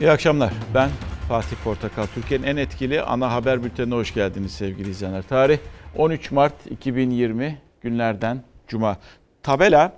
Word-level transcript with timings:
İyi 0.00 0.10
akşamlar. 0.10 0.52
Ben 0.74 0.90
Fatih 1.28 1.56
Portakal. 1.56 2.06
Türkiye'nin 2.06 2.46
en 2.46 2.56
etkili 2.56 3.02
ana 3.02 3.32
haber 3.32 3.64
bültenine 3.64 3.94
hoş 3.94 4.14
geldiniz 4.14 4.52
sevgili 4.52 4.90
izleyenler. 4.90 5.22
Tarih 5.22 5.58
13 5.96 6.30
Mart 6.30 6.66
2020 6.70 7.58
günlerden 7.80 8.42
Cuma. 8.68 8.96
Tabela 9.42 9.92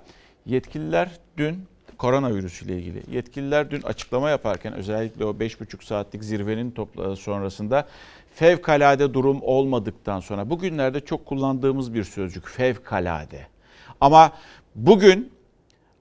yetkililer 0.45 1.09
dün 1.37 1.65
koronavirüs 1.97 2.61
ile 2.61 2.77
ilgili 2.77 3.03
yetkililer 3.15 3.71
dün 3.71 3.81
açıklama 3.81 4.29
yaparken 4.29 4.73
özellikle 4.73 5.25
o 5.25 5.31
5,5 5.31 5.85
saatlik 5.85 6.23
zirvenin 6.23 6.71
topla 6.71 7.15
sonrasında 7.15 7.87
fevkalade 8.35 9.13
durum 9.13 9.41
olmadıktan 9.41 10.19
sonra 10.19 10.49
bugünlerde 10.49 10.99
çok 10.99 11.25
kullandığımız 11.25 11.93
bir 11.93 12.03
sözcük 12.03 12.47
fevkalade. 12.47 13.47
Ama 14.01 14.31
bugün 14.75 15.31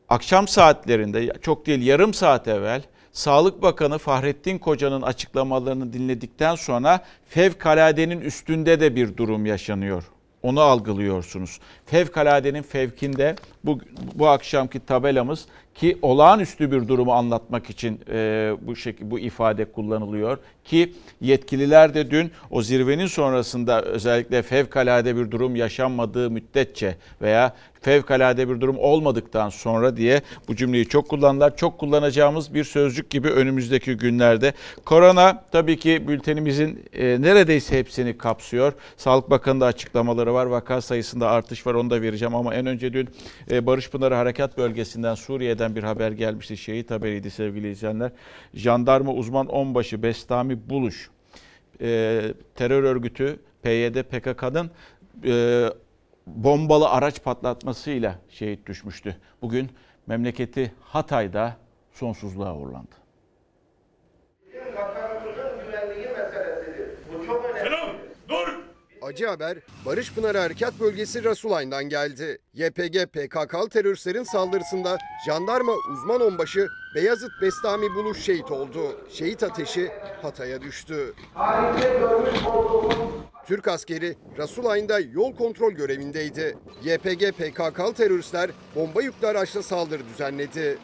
akşam 0.08 0.48
saatlerinde 0.48 1.32
çok 1.42 1.66
değil 1.66 1.86
yarım 1.86 2.14
saat 2.14 2.48
evvel 2.48 2.82
Sağlık 3.18 3.62
Bakanı 3.62 3.98
Fahrettin 3.98 4.58
Koca'nın 4.58 5.02
açıklamalarını 5.02 5.92
dinledikten 5.92 6.54
sonra 6.54 7.04
fevkaladenin 7.28 8.20
üstünde 8.20 8.80
de 8.80 8.96
bir 8.96 9.16
durum 9.16 9.46
yaşanıyor. 9.46 10.04
Onu 10.42 10.60
algılıyorsunuz. 10.60 11.60
Fevkaladenin 11.86 12.62
fevkinde 12.62 13.36
bu, 13.64 13.80
bu 14.14 14.28
akşamki 14.28 14.86
tabelamız 14.86 15.46
ki 15.78 15.98
olağanüstü 16.02 16.72
bir 16.72 16.88
durumu 16.88 17.12
anlatmak 17.12 17.70
için 17.70 18.00
e, 18.10 18.52
bu 18.62 18.76
şekilde 18.76 19.10
bu 19.10 19.18
ifade 19.18 19.64
kullanılıyor 19.64 20.38
ki 20.64 20.92
yetkililer 21.20 21.94
de 21.94 22.10
dün 22.10 22.30
o 22.50 22.62
zirvenin 22.62 23.06
sonrasında 23.06 23.82
özellikle 23.82 24.42
fevkalade 24.42 25.16
bir 25.16 25.30
durum 25.30 25.56
yaşanmadığı 25.56 26.30
müddetçe 26.30 26.96
veya 27.22 27.54
fevkalade 27.80 28.48
bir 28.48 28.60
durum 28.60 28.78
olmadıktan 28.78 29.48
sonra 29.48 29.96
diye 29.96 30.22
bu 30.48 30.56
cümleyi 30.56 30.88
çok 30.88 31.08
kullandılar. 31.08 31.56
Çok 31.56 31.78
kullanacağımız 31.78 32.54
bir 32.54 32.64
sözcük 32.64 33.10
gibi 33.10 33.28
önümüzdeki 33.28 33.94
günlerde. 33.94 34.52
Korona 34.84 35.44
tabii 35.52 35.78
ki 35.78 36.08
bültenimizin 36.08 36.84
e, 36.92 37.04
neredeyse 37.22 37.78
hepsini 37.78 38.18
kapsıyor. 38.18 38.72
Sağlık 38.96 39.30
Bakanı 39.30 39.60
da 39.60 39.66
açıklamaları 39.66 40.34
var. 40.34 40.46
Vaka 40.46 40.80
sayısında 40.80 41.28
artış 41.30 41.66
var 41.66 41.74
onu 41.74 41.90
da 41.90 42.02
vereceğim 42.02 42.34
ama 42.34 42.54
en 42.54 42.66
önce 42.66 42.92
dün 42.92 43.08
e, 43.50 43.66
Barış 43.66 43.90
Pınarı 43.90 44.14
Harekat 44.14 44.58
Bölgesi'nden 44.58 45.14
Suriye'den 45.14 45.67
bir 45.76 45.82
haber 45.82 46.12
gelmişti. 46.12 46.56
Şehit 46.56 46.90
haberiydi 46.90 47.30
sevgili 47.30 47.70
izleyenler. 47.70 48.10
Jandarma 48.54 49.12
uzman 49.12 49.46
onbaşı 49.46 50.02
Bestami 50.02 50.70
Buluş 50.70 51.10
e, 51.80 52.20
terör 52.54 52.82
örgütü 52.82 53.40
PYD 53.62 54.02
PKK'nın 54.02 54.70
e, 55.24 55.64
bombalı 56.26 56.88
araç 56.88 57.22
patlatmasıyla 57.22 58.18
şehit 58.28 58.66
düşmüştü. 58.66 59.16
Bugün 59.42 59.70
memleketi 60.06 60.72
Hatay'da 60.80 61.56
sonsuzluğa 61.92 62.56
uğurlandı. 62.56 63.07
Acı 69.08 69.26
haber 69.26 69.58
Barış 69.86 70.14
Pınarı 70.14 70.38
Harekat 70.38 70.80
Bölgesi 70.80 71.24
Rasulayn'dan 71.24 71.84
geldi. 71.84 72.38
YPG 72.54 73.06
PKK'lı 73.06 73.68
teröristlerin 73.68 74.22
saldırısında 74.22 74.98
jandarma 75.26 75.72
uzman 75.92 76.20
onbaşı 76.20 76.66
Beyazıt 76.94 77.30
Bestami 77.42 77.94
Buluş 77.94 78.22
şehit 78.22 78.50
oldu. 78.50 79.00
Şehit 79.10 79.42
ateşi 79.42 79.90
Hatay'a 80.22 80.62
düştü. 80.62 81.14
Türk 83.46 83.68
askeri 83.68 84.16
Rasulayn'da 84.38 85.00
yol 85.00 85.36
kontrol 85.36 85.72
görevindeydi. 85.72 86.58
YPG 86.82 87.32
PKK'lı 87.32 87.94
teröristler 87.94 88.50
bomba 88.74 89.02
yüklü 89.02 89.26
araçla 89.26 89.62
saldırı 89.62 90.02
düzenledi. 90.08 90.78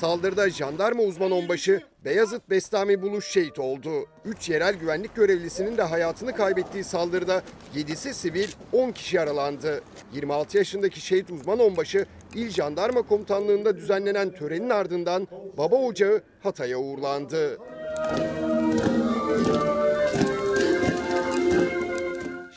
Saldırıda 0.00 0.50
jandarma 0.50 1.02
uzman 1.02 1.30
onbaşı 1.30 1.82
Beyazıt 2.04 2.50
Bestami 2.50 3.02
Buluş 3.02 3.28
şehit 3.28 3.58
oldu. 3.58 3.90
3 4.24 4.48
yerel 4.48 4.74
güvenlik 4.74 5.14
görevlisinin 5.16 5.76
de 5.76 5.82
hayatını 5.82 6.32
kaybettiği 6.36 6.84
saldırıda 6.84 7.42
7'si 7.76 8.12
sivil 8.12 8.48
10 8.72 8.90
kişi 8.90 9.16
yaralandı. 9.16 9.82
26 10.12 10.58
yaşındaki 10.58 11.00
şehit 11.00 11.30
uzman 11.30 11.58
onbaşı 11.58 12.06
İl 12.34 12.50
Jandarma 12.50 13.02
Komutanlığı'nda 13.02 13.76
düzenlenen 13.76 14.30
törenin 14.34 14.70
ardından 14.70 15.28
baba 15.56 15.76
ocağı 15.76 16.22
Hatay'a 16.42 16.78
uğurlandı. 16.78 17.58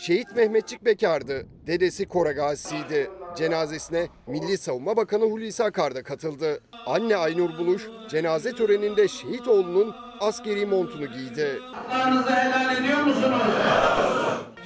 Şehit 0.01 0.35
Mehmetçik 0.35 0.85
Bekar'dı. 0.85 1.45
Dedesi 1.67 2.07
Kora 2.07 2.31
gazisiydi. 2.31 3.09
Cenazesine 3.37 4.07
Milli 4.27 4.57
Savunma 4.57 4.97
Bakanı 4.97 5.23
Hulusi 5.23 5.63
Akar 5.63 5.95
da 5.95 6.03
katıldı. 6.03 6.59
Anne 6.85 7.17
Aynur 7.17 7.57
Buluş 7.57 7.87
cenaze 8.09 8.51
töreninde 8.51 9.07
şehit 9.07 9.47
oğlunun 9.47 9.95
askeri 10.19 10.65
montunu 10.65 11.05
giydi. 11.05 11.59
haklarınızı 11.73 12.29
helal 12.31 12.77
ediyor 12.77 13.01
musunuz? 13.03 13.41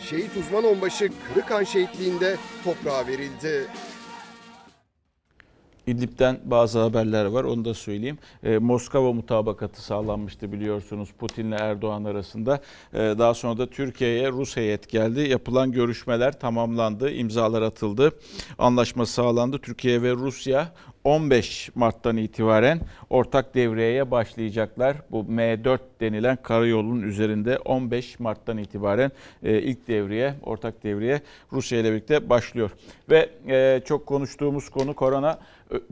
Şehit 0.09 0.37
uzman 0.37 0.63
onbaşı 0.63 1.09
Kırıkan 1.33 1.63
şehitliğinde 1.63 2.35
toprağa 2.63 3.07
verildi. 3.07 3.67
İdlib'den 5.87 6.39
bazı 6.45 6.79
haberler 6.79 7.25
var 7.25 7.43
onu 7.43 7.65
da 7.65 7.73
söyleyeyim. 7.73 8.17
Ee, 8.43 8.57
Moskova 8.57 9.13
mutabakatı 9.13 9.83
sağlanmıştı 9.83 10.51
biliyorsunuz 10.51 11.09
Putin'le 11.19 11.51
Erdoğan 11.51 12.03
arasında. 12.03 12.61
Ee, 12.93 12.97
daha 12.97 13.33
sonra 13.33 13.57
da 13.57 13.69
Türkiye'ye 13.69 14.31
Rus 14.31 14.57
heyet 14.57 14.89
geldi. 14.89 15.29
Yapılan 15.29 15.71
görüşmeler 15.71 16.39
tamamlandı, 16.39 17.11
imzalar 17.11 17.61
atıldı. 17.61 18.11
Anlaşma 18.57 19.05
sağlandı. 19.05 19.59
Türkiye 19.59 20.01
ve 20.01 20.11
Rusya 20.11 20.73
15 21.05 21.69
Mart'tan 21.75 22.17
itibaren 22.17 22.79
ortak 23.09 23.55
devreye 23.55 24.11
başlayacaklar. 24.11 24.97
Bu 25.11 25.19
M4 25.19 25.79
denilen 26.01 26.37
karayolunun 26.43 27.01
üzerinde 27.01 27.57
15 27.57 28.19
Mart'tan 28.19 28.57
itibaren 28.57 29.11
e, 29.43 29.61
ilk 29.61 29.87
devreye, 29.87 30.33
ortak 30.43 30.83
devreye 30.83 31.21
Rusya 31.51 31.79
ile 31.79 31.91
birlikte 31.91 32.29
başlıyor. 32.29 32.71
Ve 33.09 33.29
e, 33.47 33.81
çok 33.85 34.05
konuştuğumuz 34.05 34.69
konu 34.69 34.93
korona. 34.95 35.39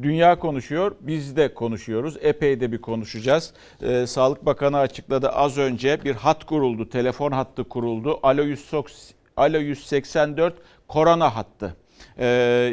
Dünya 0.02 0.40
konuşuyor, 0.40 0.96
biz 1.02 1.38
de 1.38 1.54
konuşuyoruz. 1.54 2.18
Epey 2.22 2.60
de 2.60 2.72
bir 2.72 2.82
konuşacağız. 2.82 3.54
E, 3.82 4.08
Sağlık 4.08 4.46
Bakanı 4.46 4.78
açıkladı 4.78 5.30
az 5.30 5.58
önce 5.58 6.04
bir 6.04 6.16
hat 6.16 6.44
kuruldu, 6.44 6.90
telefon 6.90 7.32
hattı 7.32 7.64
kuruldu. 7.64 8.20
Alo 8.24 8.44
180 8.44 9.24
Alo 9.38 9.58
184 9.58 10.54
korona 10.88 11.36
hattı. 11.36 11.76
Ee, 12.18 12.26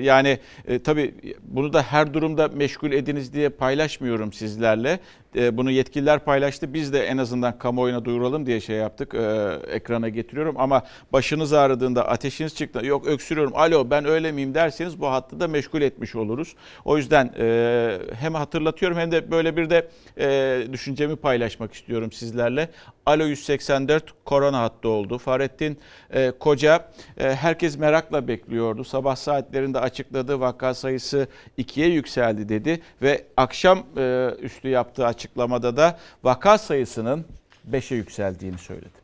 yani 0.03 0.39
e, 0.69 0.79
tabii 0.79 1.15
bunu 1.43 1.73
da 1.73 1.83
her 1.83 2.15
durumda 2.15 2.49
meşgul 2.49 2.93
ediniz 2.93 3.33
diye 3.33 3.49
paylaşmıyorum 3.49 4.33
sizlerle. 4.33 4.99
Ee, 5.37 5.57
bunu 5.57 5.71
yetkililer 5.71 6.19
paylaştı. 6.19 6.75
Biz 6.75 6.93
de 6.93 7.07
en 7.07 7.19
azından 7.19 7.59
kamuoyuna 7.59 8.05
duyuralım 8.05 8.47
diye 8.47 8.61
şey 8.61 8.77
yaptık. 8.77 9.15
Ee, 9.15 9.59
ekrana 9.71 10.09
getiriyorum 10.09 10.55
ama 10.59 10.83
başınız 11.13 11.53
ağrıdığında 11.53 12.09
ateşiniz 12.09 12.55
çıktı. 12.55 12.87
Yok 12.87 13.07
öksürüyorum. 13.07 13.53
Alo 13.57 13.91
ben 13.91 14.05
öyle 14.05 14.33
miyim 14.33 14.55
derseniz 14.55 15.01
bu 15.01 15.07
hattı 15.07 15.41
da 15.41 15.49
meşgul 15.49 15.83
etmiş 15.83 16.17
oluruz. 16.17 16.55
O 16.85 16.97
yüzden 16.97 17.31
e, 17.39 17.99
hem 18.21 18.35
hatırlatıyorum 18.35 18.99
hem 18.99 19.13
de 19.13 19.31
böyle 19.31 19.57
bir 19.57 19.71
de 19.71 19.89
e, 20.19 20.73
düşüncemi 20.73 21.17
paylaşmak 21.17 21.75
istiyorum 21.75 22.13
sizlerle. 22.13 22.69
Alo 23.07 23.25
184 23.25 24.05
korona 24.25 24.61
hattı 24.61 24.89
oldu. 24.89 25.19
Fahrettin 25.19 25.79
e, 26.11 26.31
Koca 26.31 26.89
e, 27.19 27.35
herkes 27.35 27.79
merakla 27.79 28.29
bekliyordu. 28.29 28.85
Sabah 28.85 29.17
saatlerinde 29.17 29.81
açıkladı 29.81 30.41
vaka 30.41 30.75
sayısı 30.75 31.29
ikiye 31.57 31.89
yükseldi 31.89 32.49
dedi 32.49 32.81
ve 33.03 33.25
akşam 33.37 33.79
e, 33.97 34.31
üstü 34.43 34.69
yaptığı 34.69 35.07
açıklamada 35.21 35.77
da 35.77 35.99
vaka 36.23 36.59
sayısının 36.59 37.27
5'e 37.71 37.97
yükseldiğini 37.97 38.59
söyledi. 38.59 39.01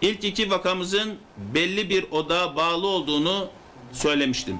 İlk 0.00 0.24
iki 0.24 0.50
vakamızın 0.50 1.18
belli 1.54 1.90
bir 1.90 2.10
odağa 2.10 2.56
bağlı 2.56 2.86
olduğunu 2.86 3.48
söylemiştim. 3.92 4.58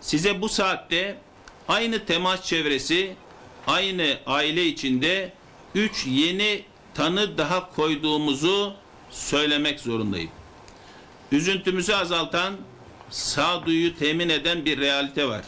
Size 0.00 0.40
bu 0.42 0.48
saatte 0.48 1.18
aynı 1.68 2.04
temas 2.04 2.44
çevresi, 2.46 3.14
aynı 3.66 4.18
aile 4.26 4.66
içinde 4.66 5.32
üç 5.74 6.06
yeni 6.06 6.62
tanı 6.94 7.38
daha 7.38 7.70
koyduğumuzu 7.70 8.74
söylemek 9.10 9.80
zorundayım. 9.80 10.30
Üzüntümüzü 11.32 11.92
azaltan, 11.92 12.54
sağduyu 13.10 13.98
temin 13.98 14.28
eden 14.28 14.64
bir 14.64 14.78
realite 14.80 15.28
var. 15.28 15.44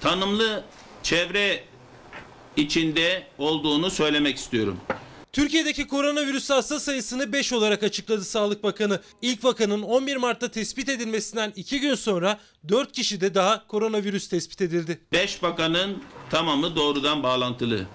Tanımlı 0.00 0.64
çevre 1.02 1.64
içinde 2.56 3.26
olduğunu 3.38 3.90
söylemek 3.90 4.36
istiyorum. 4.36 4.78
Türkiye'deki 5.32 5.86
koronavirüs 5.86 6.50
hasta 6.50 6.80
sayısını 6.80 7.32
5 7.32 7.52
olarak 7.52 7.82
açıkladı 7.82 8.24
Sağlık 8.24 8.62
Bakanı. 8.62 9.00
İlk 9.22 9.44
vakanın 9.44 9.82
11 9.82 10.16
Mart'ta 10.16 10.50
tespit 10.50 10.88
edilmesinden 10.88 11.52
2 11.56 11.80
gün 11.80 11.94
sonra 11.94 12.38
4 12.68 12.92
kişide 12.92 13.34
daha 13.34 13.66
koronavirüs 13.66 14.28
tespit 14.28 14.60
edildi. 14.60 15.00
5 15.12 15.42
vakanın 15.42 16.02
tamamı 16.30 16.76
doğrudan 16.76 17.22
bağlantılı. 17.22 17.86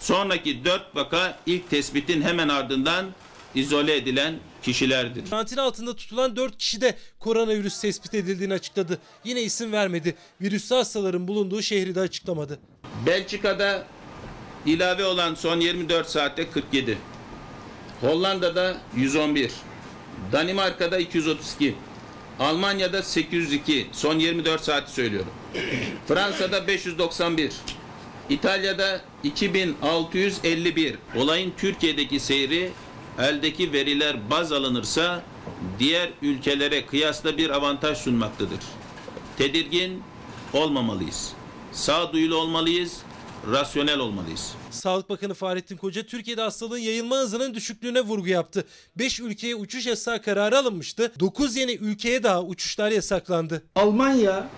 Sonraki 0.00 0.64
4 0.64 0.96
vaka 0.96 1.38
ilk 1.46 1.70
tespitin 1.70 2.22
hemen 2.22 2.48
ardından 2.48 3.06
izole 3.54 3.96
edilen 3.96 4.34
kişilerdir. 4.62 5.30
Karantina 5.30 5.62
altında 5.62 5.96
tutulan 5.96 6.36
4 6.36 6.58
kişide 6.58 6.96
koronavirüs 7.20 7.80
tespit 7.80 8.14
edildiğini 8.14 8.54
açıkladı. 8.54 8.98
Yine 9.24 9.42
isim 9.42 9.72
vermedi. 9.72 10.14
Virüslü 10.40 10.76
hastaların 10.76 11.28
bulunduğu 11.28 11.62
şehri 11.62 11.94
de 11.94 12.00
açıklamadı. 12.00 12.58
Belçika'da 13.06 13.86
ilave 14.66 15.04
olan 15.04 15.34
son 15.34 15.60
24 15.60 16.08
saatte 16.08 16.50
47. 16.50 16.98
Hollanda'da 18.00 18.76
111. 18.96 19.50
Danimarka'da 20.32 20.98
232. 20.98 21.74
Almanya'da 22.40 23.02
802. 23.02 23.86
Son 23.92 24.18
24 24.18 24.64
saati 24.64 24.92
söylüyorum. 24.92 25.32
Fransa'da 26.08 26.66
591. 26.66 27.52
İtalya'da 28.30 29.00
2651. 29.24 30.96
Olayın 31.16 31.52
Türkiye'deki 31.56 32.20
seyri 32.20 32.70
eldeki 33.18 33.72
veriler 33.72 34.30
baz 34.30 34.52
alınırsa 34.52 35.22
diğer 35.78 36.10
ülkelere 36.22 36.86
kıyasla 36.86 37.38
bir 37.38 37.50
avantaj 37.50 37.98
sunmaktadır. 37.98 38.58
Tedirgin 39.38 40.02
olmamalıyız. 40.52 41.32
Sağduyulu 41.72 42.36
olmalıyız, 42.36 42.98
rasyonel 43.52 43.98
olmalıyız. 43.98 44.54
Sağlık 44.70 45.10
Bakanı 45.10 45.34
Fahrettin 45.34 45.76
Koca 45.76 46.02
Türkiye'de 46.02 46.42
hastalığın 46.42 46.78
yayılma 46.78 47.16
hızının 47.16 47.54
düşüklüğüne 47.54 48.00
vurgu 48.00 48.28
yaptı. 48.28 48.66
5 48.96 49.20
ülkeye 49.20 49.54
uçuş 49.54 49.86
yasağı 49.86 50.22
kararı 50.22 50.58
alınmıştı. 50.58 51.12
9 51.20 51.56
yeni 51.56 51.72
ülkeye 51.72 52.22
daha 52.22 52.42
uçuşlar 52.42 52.90
yasaklandı. 52.90 53.62
Almanya, 53.74 54.48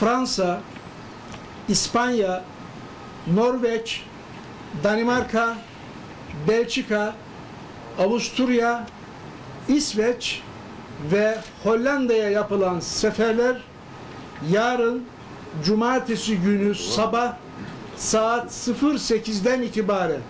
Fransa, 0.00 0.60
İspanya, 1.68 2.44
Norveç, 3.34 4.02
Danimarka, 4.84 5.58
Belçika, 6.48 7.16
Avusturya, 7.98 8.86
İsveç 9.68 10.42
ve 11.12 11.38
Hollanda'ya 11.62 12.30
yapılan 12.30 12.80
seferler 12.80 13.56
yarın 14.50 15.04
cumartesi 15.64 16.36
günü 16.36 16.74
sabah 16.74 17.36
saat 17.96 18.50
08'den 18.50 19.62
itibaren 19.62 20.20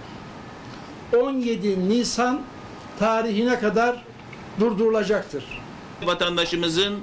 17 1.16 1.88
Nisan 1.88 2.40
tarihine 2.98 3.58
kadar 3.58 4.04
durdurulacaktır. 4.60 5.44
Vatandaşımızın 6.02 6.98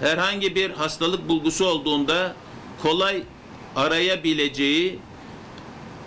herhangi 0.00 0.54
bir 0.54 0.70
hastalık 0.70 1.28
bulgusu 1.28 1.66
olduğunda 1.66 2.32
kolay 2.82 3.22
arayabileceği 3.76 4.98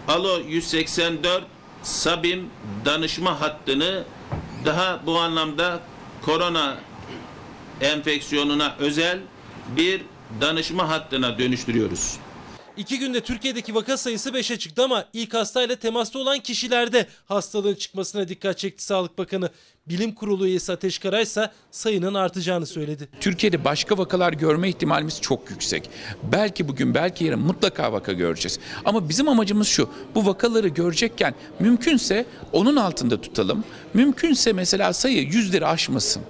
Alo 0.08 0.40
184 0.40 1.44
Sabim 1.84 2.50
danışma 2.86 3.42
hattını 3.42 4.04
daha 4.66 5.00
bu 5.06 5.20
anlamda 5.20 5.80
korona 6.26 6.78
enfeksiyonuna 7.82 8.76
özel 8.80 9.20
bir 9.78 10.02
danışma 10.42 10.90
hattına 10.90 11.40
dönüştürüyoruz. 11.40 12.18
İki 12.78 13.00
günde 13.00 13.22
Türkiye'deki 13.22 13.76
vaka 13.76 13.98
sayısı 13.98 14.30
5'e 14.30 14.58
çıktı 14.58 14.84
ama 14.84 15.06
ilk 15.14 15.34
hastayla 15.34 15.76
temasta 15.76 16.20
olan 16.20 16.40
kişilerde 16.40 17.08
hastalığın 17.26 17.76
çıkmasına 17.76 18.28
dikkat 18.28 18.58
çekti 18.58 18.84
Sağlık 18.84 19.18
Bakanı. 19.18 19.50
Bilim 19.88 20.16
Kurulu 20.16 20.48
üyesi 20.48 20.72
Ateş 20.72 21.00
Karay 21.00 21.24
ise 21.24 21.52
sayının 21.72 22.14
artacağını 22.14 22.66
söyledi. 22.66 23.10
Türkiye'de 23.20 23.66
başka 23.66 23.98
vakalar 23.98 24.34
görme 24.34 24.70
ihtimalimiz 24.70 25.22
çok 25.22 25.50
yüksek. 25.50 25.90
Belki 26.24 26.68
bugün 26.68 26.94
belki 26.94 27.26
yarın 27.26 27.40
mutlaka 27.40 27.94
vaka 27.94 28.14
göreceğiz. 28.14 28.60
Ama 28.86 29.10
bizim 29.10 29.30
amacımız 29.30 29.68
şu. 29.68 29.90
Bu 30.16 30.26
vakaları 30.26 30.68
görecekken 30.68 31.36
mümkünse 31.60 32.26
onun 32.52 32.76
altında 32.76 33.22
tutalım. 33.22 33.64
Mümkünse 33.94 34.54
mesela 34.54 34.94
sayı 34.94 35.24
yüzleri 35.24 35.66
aşmasın. 35.66 36.24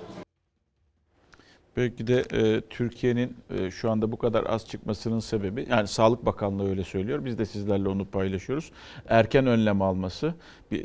Belki 1.78 2.08
de 2.08 2.24
e, 2.34 2.62
Türkiye'nin 2.62 3.38
e, 3.50 3.72
şu 3.72 3.92
anda 3.92 4.12
bu 4.12 4.18
kadar 4.18 4.44
az 4.50 4.68
çıkmasının 4.68 5.20
sebebi, 5.20 5.68
yani 5.70 5.88
Sağlık 5.88 6.26
Bakanlığı 6.26 6.70
öyle 6.70 6.84
söylüyor, 6.84 7.26
biz 7.26 7.38
de 7.38 7.46
sizlerle 7.46 7.90
onu 7.90 8.06
paylaşıyoruz. 8.06 8.72
Erken 9.08 9.48
önlem 9.48 9.82
alması, 9.82 10.34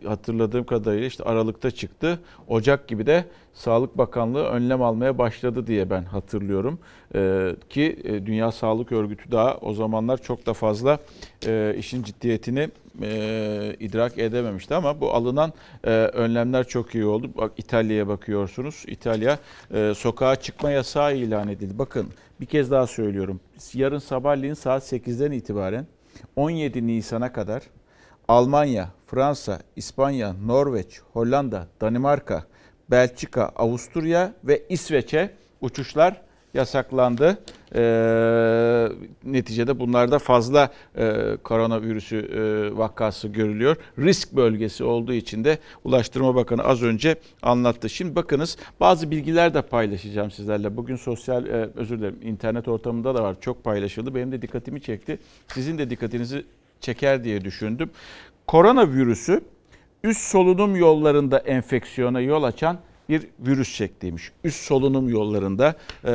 hatırladığım 0.07 0.65
kadarıyla 0.65 1.07
işte 1.07 1.25
Aralık'ta 1.25 1.71
çıktı, 1.71 2.21
Ocak 2.49 2.89
gibi 2.89 3.07
de 3.07 3.25
Sağlık 3.55 3.99
Bakanlığı 3.99 4.45
önlem 4.45 4.83
almaya 4.83 5.19
başladı 5.19 5.67
diye 5.67 5.91
ben 5.91 6.03
hatırlıyorum. 6.03 6.79
E, 7.15 7.51
ki 7.71 7.99
e, 8.05 8.27
Dünya 8.27 8.53
Sağlık 8.53 8.93
Örgütü 8.93 9.33
daha 9.33 9.57
o 9.57 9.75
zamanlar 9.75 10.23
çok 10.23 10.47
da 10.47 10.53
fazla 10.53 10.99
e, 11.47 11.75
işin 11.79 12.03
ciddiyetini 12.03 12.69
e, 13.03 13.77
idrak 13.81 14.19
edememişti 14.19 14.75
ama 14.75 15.01
bu 15.01 15.15
alınan 15.15 15.53
e, 15.85 15.91
önlemler 15.91 16.69
çok 16.69 16.95
iyi 16.95 17.05
oldu. 17.05 17.31
Bak 17.37 17.53
İtalya'ya 17.57 18.09
bakıyorsunuz. 18.09 18.85
İtalya 18.87 19.39
e, 19.75 19.93
sokağa 19.97 20.37
çıkma 20.37 20.71
yasağı 20.71 21.17
ilan 21.17 21.49
edildi. 21.49 21.79
Bakın 21.79 22.09
bir 22.41 22.47
kez 22.47 22.71
daha 22.71 22.87
söylüyorum. 22.87 23.41
Yarın 23.75 23.99
sabahleyin 23.99 24.55
saat 24.55 24.93
8'den 24.93 25.33
itibaren 25.33 25.87
17 26.37 26.87
Nisan'a 26.87 27.33
kadar 27.33 27.63
Almanya, 28.29 28.89
Fransa, 29.11 29.59
İspanya, 29.77 30.33
Norveç, 30.33 31.01
Hollanda, 31.13 31.67
Danimarka, 31.81 32.45
Belçika, 32.91 33.45
Avusturya 33.57 34.33
ve 34.45 34.63
İsveç'e 34.69 35.31
uçuşlar 35.61 36.21
yasaklandı. 36.55 37.39
Ee, 37.75 38.89
neticede 39.25 39.79
bunlarda 39.79 40.19
fazla 40.19 40.73
e, 40.97 41.37
koronavirüsü 41.45 42.17
e, 42.17 42.77
vakası 42.79 43.29
görülüyor. 43.29 43.77
Risk 43.99 44.37
bölgesi 44.37 44.85
olduğu 44.85 45.13
için 45.13 45.45
de 45.45 45.59
Ulaştırma 45.85 46.35
Bakanı 46.35 46.63
az 46.65 46.83
önce 46.83 47.17
anlattı. 47.43 47.89
Şimdi 47.89 48.17
bakınız 48.17 48.57
bazı 48.81 49.11
bilgiler 49.11 49.55
de 49.55 49.63
paylaşacağım 49.63 50.31
sizlerle. 50.31 50.77
Bugün 50.77 50.97
sosyal, 50.97 51.47
e, 51.47 51.69
özür 51.77 51.99
dilerim 51.99 52.19
internet 52.23 52.69
ortamında 52.69 53.15
da 53.15 53.23
var 53.23 53.37
çok 53.41 53.65
paylaşıldı. 53.65 54.15
Benim 54.15 54.33
de 54.33 54.43
dikkatimi 54.43 54.81
çekti. 54.83 55.19
Sizin 55.49 55.79
de 55.79 55.91
dikkatinizi 55.91 56.45
çeker 56.81 57.25
diye 57.25 57.45
düşündüm. 57.45 57.91
Koronavirüsü 58.49 59.41
üst 60.05 60.21
solunum 60.21 60.77
yollarında 60.77 61.39
enfeksiyona 61.39 62.21
yol 62.21 62.43
açan 62.43 62.79
bir 63.09 63.27
virüs 63.39 63.75
şekliymiş. 63.75 64.33
Üst 64.45 64.65
solunum 64.65 65.09
yollarında 65.09 65.75
e, 66.05 66.13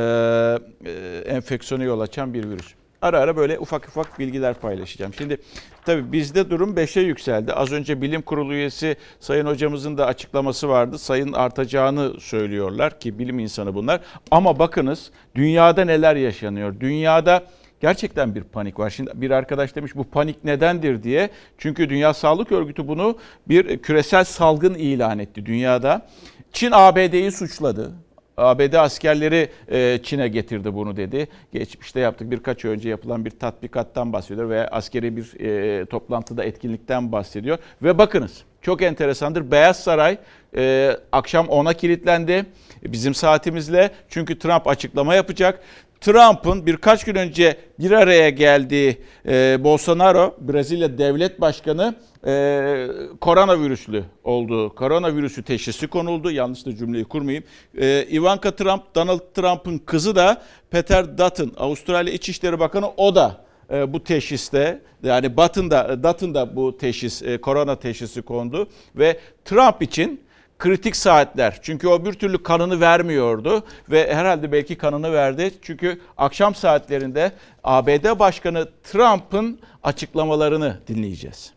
e, 0.90 1.18
enfeksiyona 1.26 1.84
yol 1.84 2.00
açan 2.00 2.34
bir 2.34 2.44
virüs. 2.44 2.74
Ara 3.02 3.18
ara 3.18 3.36
böyle 3.36 3.58
ufak 3.58 3.88
ufak 3.88 4.18
bilgiler 4.18 4.54
paylaşacağım. 4.54 5.14
Şimdi 5.14 5.38
tabii 5.84 6.12
bizde 6.12 6.50
durum 6.50 6.74
5'e 6.76 7.02
yükseldi. 7.02 7.52
Az 7.52 7.72
önce 7.72 8.02
bilim 8.02 8.22
kurulu 8.22 8.54
üyesi 8.54 8.96
Sayın 9.20 9.46
hocamızın 9.46 9.98
da 9.98 10.06
açıklaması 10.06 10.68
vardı. 10.68 10.98
Sayın 10.98 11.32
artacağını 11.32 12.20
söylüyorlar 12.20 13.00
ki 13.00 13.18
bilim 13.18 13.38
insanı 13.38 13.74
bunlar. 13.74 14.00
Ama 14.30 14.58
bakınız 14.58 15.10
dünyada 15.34 15.84
neler 15.84 16.16
yaşanıyor. 16.16 16.80
Dünyada 16.80 17.44
gerçekten 17.84 18.34
bir 18.34 18.42
panik 18.42 18.78
var. 18.78 18.90
Şimdi 18.90 19.10
bir 19.14 19.30
arkadaş 19.30 19.76
demiş 19.76 19.96
bu 19.96 20.04
panik 20.04 20.44
nedendir 20.44 21.02
diye. 21.02 21.30
Çünkü 21.58 21.88
Dünya 21.88 22.14
Sağlık 22.14 22.52
Örgütü 22.52 22.88
bunu 22.88 23.18
bir 23.48 23.78
küresel 23.78 24.24
salgın 24.24 24.74
ilan 24.74 25.18
etti 25.18 25.46
dünyada. 25.46 26.06
Çin 26.52 26.70
ABD'yi 26.72 27.32
suçladı. 27.32 27.92
ABD 28.36 28.72
askerleri 28.72 29.48
e, 29.68 30.00
Çin'e 30.02 30.28
getirdi 30.28 30.74
bunu 30.74 30.96
dedi. 30.96 31.28
Geçmişte 31.52 32.00
yaptık 32.00 32.30
birkaç 32.30 32.64
önce 32.64 32.88
yapılan 32.88 33.24
bir 33.24 33.30
tatbikattan 33.30 34.12
bahsediyor 34.12 34.48
veya 34.48 34.68
askeri 34.68 35.16
bir 35.16 35.40
e, 35.40 35.86
toplantıda 35.86 36.44
etkinlikten 36.44 37.12
bahsediyor. 37.12 37.58
Ve 37.82 37.98
bakınız 37.98 38.44
çok 38.62 38.82
enteresandır. 38.82 39.50
Beyaz 39.50 39.80
Saray 39.80 40.18
e, 40.56 40.96
akşam 41.12 41.46
10'a 41.46 41.72
kilitlendi 41.72 42.46
bizim 42.82 43.14
saatimizle. 43.14 43.90
Çünkü 44.08 44.38
Trump 44.38 44.66
açıklama 44.68 45.14
yapacak. 45.14 45.60
Trump'ın 46.04 46.66
birkaç 46.66 47.04
gün 47.04 47.14
önce 47.14 47.56
bir 47.78 47.90
araya 47.90 48.30
geldiği 48.30 48.96
e, 49.26 49.64
Bolsonaro, 49.64 50.36
Brezilya 50.40 50.98
devlet 50.98 51.40
başkanı 51.40 51.94
e, 52.26 52.86
koronavirüslü 53.20 54.04
olduğu, 54.24 54.74
koronavirüsü 54.74 55.42
teşhisi 55.42 55.86
konuldu. 55.86 56.30
Yanlış 56.30 56.66
da 56.66 56.76
cümleyi 56.76 57.04
kurmayayım. 57.04 57.44
E, 57.78 58.06
Ivanka 58.10 58.50
Trump, 58.50 58.94
Donald 58.94 59.20
Trump'ın 59.34 59.78
kızı 59.78 60.16
da 60.16 60.42
Peter 60.70 61.18
Dutton, 61.18 61.52
Avustralya 61.56 62.12
İçişleri 62.12 62.60
Bakanı 62.60 62.90
o 62.96 63.14
da 63.14 63.44
e, 63.72 63.92
bu 63.92 64.04
teşhiste 64.04 64.82
yani 65.02 65.36
Batın'da, 65.36 66.02
Dutton'da 66.02 66.56
bu 66.56 66.78
teşhis, 66.78 67.22
e, 67.22 67.40
korona 67.40 67.78
teşhisi 67.78 68.22
kondu 68.22 68.68
ve 68.96 69.18
Trump 69.44 69.82
için 69.82 70.23
kritik 70.58 70.96
saatler. 70.96 71.58
Çünkü 71.62 71.88
o 71.88 72.04
bir 72.04 72.12
türlü 72.12 72.42
kanını 72.42 72.80
vermiyordu 72.80 73.64
ve 73.90 74.14
herhalde 74.14 74.52
belki 74.52 74.78
kanını 74.78 75.12
verdi. 75.12 75.54
Çünkü 75.62 76.00
akşam 76.16 76.54
saatlerinde 76.54 77.32
ABD 77.64 78.18
Başkanı 78.18 78.68
Trump'ın 78.82 79.58
açıklamalarını 79.82 80.78
dinleyeceğiz. 80.88 81.52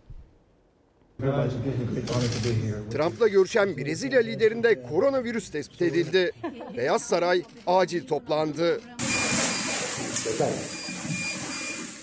Trump'la 2.91 3.27
görüşen 3.27 3.77
Brezilya 3.77 4.21
liderinde 4.21 4.83
koronavirüs 4.83 5.51
tespit 5.51 5.81
edildi. 5.81 6.31
Beyaz 6.77 7.01
Saray 7.01 7.43
acil 7.67 8.07
toplandı. 8.07 8.81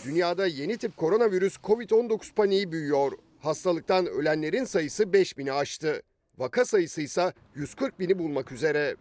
Dünyada 0.04 0.46
yeni 0.46 0.76
tip 0.76 0.96
koronavirüs 0.96 1.56
COVID-19 1.56 2.34
paniği 2.34 2.72
büyüyor. 2.72 3.12
Hastalıktan 3.40 4.06
ölenlerin 4.06 4.64
sayısı 4.64 5.02
5000'i 5.04 5.52
aştı. 5.52 6.02
Vaka 6.38 6.64
sayısı 6.64 7.02
ise 7.02 7.32
140 7.54 8.00
bini 8.00 8.18
bulmak 8.18 8.52
üzere. 8.52 8.96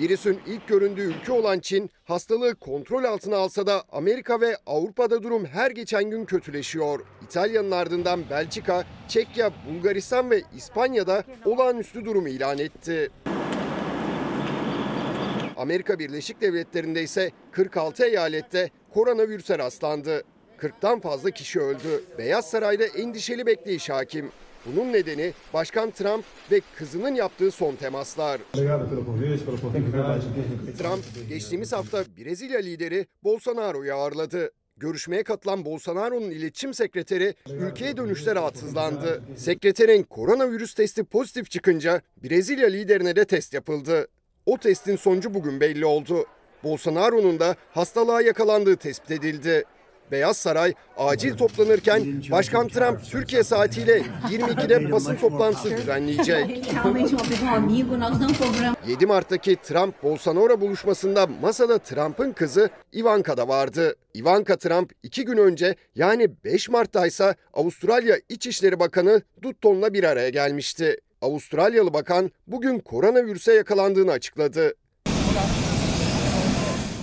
Virüsün 0.00 0.40
ilk 0.46 0.68
göründüğü 0.68 1.02
ülke 1.02 1.32
olan 1.32 1.58
Çin, 1.58 1.90
hastalığı 2.04 2.54
kontrol 2.54 3.04
altına 3.04 3.36
alsa 3.36 3.66
da 3.66 3.82
Amerika 3.92 4.40
ve 4.40 4.56
Avrupa'da 4.66 5.22
durum 5.22 5.46
her 5.46 5.70
geçen 5.70 6.04
gün 6.10 6.24
kötüleşiyor. 6.24 7.00
İtalya'nın 7.24 7.70
ardından 7.70 8.30
Belçika, 8.30 8.84
Çekya, 9.08 9.50
Bulgaristan 9.68 10.30
ve 10.30 10.42
İspanya'da 10.56 11.24
olağanüstü 11.44 12.04
durum 12.04 12.26
ilan 12.26 12.58
etti. 12.58 13.10
Amerika 15.56 15.98
Birleşik 15.98 16.40
Devletleri'nde 16.40 17.02
ise 17.02 17.30
46 17.52 18.04
eyalette 18.04 18.70
koronavirüse 18.94 19.58
rastlandı. 19.58 20.24
40'tan 20.58 21.00
fazla 21.00 21.30
kişi 21.30 21.60
öldü. 21.60 22.04
Beyaz 22.18 22.50
Saray'da 22.50 22.84
endişeli 22.84 23.46
bekleyiş 23.46 23.90
hakim. 23.90 24.30
Bunun 24.66 24.92
nedeni 24.92 25.32
Başkan 25.54 25.90
Trump 25.90 26.24
ve 26.50 26.60
kızının 26.76 27.14
yaptığı 27.14 27.50
son 27.50 27.76
temaslar. 27.76 28.40
Trump 30.78 31.04
geçtiğimiz 31.28 31.72
hafta 31.72 32.04
Brezilya 32.18 32.60
lideri 32.60 33.06
Bolsonaro'yu 33.24 33.94
ağırladı. 33.94 34.50
Görüşmeye 34.76 35.22
katılan 35.22 35.64
Bolsonaro'nun 35.64 36.30
iletişim 36.30 36.74
sekreteri 36.74 37.34
ülkeye 37.50 37.96
dönüşte 37.96 38.34
rahatsızlandı. 38.34 39.22
Sekreterin 39.36 40.02
koronavirüs 40.02 40.74
testi 40.74 41.04
pozitif 41.04 41.50
çıkınca 41.50 42.02
Brezilya 42.24 42.68
liderine 42.68 43.16
de 43.16 43.24
test 43.24 43.54
yapıldı. 43.54 44.08
O 44.46 44.58
testin 44.58 44.96
sonucu 44.96 45.34
bugün 45.34 45.60
belli 45.60 45.86
oldu. 45.86 46.26
Bolsonaro'nun 46.64 47.40
da 47.40 47.56
hastalığa 47.70 48.22
yakalandığı 48.22 48.76
tespit 48.76 49.10
edildi. 49.10 49.64
Beyaz 50.10 50.36
Saray 50.36 50.74
acil 50.96 51.36
toplanırken 51.36 52.22
Başkan 52.30 52.68
Trump 52.68 53.04
Türkiye 53.04 53.42
saatiyle 53.42 54.02
22'de 54.30 54.92
basın 54.92 55.16
toplantısı 55.16 55.76
düzenleyecek. 55.76 56.48
Realmente 56.84 57.16
uma 57.16 57.22
pessoa 57.22 57.50
amigo, 57.50 58.00
nós 58.00 58.20
não 58.20 58.28
cobramos. 58.28 58.76
7 58.88 59.06
Mart'taki 59.06 59.56
Trump-Bolsonaro 59.56 60.60
buluşmasında 60.60 61.26
masada 61.26 61.78
Trump'ın 61.78 62.32
kızı 62.32 62.70
Ivanka 62.94 63.36
da 63.36 63.48
vardı. 63.48 63.96
Ivanka 64.16 64.56
Trump 64.56 64.92
2 65.02 65.24
gün 65.24 65.36
önce 65.36 65.74
yani 65.94 66.30
5 66.44 66.68
Mart'ta 66.68 67.06
ise 67.06 67.34
Avustralya 67.54 68.16
İçişleri 68.28 68.80
Bakanı 68.80 69.22
Dutton'la 69.42 69.94
bir 69.94 70.04
araya 70.04 70.28
gelmişti. 70.28 71.00
Avustralyalı 71.22 71.94
bakan 71.94 72.30
bugün 72.46 72.78
koronavirüse 72.78 73.52
yakalandığını 73.54 74.12
açıkladı. 74.12 74.74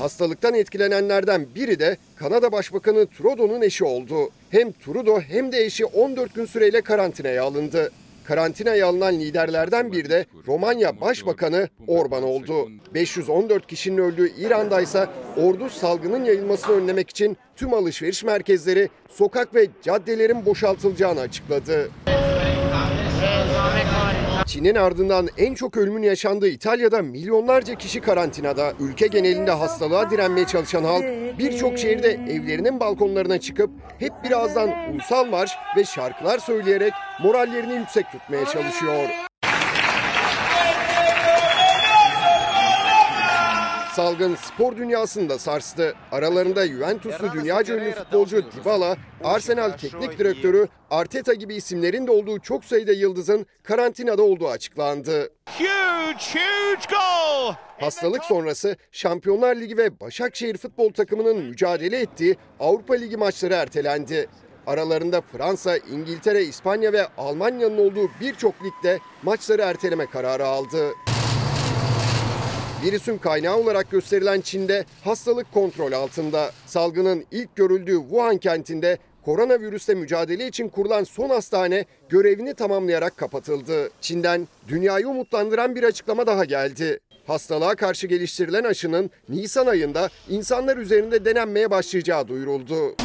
Hastalıktan 0.06 0.54
etkilenenlerden 0.54 1.48
biri 1.56 1.80
de 1.80 1.98
Kanada 2.16 2.52
Başbakanı 2.52 3.08
Trudeau'nun 3.08 3.62
eşi 3.62 3.84
oldu. 3.84 4.30
Hem 4.50 4.72
Trudeau 4.72 5.22
hem 5.22 5.52
de 5.52 5.66
eşi 5.66 5.86
14 5.86 6.34
gün 6.36 6.46
süreyle 6.46 6.82
karantinaya 6.82 7.44
alındı. 7.44 7.92
Karantinaya 8.24 8.88
alınan 8.88 9.20
liderlerden 9.20 9.92
biri 9.92 10.10
de 10.10 10.26
Romanya 10.48 11.02
Başbakanı 11.02 11.70
Orban 11.88 12.24
oldu. 12.24 12.70
514 12.94 13.68
kişinin 13.68 13.98
öldüğü 13.98 14.32
İran'da 14.38 14.82
ise 14.82 15.08
ordu 15.38 15.70
salgının 15.70 16.26
yayılmasını 16.26 16.76
önlemek 16.76 17.10
için 17.10 17.38
tüm 17.56 17.74
alışveriş 17.74 18.24
merkezleri, 18.24 18.90
sokak 19.10 19.56
ve 19.56 19.68
caddelerin 19.84 20.46
boşaltılacağını 20.46 21.20
açıkladı. 21.20 21.90
Çin'in 24.56 24.76
ardından 24.76 25.30
en 25.38 25.54
çok 25.54 25.78
ölümün 25.78 26.04
yaşandığı 26.04 26.48
İtalya'da 26.48 27.02
milyonlarca 27.02 27.76
kişi 27.76 28.02
karantinada. 28.02 28.74
Ülke 28.80 29.08
genelinde 29.08 29.52
hastalığa 29.52 30.12
direnmeye 30.12 30.48
çalışan 30.48 30.84
halk 30.84 31.06
birçok 31.40 31.78
şehirde 31.78 32.12
evlerinin 32.12 32.80
balkonlarına 32.80 33.40
çıkıp 33.40 33.70
hep 34.00 34.14
birazdan 34.24 34.94
ulusal 34.94 35.26
marş 35.26 35.52
ve 35.78 35.84
şarkılar 35.84 36.40
söyleyerek 36.40 36.94
morallerini 37.24 37.74
yüksek 37.74 38.06
tutmaya 38.12 38.46
çalışıyor. 38.46 39.10
Salgın 43.96 44.36
spor 44.36 44.78
dünyasını 44.78 45.30
da 45.30 45.40
sarstı. 45.40 45.94
Aralarında 46.12 46.68
Juventuslu 46.68 47.34
dünyaca 47.34 47.76
ünlü 47.76 47.92
futbolcu 47.92 48.52
Dybala, 48.52 48.98
Arsenal 49.24 49.72
teknik 49.72 50.20
direktörü 50.20 50.68
Arteta 50.92 51.34
gibi 51.34 51.56
isimlerin 51.56 52.08
de 52.08 52.12
olduğu 52.12 52.40
çok 52.40 52.66
sayıda 52.66 52.92
yıldızın 52.92 53.46
karantinada 53.64 54.24
olduğu 54.24 54.48
açıklandı. 54.50 55.30
Hastalık 57.80 58.24
sonrası 58.24 58.78
Şampiyonlar 58.92 59.56
Ligi 59.56 59.78
ve 59.78 60.00
Başakşehir 60.00 60.58
futbol 60.58 60.94
takımının 60.94 61.38
mücadele 61.38 62.00
ettiği 62.00 62.38
Avrupa 62.60 62.94
Ligi 62.94 63.18
maçları 63.18 63.54
ertelendi. 63.54 64.28
Aralarında 64.68 65.22
Fransa, 65.22 65.78
İngiltere, 65.78 66.44
İspanya 66.44 66.94
ve 66.94 67.08
Almanya'nın 67.18 67.78
olduğu 67.78 68.10
birçok 68.22 68.54
ligde 68.64 69.00
maçları 69.24 69.62
erteleme 69.62 70.06
kararı 70.06 70.46
aldı. 70.46 70.92
Virüsün 72.86 73.18
kaynağı 73.18 73.58
olarak 73.58 73.92
gösterilen 73.92 74.42
Çin'de 74.42 74.86
hastalık 75.04 75.54
kontrol 75.54 75.92
altında. 75.92 76.52
Salgının 76.66 77.26
ilk 77.32 77.56
görüldüğü 77.56 78.00
Wuhan 78.00 78.38
kentinde 78.38 78.98
koronavirüsle 79.26 79.94
mücadele 79.96 80.48
için 80.48 80.70
kurulan 80.70 81.04
son 81.04 81.30
hastane 81.30 81.86
görevini 82.10 82.54
tamamlayarak 82.54 83.18
kapatıldı. 83.18 83.90
Çin'den 84.02 84.48
dünyayı 84.68 85.08
umutlandıran 85.08 85.76
bir 85.76 85.84
açıklama 85.84 86.28
daha 86.28 86.46
geldi. 86.46 87.00
Hastalığa 87.28 87.76
karşı 87.76 88.08
geliştirilen 88.08 88.64
aşının 88.64 89.12
Nisan 89.30 89.68
ayında 89.68 90.10
insanlar 90.30 90.78
üzerinde 90.78 91.26
denenmeye 91.26 91.72
başlayacağı 91.72 92.28
duyuruldu. 92.28 92.96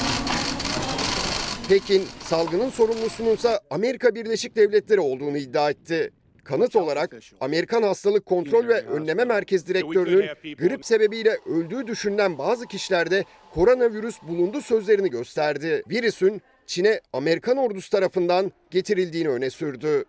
Pekin, 1.68 2.02
salgının 2.24 2.70
sorumlusunun 2.70 3.34
ise 3.34 3.60
Amerika 3.70 4.14
Birleşik 4.14 4.56
Devletleri 4.56 5.00
olduğunu 5.00 5.36
iddia 5.36 5.70
etti. 5.70 6.10
Kanıt 6.50 6.76
olarak 6.76 7.16
Amerikan 7.40 7.82
Hastalık 7.82 8.26
Kontrol 8.26 8.68
ve 8.68 8.86
Önleme 8.86 9.24
Merkez 9.24 9.66
Direktörü'nün 9.68 10.54
grip 10.54 10.86
sebebiyle 10.86 11.36
öldüğü 11.46 11.86
düşünülen 11.86 12.38
bazı 12.38 12.66
kişilerde 12.66 13.24
koronavirüs 13.54 14.22
bulundu 14.22 14.60
sözlerini 14.60 15.10
gösterdi. 15.10 15.82
Virüsün 15.90 16.42
Çin'e 16.66 17.00
Amerikan 17.12 17.56
ordusu 17.56 17.90
tarafından 17.90 18.52
getirildiğini 18.70 19.28
öne 19.28 19.50
sürdü. 19.50 20.04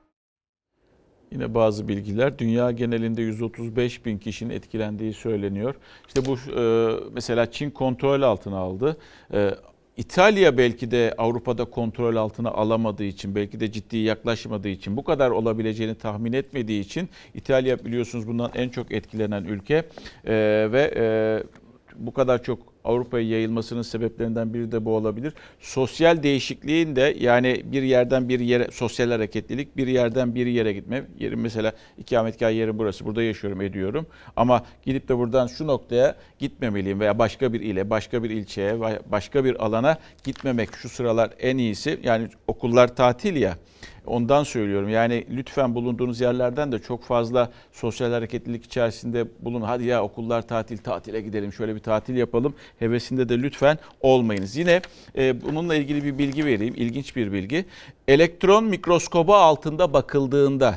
Yine 1.31 1.53
bazı 1.53 1.87
bilgiler 1.87 2.39
dünya 2.39 2.71
genelinde 2.71 3.21
135 3.21 4.05
bin 4.05 4.17
kişinin 4.17 4.53
etkilendiği 4.53 5.13
söyleniyor. 5.13 5.75
İşte 6.07 6.21
bu 6.25 6.59
e, 6.59 6.93
mesela 7.11 7.51
Çin 7.51 7.69
kontrol 7.69 8.21
altına 8.21 8.57
aldı. 8.57 8.97
E, 9.33 9.51
İtalya 9.97 10.57
belki 10.57 10.91
de 10.91 11.13
Avrupa'da 11.17 11.65
kontrol 11.65 12.15
altına 12.15 12.51
alamadığı 12.51 13.03
için, 13.03 13.35
belki 13.35 13.59
de 13.59 13.71
ciddi 13.71 13.97
yaklaşmadığı 13.97 14.69
için, 14.69 14.97
bu 14.97 15.03
kadar 15.03 15.31
olabileceğini 15.31 15.95
tahmin 15.95 16.33
etmediği 16.33 16.81
için 16.81 17.09
İtalya 17.33 17.85
biliyorsunuz 17.85 18.27
bundan 18.27 18.51
en 18.55 18.69
çok 18.69 18.91
etkilenen 18.91 19.43
ülke. 19.43 19.75
E, 20.25 20.33
ve 20.71 20.93
e, 20.95 21.05
bu 21.95 22.13
kadar 22.13 22.43
çok 22.43 22.70
Avrupa'ya 22.83 23.29
yayılmasının 23.29 23.81
sebeplerinden 23.81 24.53
biri 24.53 24.71
de 24.71 24.85
bu 24.85 24.95
olabilir. 24.95 25.33
Sosyal 25.59 26.23
değişikliğin 26.23 26.95
de 26.95 27.15
yani 27.19 27.61
bir 27.65 27.83
yerden 27.83 28.29
bir 28.29 28.39
yere 28.39 28.67
sosyal 28.71 29.11
hareketlilik 29.11 29.77
bir 29.77 29.87
yerden 29.87 30.35
bir 30.35 30.45
yere 30.45 30.73
gitme. 30.73 31.03
Yerim 31.19 31.41
mesela 31.41 31.73
ikametgah 31.97 32.51
yerim 32.51 32.79
burası. 32.79 33.05
Burada 33.05 33.23
yaşıyorum 33.23 33.61
ediyorum. 33.61 34.07
Ama 34.35 34.65
gidip 34.85 35.09
de 35.09 35.17
buradan 35.17 35.47
şu 35.47 35.67
noktaya 35.67 36.15
gitmemeliyim 36.39 36.99
veya 36.99 37.19
başka 37.19 37.53
bir 37.53 37.61
ile, 37.61 37.89
başka 37.89 38.23
bir 38.23 38.29
ilçeye, 38.29 38.79
başka 39.11 39.45
bir 39.45 39.65
alana 39.65 39.97
gitmemek 40.23 40.75
şu 40.75 40.89
sıralar 40.89 41.31
en 41.39 41.57
iyisi. 41.57 41.99
Yani 42.03 42.27
okullar 42.47 42.95
tatil 42.95 43.35
ya. 43.35 43.57
Ondan 44.05 44.43
söylüyorum. 44.43 44.89
Yani 44.89 45.25
lütfen 45.29 45.75
bulunduğunuz 45.75 46.21
yerlerden 46.21 46.71
de 46.71 46.79
çok 46.79 47.03
fazla 47.03 47.51
sosyal 47.71 48.11
hareketlilik 48.11 48.65
içerisinde 48.65 49.25
bulun. 49.39 49.61
Hadi 49.61 49.83
ya 49.83 50.03
okullar 50.03 50.47
tatil, 50.47 50.77
tatile 50.77 51.21
gidelim, 51.21 51.53
şöyle 51.53 51.75
bir 51.75 51.79
tatil 51.79 52.15
yapalım. 52.15 52.55
Hevesinde 52.79 53.29
de 53.29 53.41
lütfen 53.41 53.77
olmayınız. 54.01 54.55
Yine 54.55 54.81
e, 55.17 55.41
bununla 55.41 55.75
ilgili 55.75 56.03
bir 56.03 56.17
bilgi 56.17 56.45
vereyim. 56.45 56.73
İlginç 56.77 57.15
bir 57.15 57.31
bilgi. 57.31 57.65
Elektron 58.07 58.63
mikroskobu 58.63 59.35
altında 59.35 59.93
bakıldığında 59.93 60.75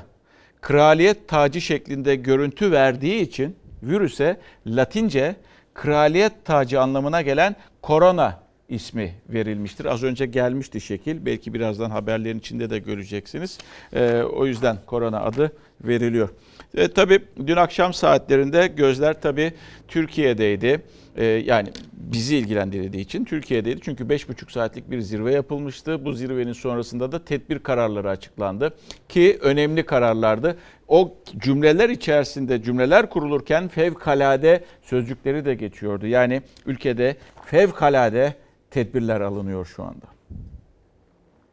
kraliyet 0.61 1.29
tacı 1.29 1.61
şeklinde 1.61 2.17
görüntü 2.17 2.73
verdiği 2.73 3.21
için 3.21 3.57
virüse 3.83 4.41
Latince 4.67 5.37
kraliyet 5.75 6.45
tacı 6.45 6.81
anlamına 6.81 7.23
gelen 7.23 7.57
korona 7.83 8.44
ismi 8.75 9.15
verilmiştir. 9.29 9.85
Az 9.85 10.03
önce 10.03 10.27
gelmişti 10.27 10.81
şekil. 10.81 11.27
Belki 11.27 11.55
birazdan 11.55 11.91
haberlerin 11.91 12.39
içinde 12.39 12.71
de 12.71 12.79
göreceksiniz. 12.79 13.59
Ee, 13.93 14.23
o 14.23 14.47
yüzden 14.47 14.79
korona 14.87 15.21
adı 15.21 15.53
veriliyor. 15.81 16.29
E, 16.77 16.89
tabii 16.89 17.19
dün 17.47 17.57
akşam 17.57 17.95
saatlerinde 17.95 18.67
gözler 18.67 19.21
tabii 19.21 19.53
Türkiye'deydi. 19.89 20.83
E, 21.17 21.25
yani 21.25 21.69
bizi 21.93 22.37
ilgilendirdiği 22.37 23.03
için 23.03 23.25
Türkiye'deydi. 23.25 23.81
Çünkü 23.85 24.05
5,5 24.05 24.53
saatlik 24.53 24.91
bir 24.91 25.01
zirve 25.01 25.33
yapılmıştı. 25.33 26.05
Bu 26.05 26.13
zirvenin 26.13 26.53
sonrasında 26.53 27.13
da 27.13 27.25
tedbir 27.25 27.59
kararları 27.59 28.11
açıklandı. 28.11 28.75
Ki 29.09 29.39
önemli 29.41 29.87
kararlardı. 29.87 30.59
O 30.89 31.15
cümleler 31.39 31.89
içerisinde 31.89 32.63
cümleler 32.63 33.11
kurulurken 33.11 33.69
fevkalade 33.69 34.65
sözcükleri 34.83 35.45
de 35.45 35.55
geçiyordu. 35.55 36.07
Yani 36.07 36.43
ülkede 36.67 37.17
fevkalade 37.47 38.35
tedbirler 38.75 39.21
alınıyor 39.21 39.67
şu 39.67 39.83
anda. 39.83 40.07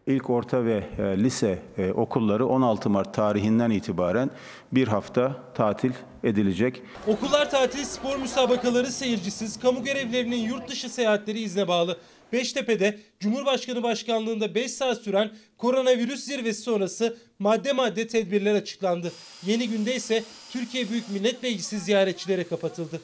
İlk 0.08 0.30
orta 0.30 0.66
ve 0.66 0.84
e, 0.98 1.24
lise 1.24 1.60
e, 1.78 1.92
okulları 1.92 2.48
16 2.48 2.90
Mart 2.90 3.14
tarihinden 3.14 3.72
itibaren 3.72 4.30
bir 4.72 4.88
hafta 4.88 5.36
tatil 5.54 5.92
edilecek. 6.24 6.82
Okullar 7.08 7.50
tatili 7.50 7.86
spor 7.86 8.18
müsabakaları 8.18 8.92
seyircisiz, 8.92 9.60
kamu 9.60 9.84
görevlilerinin 9.84 10.38
yurt 10.38 10.70
dışı 10.70 10.90
seyahatleri 10.90 11.40
izne 11.40 11.68
bağlı. 11.68 11.98
Beştepe'de 12.34 13.00
Cumhurbaşkanı 13.20 13.84
Başkanlığında 13.84 14.56
5 14.56 14.72
saat 14.72 14.98
süren 14.98 15.32
koronavirüs 15.58 16.24
zirvesi 16.24 16.62
sonrası 16.62 17.18
madde 17.40 17.74
madde 17.74 18.08
tedbirler 18.08 18.56
açıklandı. 18.56 19.12
Yeni 19.46 19.70
günde 19.70 19.96
ise 19.96 20.24
Türkiye 20.52 20.90
Büyük 20.90 21.10
Millet 21.10 21.44
Meclisi 21.44 21.80
ziyaretçilere 21.80 22.44
kapatıldı. 22.44 23.02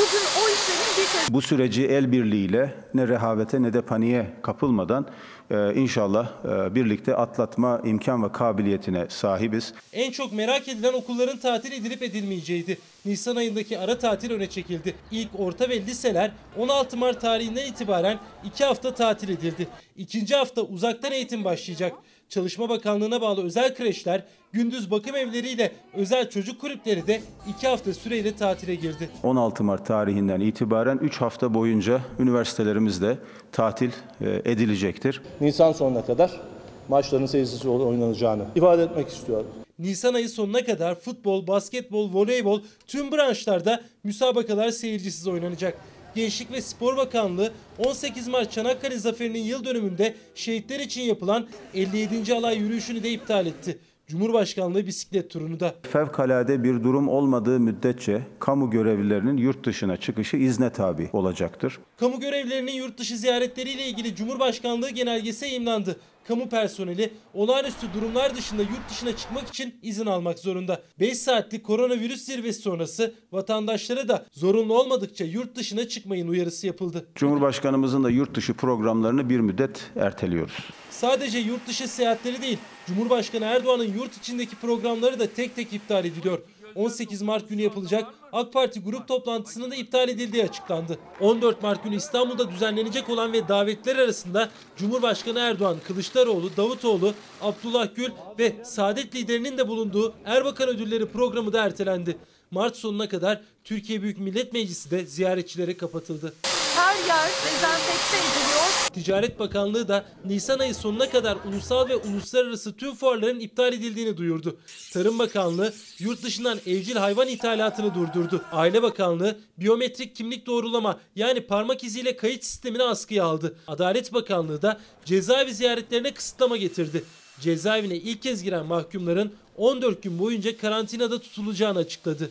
Bugün 0.00 0.24
o 0.36 0.48
işlerin 0.48 0.96
bir 1.28 1.34
Bu 1.34 1.42
süreci 1.42 1.86
el 1.86 2.12
birliğiyle 2.12 2.74
ne 2.94 3.08
rehavete 3.08 3.62
ne 3.62 3.72
de 3.72 3.82
paniğe 3.82 4.26
kapılmadan 4.42 5.06
e, 5.50 5.74
inşallah 5.74 6.28
e, 6.44 6.74
birlikte 6.74 7.16
atlatma 7.16 7.80
imkan 7.84 8.24
ve 8.24 8.32
kabiliyetine 8.32 9.06
sahibiz. 9.08 9.74
En 9.92 10.10
çok 10.10 10.32
merak 10.32 10.68
edilen 10.68 10.92
okulların 10.92 11.38
tatil 11.38 11.72
edilip 11.72 12.02
edilmeyeceğiydi. 12.02 12.78
Nisan 13.04 13.36
ayındaki 13.36 13.78
ara 13.78 13.98
tatil 13.98 14.30
öne 14.30 14.46
çekildi. 14.46 14.94
İlk 15.10 15.28
orta 15.38 15.68
ve 15.68 15.80
liseler 15.80 16.30
16 16.56 16.96
Mart 16.96 17.20
tarihinden 17.20 17.66
itibaren 17.66 18.18
2 18.44 18.64
hafta 18.64 18.94
tatil 18.94 19.28
edildi. 19.28 19.68
İkinci 19.96 20.36
hafta 20.36 20.62
uzaktan 20.62 21.12
eğitim 21.12 21.44
başlayacak. 21.44 21.92
Çalışma 22.30 22.68
Bakanlığı'na 22.68 23.20
bağlı 23.20 23.44
özel 23.44 23.74
kreşler, 23.74 24.24
gündüz 24.52 24.90
bakım 24.90 25.16
evleriyle 25.16 25.72
özel 25.94 26.30
çocuk 26.30 26.60
kulüpleri 26.60 27.06
de 27.06 27.20
2 27.56 27.68
hafta 27.68 27.94
süreyle 27.94 28.36
tatile 28.36 28.74
girdi. 28.74 29.10
16 29.22 29.64
Mart 29.64 29.86
tarihinden 29.86 30.40
itibaren 30.40 30.98
3 30.98 31.20
hafta 31.20 31.54
boyunca 31.54 32.00
üniversitelerimizde 32.18 33.18
tatil 33.52 33.90
e, 34.20 34.42
edilecektir. 34.44 35.22
Nisan 35.40 35.72
sonuna 35.72 36.04
kadar 36.04 36.40
maçların 36.88 37.26
seyircisiz 37.26 37.66
oynanacağını 37.66 38.44
ifade 38.54 38.82
etmek 38.82 39.08
istiyorum. 39.08 39.46
Nisan 39.78 40.14
ayı 40.14 40.28
sonuna 40.28 40.64
kadar 40.64 40.94
futbol, 40.94 41.46
basketbol, 41.46 42.14
voleybol 42.14 42.60
tüm 42.86 43.12
branşlarda 43.12 43.80
müsabakalar 44.04 44.70
seyircisiz 44.70 45.28
oynanacak. 45.28 45.78
Gençlik 46.14 46.52
ve 46.52 46.60
Spor 46.60 46.96
Bakanlığı 46.96 47.52
18 47.78 48.28
Mart 48.28 48.52
Çanakkale 48.52 48.98
Zaferi'nin 48.98 49.42
yıl 49.42 49.64
dönümünde 49.64 50.14
şehitler 50.34 50.80
için 50.80 51.02
yapılan 51.02 51.48
57. 51.74 52.34
alay 52.34 52.58
yürüyüşünü 52.58 53.02
de 53.02 53.10
iptal 53.10 53.46
etti. 53.46 53.78
Cumhurbaşkanlığı 54.06 54.86
bisiklet 54.86 55.30
turunu 55.30 55.60
da. 55.60 55.74
Fevkalade 55.82 56.64
bir 56.64 56.84
durum 56.84 57.08
olmadığı 57.08 57.60
müddetçe 57.60 58.22
kamu 58.38 58.70
görevlilerinin 58.70 59.36
yurt 59.36 59.66
dışına 59.66 59.96
çıkışı 59.96 60.36
izne 60.36 60.70
tabi 60.70 61.10
olacaktır. 61.12 61.78
Kamu 61.96 62.20
görevlilerinin 62.20 62.72
yurt 62.72 62.98
dışı 62.98 63.16
ziyaretleriyle 63.16 63.86
ilgili 63.86 64.14
Cumhurbaşkanlığı 64.14 64.90
genelgesi 64.90 65.44
yayımlandı. 65.44 65.96
Kamu 66.30 66.48
personeli 66.48 67.12
olağanüstü 67.34 67.86
durumlar 67.94 68.36
dışında 68.36 68.62
yurt 68.62 68.90
dışına 68.90 69.16
çıkmak 69.16 69.48
için 69.48 69.74
izin 69.82 70.06
almak 70.06 70.38
zorunda. 70.38 70.82
5 71.00 71.18
saatlik 71.18 71.64
koronavirüs 71.64 72.24
zirvesi 72.24 72.62
sonrası 72.62 73.14
vatandaşlara 73.32 74.08
da 74.08 74.26
zorunlu 74.32 74.78
olmadıkça 74.80 75.24
yurt 75.24 75.56
dışına 75.56 75.88
çıkmayın 75.88 76.28
uyarısı 76.28 76.66
yapıldı. 76.66 77.06
Cumhurbaşkanımızın 77.14 78.04
da 78.04 78.10
yurt 78.10 78.34
dışı 78.34 78.54
programlarını 78.54 79.30
bir 79.30 79.40
müddet 79.40 79.90
erteliyoruz. 79.96 80.54
Sadece 80.90 81.38
yurt 81.38 81.68
dışı 81.68 81.88
seyahatleri 81.88 82.42
değil, 82.42 82.58
Cumhurbaşkanı 82.86 83.44
Erdoğan'ın 83.44 83.94
yurt 83.94 84.16
içindeki 84.16 84.56
programları 84.56 85.18
da 85.18 85.26
tek 85.26 85.56
tek 85.56 85.72
iptal 85.72 86.04
ediliyor. 86.04 86.38
18 86.74 87.22
Mart 87.22 87.48
günü 87.48 87.62
yapılacak 87.62 88.06
AK 88.32 88.52
Parti 88.52 88.80
grup 88.80 89.08
toplantısının 89.08 89.70
da 89.70 89.74
iptal 89.74 90.08
edildiği 90.08 90.44
açıklandı. 90.44 90.98
14 91.20 91.62
Mart 91.62 91.84
günü 91.84 91.96
İstanbul'da 91.96 92.50
düzenlenecek 92.50 93.08
olan 93.08 93.32
ve 93.32 93.48
davetler 93.48 93.96
arasında 93.96 94.48
Cumhurbaşkanı 94.76 95.38
Erdoğan, 95.38 95.76
Kılıçdaroğlu, 95.86 96.56
Davutoğlu, 96.56 97.14
Abdullah 97.42 97.88
Gül 97.94 98.10
ve 98.38 98.64
Saadet 98.64 99.14
liderinin 99.14 99.58
de 99.58 99.68
bulunduğu 99.68 100.14
Erbakan 100.24 100.68
Ödülleri 100.68 101.06
programı 101.06 101.52
da 101.52 101.64
ertelendi. 101.64 102.18
Mart 102.50 102.76
sonuna 102.76 103.08
kadar 103.08 103.40
Türkiye 103.64 104.02
Büyük 104.02 104.18
Millet 104.18 104.52
Meclisi 104.52 104.90
de 104.90 105.06
ziyaretçilere 105.06 105.76
kapatıldı. 105.76 106.34
her 106.76 106.96
yer 106.96 107.28
dezenfekte 107.46 108.16
ediliyor. 108.16 108.90
Ticaret 108.94 109.38
Bakanlığı 109.38 109.88
da 109.88 110.04
Nisan 110.24 110.58
ayı 110.58 110.74
sonuna 110.74 111.10
kadar 111.10 111.38
ulusal 111.48 111.88
ve 111.88 111.96
uluslararası 111.96 112.76
tüm 112.76 112.94
fuarların 112.94 113.40
iptal 113.40 113.72
edildiğini 113.72 114.16
duyurdu. 114.16 114.56
Tarım 114.92 115.18
Bakanlığı 115.18 115.74
yurt 115.98 116.22
dışından 116.22 116.58
evcil 116.66 116.96
hayvan 116.96 117.28
ithalatını 117.28 117.94
durdurdu. 117.94 118.44
Aile 118.52 118.82
Bakanlığı 118.82 119.38
biyometrik 119.58 120.16
kimlik 120.16 120.46
doğrulama 120.46 121.00
yani 121.16 121.40
parmak 121.40 121.84
iziyle 121.84 122.16
kayıt 122.16 122.44
sistemini 122.44 122.82
askıya 122.82 123.24
aldı. 123.24 123.56
Adalet 123.66 124.12
Bakanlığı 124.14 124.62
da 124.62 124.80
cezaevi 125.04 125.54
ziyaretlerine 125.54 126.14
kısıtlama 126.14 126.56
getirdi. 126.56 127.04
Cezaevine 127.40 127.96
ilk 127.96 128.22
kez 128.22 128.42
giren 128.42 128.66
mahkumların 128.66 129.32
14 129.56 130.02
gün 130.02 130.18
boyunca 130.18 130.56
karantinada 130.56 131.20
tutulacağını 131.20 131.78
açıkladı. 131.78 132.30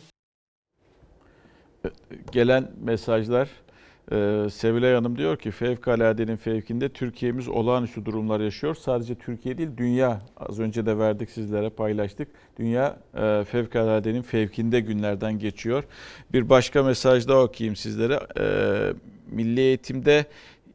Gelen 2.32 2.70
mesajlar 2.84 3.48
e, 4.12 4.46
Sevilay 4.50 4.94
Hanım 4.94 5.18
diyor 5.18 5.36
ki 5.36 5.50
fevkaladenin 5.50 6.36
fevkinde 6.36 6.88
Türkiye'miz 6.88 7.48
olağanüstü 7.48 8.04
durumlar 8.04 8.40
yaşıyor. 8.40 8.74
Sadece 8.74 9.14
Türkiye 9.14 9.58
değil 9.58 9.68
dünya 9.76 10.22
az 10.36 10.60
önce 10.60 10.86
de 10.86 10.98
verdik 10.98 11.30
sizlere 11.30 11.70
paylaştık. 11.70 12.28
Dünya 12.58 12.96
e, 13.14 13.44
fevkaladenin 13.44 14.22
fevkinde 14.22 14.80
günlerden 14.80 15.38
geçiyor. 15.38 15.84
Bir 16.32 16.48
başka 16.48 16.82
mesaj 16.82 17.28
daha 17.28 17.42
okuyayım 17.42 17.76
sizlere. 17.76 18.20
E, 18.38 18.44
Milli 19.30 19.60
eğitimde 19.60 20.24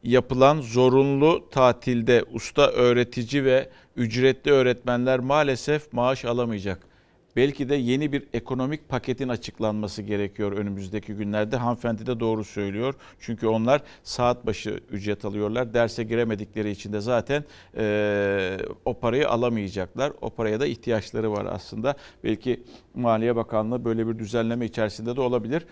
yapılan 0.02 0.60
zorunlu 0.60 1.50
tatilde 1.50 2.24
usta 2.32 2.70
öğretici 2.70 3.44
ve 3.44 3.68
ücretli 3.96 4.50
öğretmenler 4.50 5.20
maalesef 5.20 5.92
maaş 5.92 6.24
alamayacak. 6.24 6.95
Belki 7.36 7.68
de 7.68 7.74
yeni 7.74 8.12
bir 8.12 8.26
ekonomik 8.32 8.88
paketin 8.88 9.28
açıklanması 9.28 10.02
gerekiyor 10.02 10.52
önümüzdeki 10.52 11.14
günlerde. 11.14 11.56
Hanımefendi 11.56 12.06
de 12.06 12.20
doğru 12.20 12.44
söylüyor. 12.44 12.94
Çünkü 13.20 13.46
onlar 13.46 13.82
saat 14.02 14.46
başı 14.46 14.80
ücret 14.90 15.24
alıyorlar. 15.24 15.74
Derse 15.74 16.04
giremedikleri 16.04 16.70
için 16.70 16.92
de 16.92 17.00
zaten 17.00 17.44
e, 17.76 18.58
o 18.84 18.94
parayı 18.94 19.28
alamayacaklar. 19.28 20.12
O 20.20 20.30
paraya 20.30 20.60
da 20.60 20.66
ihtiyaçları 20.66 21.32
var 21.32 21.46
aslında. 21.50 21.94
Belki 22.24 22.62
Maliye 22.94 23.36
Bakanlığı 23.36 23.84
böyle 23.84 24.08
bir 24.08 24.18
düzenleme 24.18 24.66
içerisinde 24.66 25.16
de 25.16 25.20
olabilir. 25.20 25.66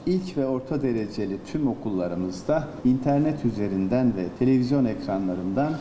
İlk 0.06 0.36
ve 0.36 0.46
orta 0.46 0.82
dereceli 0.82 1.38
tüm 1.52 1.66
okullarımızda 1.66 2.68
internet 2.84 3.44
üzerinden 3.44 4.16
ve 4.16 4.28
televizyon 4.38 4.84
ekranlarından 4.84 5.72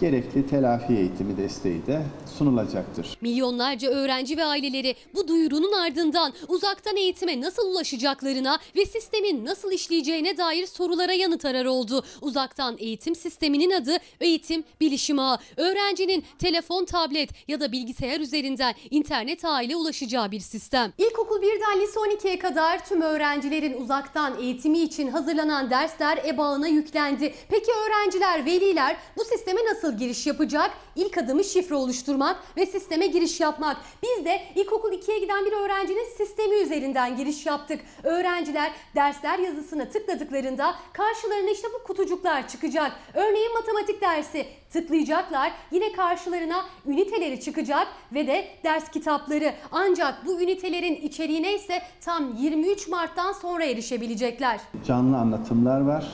gerekli 0.00 0.46
telafi 0.46 0.92
eğitimi 0.92 1.36
desteği 1.36 1.86
de 1.86 2.02
sunulacaktır. 2.38 3.18
Milyonlarca 3.20 3.90
öğrenci 3.90 4.36
ve 4.36 4.44
aileleri 4.44 4.94
bu 5.14 5.28
duyurunun 5.28 5.72
ardından 5.72 6.32
uzaktan 6.48 6.96
eğitime 6.96 7.40
nasıl 7.40 7.70
ulaşacaklarına 7.70 8.58
ve 8.76 8.86
sistemin 8.86 9.44
nasıl 9.44 9.72
işleyeceğine 9.72 10.38
dair 10.38 10.66
sorulara 10.66 11.12
yanıt 11.12 11.44
arar 11.44 11.64
oldu. 11.64 12.04
Uzaktan 12.20 12.76
eğitim 12.78 13.14
sisteminin 13.14 13.70
adı 13.70 13.96
Eğitim 14.20 14.64
Bilişim 14.80 15.18
Ağı. 15.18 15.38
Öğrencinin 15.56 16.24
telefon, 16.38 16.84
tablet 16.84 17.48
ya 17.48 17.60
da 17.60 17.72
bilgisayar 17.72 18.20
üzerinden 18.20 18.74
internet 18.90 19.44
ağıyla 19.44 19.76
ulaşacağı 19.76 20.30
bir 20.30 20.40
sistem. 20.40 20.92
İlkokul 20.98 21.42
1'den 21.42 21.80
lise 21.80 22.00
12'ye 22.00 22.38
kadar 22.38 22.84
tüm 22.84 23.02
öğrencilerin 23.02 23.80
uzaktan 23.80 24.40
eğitimi 24.40 24.78
için 24.78 25.08
hazırlanan 25.08 25.70
dersler 25.70 26.18
EBA'ına 26.24 26.68
yüklendi. 26.68 27.34
Peki 27.48 27.70
öğrenciler, 27.72 28.46
veliler 28.46 28.96
bu 29.16 29.24
sisteme 29.24 29.60
nasıl 29.64 29.89
nasıl 29.90 29.98
giriş 29.98 30.26
yapacak? 30.26 30.70
İlk 30.96 31.18
adımı 31.18 31.44
şifre 31.44 31.74
oluşturmak 31.74 32.36
ve 32.56 32.66
sisteme 32.66 33.06
giriş 33.06 33.40
yapmak. 33.40 33.76
Biz 34.02 34.24
de 34.24 34.40
ilkokul 34.54 34.92
2'ye 34.92 35.18
giden 35.18 35.44
bir 35.44 35.52
öğrencinin 35.52 36.16
sistemi 36.16 36.54
üzerinden 36.54 37.16
giriş 37.16 37.46
yaptık. 37.46 37.80
Öğrenciler 38.04 38.72
dersler 38.94 39.38
yazısına 39.38 39.88
tıkladıklarında 39.88 40.74
karşılarına 40.92 41.50
işte 41.50 41.68
bu 41.74 41.86
kutucuklar 41.86 42.48
çıkacak. 42.48 42.92
Örneğin 43.14 43.52
matematik 43.54 44.00
dersi 44.00 44.46
tıklayacaklar. 44.72 45.52
Yine 45.70 45.92
karşılarına 45.92 46.64
üniteleri 46.86 47.40
çıkacak 47.40 47.86
ve 48.14 48.26
de 48.26 48.48
ders 48.64 48.90
kitapları. 48.90 49.54
Ancak 49.72 50.26
bu 50.26 50.40
ünitelerin 50.40 50.94
içeriğine 50.94 51.54
ise 51.54 51.82
tam 52.00 52.36
23 52.36 52.88
Mart'tan 52.88 53.32
sonra 53.32 53.64
erişebilecekler. 53.64 54.60
Canlı 54.86 55.16
anlatımlar 55.16 55.80
var. 55.80 56.04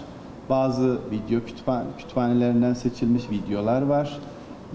Bazı 0.50 0.98
video 1.10 1.44
kütüphane, 1.44 1.86
kütüphanelerinden 1.98 2.74
seçilmiş 2.74 3.30
videolar 3.30 3.82
var. 3.82 4.18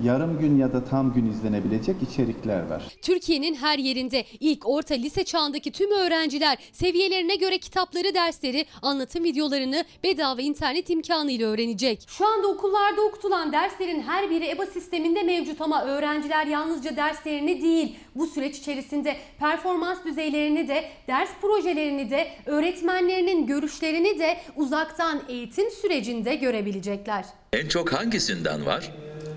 Yarım 0.04 0.40
gün 0.40 0.58
ya 0.58 0.74
da 0.74 0.84
tam 0.84 1.14
gün 1.14 1.26
izlenebilecek 1.26 1.96
içerikler 2.12 2.68
var. 2.68 2.84
Türkiye'nin 3.02 3.56
her 3.56 3.80
yerinde 3.80 4.26
ilk 4.40 4.70
orta 4.70 4.96
lise 4.96 5.24
çağındaki 5.24 5.72
tüm 5.72 5.92
öğrenciler 5.92 6.58
seviyelerine 6.72 7.36
göre 7.36 7.58
kitapları, 7.58 8.16
dersleri, 8.16 8.66
anlatım 8.82 9.24
videolarını 9.24 9.86
bedava 10.04 10.42
internet 10.42 10.90
imkanıyla 10.90 11.48
öğrenecek. 11.48 12.06
Şu 12.08 12.28
anda 12.28 12.48
okullarda 12.48 13.02
okutulan 13.02 13.52
derslerin 13.52 14.02
her 14.02 14.30
biri 14.30 14.50
EBA 14.50 14.66
sisteminde 14.66 15.24
mevcut 15.24 15.62
ama 15.62 15.86
öğrenciler 15.86 16.48
yalnızca 16.48 16.96
derslerini 16.96 17.62
değil 17.62 17.96
bu 18.16 18.28
süreç 18.28 18.58
içerisinde 18.58 19.18
performans 19.40 20.06
düzeylerini 20.06 20.68
de, 20.68 20.84
ders 21.08 21.30
projelerini 21.42 22.10
de, 22.10 22.28
öğretmenlerinin 22.46 23.48
görüşlerini 23.48 24.20
de 24.20 24.38
uzaktan 24.56 25.22
eğitim 25.30 25.72
sürecinde 25.72 26.36
görebilecekler. 26.36 27.26
En 27.54 27.68
çok 27.68 27.94
hangisinden 27.94 28.66
var? 28.66 28.92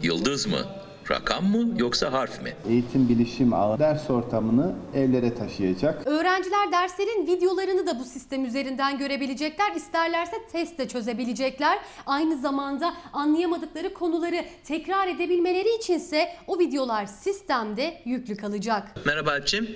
Yıldız 0.04 0.46
mı? 0.46 0.58
Rakam 1.10 1.44
mı 1.44 1.80
yoksa 1.80 2.12
harf 2.12 2.42
mi? 2.42 2.54
Eğitim 2.68 3.08
bilişim 3.08 3.52
ağı 3.52 3.78
ders 3.78 4.10
ortamını 4.10 4.74
evlere 4.94 5.34
taşıyacak. 5.34 6.06
Öğrenciler 6.06 6.72
derslerin 6.72 7.26
videolarını 7.26 7.86
da 7.86 7.98
bu 7.98 8.04
sistem 8.04 8.44
üzerinden 8.44 8.98
görebilecekler. 8.98 9.72
İsterlerse 9.76 10.36
test 10.52 10.78
de 10.78 10.88
çözebilecekler. 10.88 11.78
Aynı 12.06 12.38
zamanda 12.40 12.94
anlayamadıkları 13.12 13.94
konuları 13.94 14.44
tekrar 14.64 15.08
edebilmeleri 15.08 15.76
içinse 15.78 16.28
o 16.46 16.58
videolar 16.58 17.06
sistemde 17.06 18.00
yüklü 18.04 18.36
kalacak. 18.36 19.06
Merhaba 19.06 19.30
Alpçim. 19.30 19.70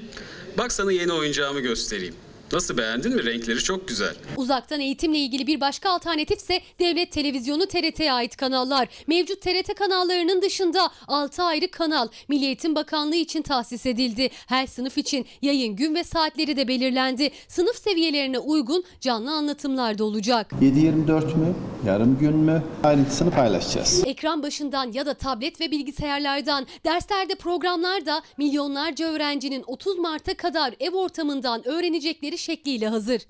Bak 0.59 0.73
sana 0.73 0.93
yeni 0.93 1.12
oyuncağımı 1.12 1.61
göstereyim. 1.61 2.14
Nasıl 2.53 2.79
beğendin 2.79 3.15
mi? 3.15 3.25
Renkleri 3.25 3.59
çok 3.63 3.89
güzel. 3.89 4.15
Uzaktan 4.37 4.81
eğitimle 4.81 5.19
ilgili 5.19 5.47
bir 5.47 5.61
başka 5.61 5.91
alternatifse 5.91 6.61
devlet 6.79 7.13
televizyonu 7.13 7.67
TRT'ye 7.67 8.13
ait 8.13 8.37
kanallar. 8.37 8.89
Mevcut 9.07 9.43
TRT 9.43 9.75
kanallarının 9.75 10.43
dışında 10.43 10.91
6 11.09 11.43
ayrı 11.43 11.71
kanal 11.71 12.09
Milli 12.29 12.45
Eğitim 12.45 12.75
Bakanlığı 12.75 13.17
için 13.17 13.43
tahsis 13.43 13.87
edildi. 13.87 14.31
Her 14.47 14.67
sınıf 14.67 14.99
için 14.99 15.27
yayın 15.43 15.77
gün 15.77 15.95
ve 15.95 16.05
saatleri 16.05 16.57
de 16.57 16.69
belirlendi. 16.69 17.31
Sınıf 17.49 17.77
seviyelerine 17.77 18.39
uygun 18.39 18.85
canlı 19.01 19.31
anlatımlar 19.33 19.99
da 19.99 20.05
olacak. 20.05 20.51
7-24 20.63 21.25
mü? 21.37 21.55
Yarım 21.87 22.19
gün 22.19 22.37
mü? 22.37 22.63
Ayrıntısını 22.85 23.31
paylaşacağız. 23.31 24.03
Ekran 24.07 24.43
başından 24.43 24.93
ya 24.93 25.07
da 25.07 25.15
tablet 25.15 25.61
ve 25.61 25.71
bilgisayarlardan, 25.71 26.67
derslerde 26.85 27.35
programlar 27.35 28.07
da 28.07 28.23
milyonlarca 28.39 29.07
öğrencinin 29.09 29.65
30 29.67 29.99
Mart'a 29.99 30.35
kadar 30.35 30.75
ev 30.81 30.91
ortamından 30.95 31.69
öğrenecekleri 31.69 32.38
şekliyle 32.38 32.88
hazır. 32.88 33.27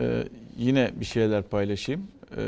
Ee, 0.00 0.24
yine 0.58 0.90
bir 0.94 1.04
şeyler 1.04 1.42
paylaşayım 1.42 2.08
e, 2.36 2.40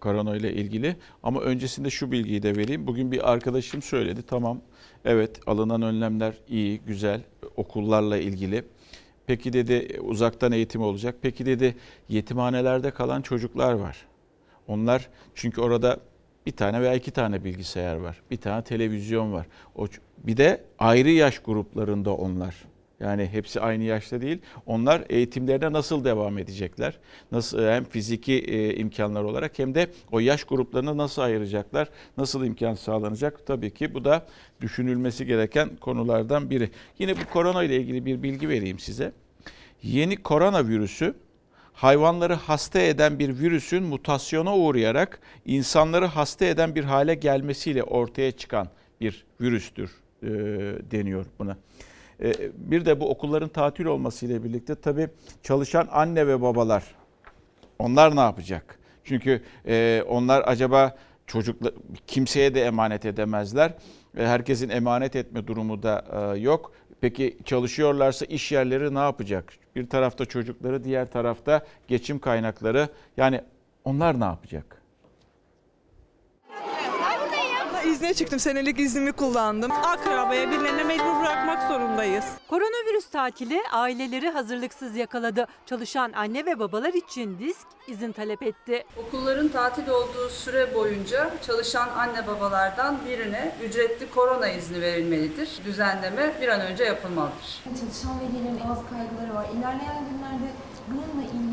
korona 0.00 0.36
ile 0.36 0.52
ilgili 0.52 0.96
ama 1.22 1.40
öncesinde 1.40 1.90
şu 1.90 2.12
bilgiyi 2.12 2.42
de 2.42 2.56
vereyim. 2.56 2.86
Bugün 2.86 3.12
bir 3.12 3.32
arkadaşım 3.32 3.82
söyledi 3.82 4.22
tamam 4.22 4.60
evet 5.04 5.40
alınan 5.46 5.82
önlemler 5.82 6.34
iyi 6.48 6.80
güzel 6.86 7.20
okullarla 7.56 8.18
ilgili. 8.18 8.64
Peki 9.26 9.52
dedi 9.52 10.00
uzaktan 10.00 10.52
eğitim 10.52 10.82
olacak. 10.82 11.14
Peki 11.22 11.46
dedi 11.46 11.76
yetimhanelerde 12.08 12.90
kalan 12.90 13.22
çocuklar 13.22 13.72
var. 13.72 14.06
Onlar 14.68 15.08
çünkü 15.34 15.60
orada 15.60 16.00
bir 16.46 16.52
tane 16.52 16.80
veya 16.80 16.94
iki 16.94 17.10
tane 17.10 17.44
bilgisayar 17.44 17.96
var. 17.96 18.22
Bir 18.30 18.36
tane 18.36 18.64
televizyon 18.64 19.32
var. 19.32 19.46
O 19.76 19.86
bir 20.18 20.36
de 20.36 20.64
ayrı 20.78 21.10
yaş 21.10 21.38
gruplarında 21.38 22.14
onlar. 22.14 22.54
Yani 23.00 23.26
hepsi 23.26 23.60
aynı 23.60 23.84
yaşta 23.84 24.20
değil. 24.20 24.38
Onlar 24.66 25.04
eğitimlerine 25.08 25.72
nasıl 25.72 26.04
devam 26.04 26.38
edecekler? 26.38 26.98
Nasıl 27.32 27.62
hem 27.62 27.84
fiziki 27.84 28.32
e, 28.32 28.76
imkanlar 28.76 29.24
olarak 29.24 29.58
hem 29.58 29.74
de 29.74 29.90
o 30.12 30.20
yaş 30.20 30.44
gruplarını 30.44 30.96
nasıl 30.96 31.22
ayıracaklar? 31.22 31.88
Nasıl 32.16 32.44
imkan 32.44 32.74
sağlanacak? 32.74 33.46
Tabii 33.46 33.70
ki 33.74 33.94
bu 33.94 34.04
da 34.04 34.26
düşünülmesi 34.60 35.26
gereken 35.26 35.76
konulardan 35.76 36.50
biri. 36.50 36.70
Yine 36.98 37.16
bu 37.16 37.24
korona 37.32 37.64
ile 37.64 37.76
ilgili 37.76 38.06
bir 38.06 38.22
bilgi 38.22 38.48
vereyim 38.48 38.78
size. 38.78 39.12
Yeni 39.82 40.16
koronavirüsü 40.16 41.14
hayvanları 41.72 42.34
hasta 42.34 42.80
eden 42.80 43.18
bir 43.18 43.38
virüsün 43.38 43.82
mutasyona 43.82 44.56
uğrayarak 44.56 45.20
insanları 45.46 46.06
hasta 46.06 46.44
eden 46.44 46.74
bir 46.74 46.84
hale 46.84 47.14
gelmesiyle 47.14 47.82
ortaya 47.82 48.32
çıkan 48.32 48.68
bir 49.00 49.24
virüstür 49.40 49.90
e, 50.22 50.28
deniyor 50.90 51.26
buna. 51.38 51.56
E, 52.22 52.32
bir 52.56 52.84
de 52.84 53.00
bu 53.00 53.10
okulların 53.10 53.48
tatil 53.48 53.84
olmasıyla 53.84 54.44
birlikte 54.44 54.74
tabii 54.74 55.08
çalışan 55.42 55.88
anne 55.92 56.26
ve 56.26 56.42
babalar 56.42 56.84
onlar 57.78 58.16
ne 58.16 58.20
yapacak? 58.20 58.78
Çünkü 59.04 59.42
e, 59.66 60.04
onlar 60.08 60.42
acaba 60.46 60.96
çocukla 61.26 61.70
kimseye 62.06 62.54
de 62.54 62.62
emanet 62.62 63.04
edemezler. 63.04 63.74
E, 64.16 64.26
herkesin 64.26 64.68
emanet 64.68 65.16
etme 65.16 65.46
durumu 65.46 65.82
da 65.82 66.04
yok. 66.36 66.72
Peki 67.00 67.38
çalışıyorlarsa 67.44 68.24
iş 68.26 68.52
yerleri 68.52 68.94
ne 68.94 68.98
yapacak? 68.98 69.52
Bir 69.76 69.88
tarafta 69.88 70.24
çocukları, 70.24 70.84
diğer 70.84 71.10
tarafta 71.10 71.64
geçim 71.88 72.18
kaynakları. 72.18 72.88
Yani 73.16 73.40
onlar 73.84 74.20
ne 74.20 74.24
yapacak? 74.24 74.77
İzne 77.98 78.14
çıktım. 78.14 78.38
Senelik 78.38 78.80
iznimi 78.80 79.12
kullandım. 79.12 79.72
Akrabaya 79.72 80.50
birilerine 80.50 80.84
mecbur 80.84 81.20
bırakmak 81.20 81.68
zorundayız. 81.68 82.24
Koronavirüs 82.48 83.06
tatili 83.10 83.60
aileleri 83.72 84.30
hazırlıksız 84.30 84.96
yakaladı. 84.96 85.46
Çalışan 85.66 86.12
anne 86.12 86.46
ve 86.46 86.58
babalar 86.58 86.92
için 86.92 87.38
disk 87.38 87.66
izin 87.88 88.12
talep 88.12 88.42
etti. 88.42 88.84
Okulların 89.08 89.48
tatil 89.48 89.88
olduğu 89.88 90.28
süre 90.28 90.74
boyunca 90.74 91.30
çalışan 91.46 91.88
anne 91.88 92.26
babalardan 92.26 92.98
birine 93.06 93.54
ücretli 93.64 94.10
korona 94.10 94.48
izni 94.48 94.80
verilmelidir. 94.80 95.60
Düzenleme 95.64 96.32
bir 96.40 96.48
an 96.48 96.60
önce 96.60 96.84
yapılmalıdır. 96.84 97.62
Çalışan 97.64 98.20
velilerin 98.20 98.60
bazı 98.68 98.82
kaygıları 98.88 99.34
var. 99.34 99.46
İlerleyen 99.58 100.04
günlerde 100.10 100.52
bununla 100.88 101.26
ilgili 101.26 101.47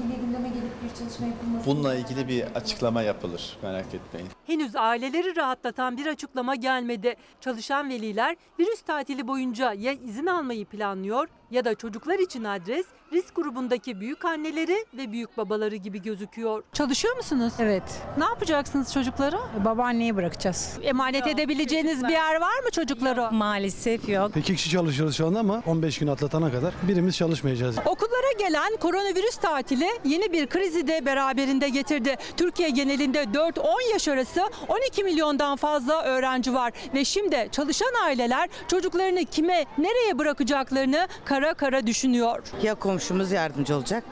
bir 0.95 0.99
çalışma 0.99 1.27
yapılması... 1.27 1.65
Bununla 1.65 1.95
ilgili 1.95 2.27
bir 2.27 2.43
açıklama 2.43 3.01
yapılır. 3.01 3.57
Merak 3.63 3.93
etmeyin. 3.93 4.27
Henüz 4.47 4.75
aileleri 4.75 5.35
rahatlatan 5.35 5.97
bir 5.97 6.05
açıklama 6.05 6.55
gelmedi. 6.55 7.15
Çalışan 7.41 7.89
veliler 7.89 8.35
virüs 8.59 8.81
tatili 8.81 9.27
boyunca 9.27 9.73
ya 9.73 9.91
izin 9.91 10.25
almayı 10.25 10.65
planlıyor 10.65 11.27
ya 11.51 11.65
da 11.65 11.75
çocuklar 11.75 12.19
için 12.19 12.43
adres 12.43 12.85
risk 13.13 13.35
grubundaki 13.35 13.99
büyük 13.99 14.25
anneleri 14.25 14.85
ve 14.97 15.11
büyük 15.11 15.37
babaları 15.37 15.75
gibi 15.75 16.01
gözüküyor. 16.01 16.63
Çalışıyor 16.73 17.15
musunuz? 17.17 17.53
Evet. 17.59 17.83
Ne 18.17 18.23
yapacaksınız 18.23 18.93
çocuklara? 18.93 19.39
Babaanneye 19.65 20.15
bırakacağız. 20.15 20.77
Emanet 20.83 21.27
edebileceğiniz 21.27 22.03
bir 22.03 22.09
yer 22.09 22.35
var 22.35 22.59
mı 22.63 22.69
çocuklara? 22.71 23.31
Maalesef 23.31 24.09
yok. 24.09 24.37
İki 24.37 24.55
kişi 24.55 24.69
çalışıyoruz 24.69 25.15
şu 25.17 25.27
anda 25.27 25.39
ama 25.39 25.63
15 25.65 25.99
gün 25.99 26.07
atlatana 26.07 26.51
kadar 26.51 26.73
birimiz 26.83 27.17
çalışmayacağız. 27.17 27.75
Okullara 27.85 28.31
gelen 28.39 28.75
koronavirüs 28.77 29.35
tatili 29.37 29.87
yeni 30.05 30.31
bir 30.31 30.47
krizi 30.47 30.87
de 30.87 31.05
beraberinde 31.05 31.69
getirdi. 31.69 32.15
Türkiye 32.37 32.69
genelinde 32.69 33.23
4-10 33.23 33.91
yaş 33.93 34.07
arası 34.07 34.41
12 34.67 35.03
milyondan 35.03 35.55
fazla 35.55 36.03
öğrenci 36.03 36.53
var 36.53 36.73
ve 36.93 37.05
şimdi 37.05 37.49
çalışan 37.51 37.93
aileler 38.03 38.49
çocuklarını 38.67 39.25
kime, 39.25 39.65
nereye 39.77 40.17
bırakacaklarını 40.17 41.07
kara 41.35 41.53
kara 41.53 41.87
düşünüyor. 41.87 42.39
Ya 42.63 42.75
komşumuz 42.75 43.31
yardımcı 43.31 43.75
olacak 43.75 44.03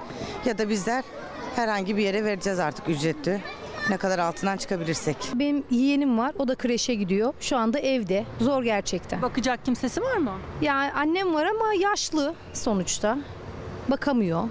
ya 0.45 0.57
da 0.57 0.69
bizler 0.69 1.03
herhangi 1.55 1.97
bir 1.97 2.03
yere 2.03 2.25
vereceğiz 2.25 2.59
artık 2.59 2.89
ücretli. 2.89 3.41
Ne 3.89 3.97
kadar 3.97 4.19
altından 4.19 4.57
çıkabilirsek. 4.57 5.17
Benim 5.33 5.63
yeğenim 5.71 6.17
var. 6.17 6.31
O 6.39 6.47
da 6.47 6.55
kreşe 6.55 6.95
gidiyor. 6.95 7.33
Şu 7.39 7.57
anda 7.57 7.79
evde. 7.79 8.25
Zor 8.41 8.63
gerçekten. 8.63 9.21
Bakacak 9.21 9.65
kimsesi 9.65 10.01
var 10.01 10.17
mı? 10.17 10.31
Yani 10.61 10.91
annem 10.91 11.33
var 11.33 11.45
ama 11.45 11.73
yaşlı 11.73 12.33
sonuçta. 12.53 13.17
Bakamıyor. 13.87 14.43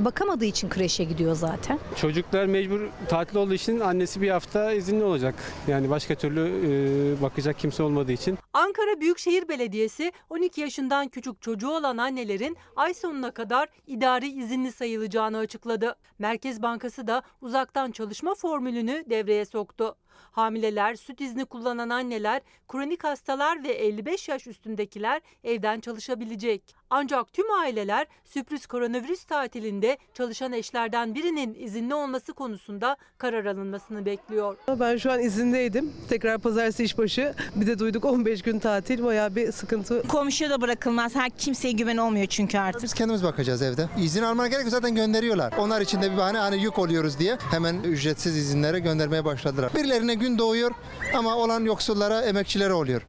Bakamadığı 0.00 0.44
için 0.44 0.68
kreşe 0.68 1.04
gidiyor 1.04 1.34
zaten. 1.34 1.78
Çocuklar 1.96 2.46
mecbur 2.46 2.80
tatil 3.08 3.36
olduğu 3.36 3.54
için 3.54 3.80
annesi 3.80 4.20
bir 4.22 4.30
hafta 4.30 4.72
izinli 4.72 5.04
olacak. 5.04 5.34
Yani 5.68 5.90
başka 5.90 6.14
türlü 6.14 6.40
e, 6.40 7.22
bakacak 7.22 7.58
kimse 7.58 7.82
olmadığı 7.82 8.12
için. 8.12 8.38
Ankara 8.52 9.00
Büyükşehir 9.00 9.48
Belediyesi 9.48 10.12
12 10.30 10.60
yaşından 10.60 11.08
küçük 11.08 11.42
çocuğu 11.42 11.70
olan 11.70 11.96
annelerin 11.96 12.56
ay 12.76 12.94
sonuna 12.94 13.30
kadar 13.30 13.68
idari 13.86 14.28
izinli 14.28 14.72
sayılacağını 14.72 15.38
açıkladı. 15.38 15.96
Merkez 16.18 16.62
Bankası 16.62 17.06
da 17.06 17.22
uzaktan 17.40 17.90
çalışma 17.90 18.34
formülünü 18.34 19.04
devreye 19.10 19.44
soktu. 19.44 19.96
Hamileler, 20.32 20.94
süt 20.94 21.20
izni 21.20 21.44
kullanan 21.44 21.88
anneler, 21.88 22.42
kronik 22.68 23.04
hastalar 23.04 23.64
ve 23.64 23.72
55 23.72 24.28
yaş 24.28 24.46
üstündekiler 24.46 25.20
evden 25.44 25.80
çalışabilecek. 25.80 26.62
Ancak 26.90 27.32
tüm 27.32 27.50
aileler 27.50 28.06
sürpriz 28.24 28.66
koronavirüs 28.66 29.24
tatilinde 29.24 29.98
çalışan 30.14 30.52
eşlerden 30.52 31.14
birinin 31.14 31.54
izinli 31.54 31.94
olması 31.94 32.32
konusunda 32.32 32.96
karar 33.18 33.44
alınmasını 33.44 34.06
bekliyor. 34.06 34.56
Ben 34.80 34.96
şu 34.96 35.12
an 35.12 35.20
izindeydim. 35.20 35.92
Tekrar 36.08 36.38
pazartesi 36.38 36.84
işbaşı. 36.84 37.34
Bir 37.54 37.66
de 37.66 37.78
duyduk 37.78 38.04
15 38.04 38.42
gün 38.42 38.58
tatil 38.58 39.04
bayağı 39.04 39.36
bir 39.36 39.52
sıkıntı. 39.52 40.02
Komşuya 40.08 40.50
da 40.50 40.60
bırakılmaz. 40.60 41.14
Her 41.14 41.30
kimseye 41.30 41.72
güven 41.72 41.96
olmuyor 41.96 42.26
çünkü 42.26 42.58
artık. 42.58 42.82
Biz 42.82 42.94
kendimiz 42.94 43.22
bakacağız 43.22 43.62
evde. 43.62 43.88
İzin 43.98 44.22
almana 44.22 44.46
gerek 44.46 44.62
yok 44.62 44.70
zaten 44.70 44.94
gönderiyorlar. 44.94 45.52
Onlar 45.58 45.80
için 45.80 46.02
de 46.02 46.12
bir 46.12 46.16
bahane 46.16 46.38
hani 46.38 46.62
yük 46.62 46.78
oluyoruz 46.78 47.18
diye 47.18 47.38
hemen 47.50 47.82
ücretsiz 47.82 48.36
izinlere 48.36 48.78
göndermeye 48.78 49.24
başladılar. 49.24 49.70
Birilerine 50.06 50.24
gün 50.28 50.38
doğuyor 50.38 50.70
ama 51.14 51.36
olan 51.36 51.64
yoksullara, 51.64 52.22
emekçilere 52.22 52.72
oluyor. 52.72 53.02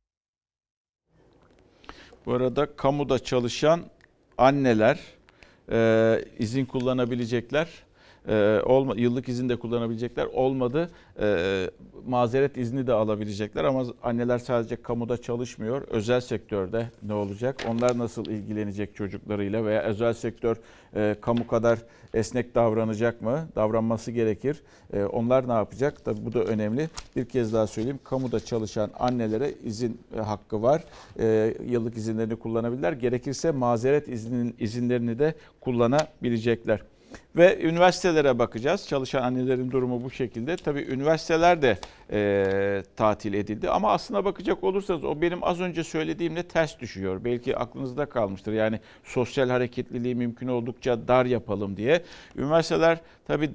Bu 2.25 2.33
arada 2.33 2.75
kamuda 2.75 3.19
çalışan 3.19 3.81
anneler 4.37 4.99
e, 5.71 6.25
izin 6.39 6.65
kullanabilecekler. 6.65 7.67
E, 8.27 8.61
olma, 8.65 8.95
yıllık 8.95 9.29
izin 9.29 9.49
de 9.49 9.55
kullanabilecekler. 9.55 10.25
Olmadı 10.25 10.89
e, 11.19 11.69
mazeret 12.07 12.57
izni 12.57 12.87
de 12.87 12.93
alabilecekler 12.93 13.63
ama 13.63 13.85
anneler 14.03 14.37
sadece 14.37 14.75
kamuda 14.75 15.17
çalışmıyor. 15.21 15.81
Özel 15.81 16.21
sektörde 16.21 16.89
ne 17.03 17.13
olacak? 17.13 17.57
Onlar 17.61 17.97
nasıl 17.97 18.29
ilgilenecek 18.29 18.95
çocuklarıyla 18.95 19.65
veya 19.65 19.83
özel 19.83 20.13
sektör 20.13 20.57
e, 20.95 21.15
kamu 21.21 21.47
kadar 21.47 21.79
esnek 22.13 22.55
davranacak 22.55 23.21
mı? 23.21 23.47
Davranması 23.55 24.11
gerekir. 24.11 24.63
E, 24.93 25.03
onlar 25.03 25.47
ne 25.47 25.53
yapacak? 25.53 26.05
Tabii 26.05 26.25
bu 26.25 26.33
da 26.33 26.43
önemli. 26.43 26.89
Bir 27.15 27.25
kez 27.25 27.53
daha 27.53 27.67
söyleyeyim. 27.67 27.99
Kamuda 28.03 28.39
çalışan 28.39 28.91
annelere 28.99 29.51
izin 29.63 30.01
e, 30.15 30.19
hakkı 30.19 30.61
var. 30.61 30.83
E, 31.19 31.53
yıllık 31.65 31.97
izinlerini 31.97 32.35
kullanabilirler. 32.35 32.93
Gerekirse 32.93 33.51
mazeret 33.51 34.07
iznin, 34.07 34.55
izinlerini 34.59 35.19
de 35.19 35.35
kullanabilecekler. 35.61 36.81
Ve 37.35 37.61
üniversitelere 37.61 38.39
bakacağız. 38.39 38.87
Çalışan 38.87 39.21
annelerin 39.21 39.71
durumu 39.71 40.03
bu 40.03 40.11
şekilde. 40.11 40.57
Tabii 40.57 40.81
üniversiteler 40.81 41.61
de 41.61 41.77
e, 42.11 42.83
tatil 42.95 43.33
edildi. 43.33 43.69
Ama 43.69 43.91
aslına 43.91 44.25
bakacak 44.25 44.63
olursanız 44.63 45.03
o 45.03 45.21
benim 45.21 45.43
az 45.43 45.61
önce 45.61 45.83
söylediğimle 45.83 46.43
ters 46.43 46.79
düşüyor. 46.79 47.23
Belki 47.25 47.57
aklınızda 47.57 48.05
kalmıştır. 48.05 48.53
Yani 48.53 48.79
sosyal 49.03 49.49
hareketliliği 49.49 50.15
mümkün 50.15 50.47
oldukça 50.47 51.07
dar 51.07 51.25
yapalım 51.25 51.77
diye. 51.77 52.01
Üniversiteler 52.35 52.97
tabii 53.27 53.51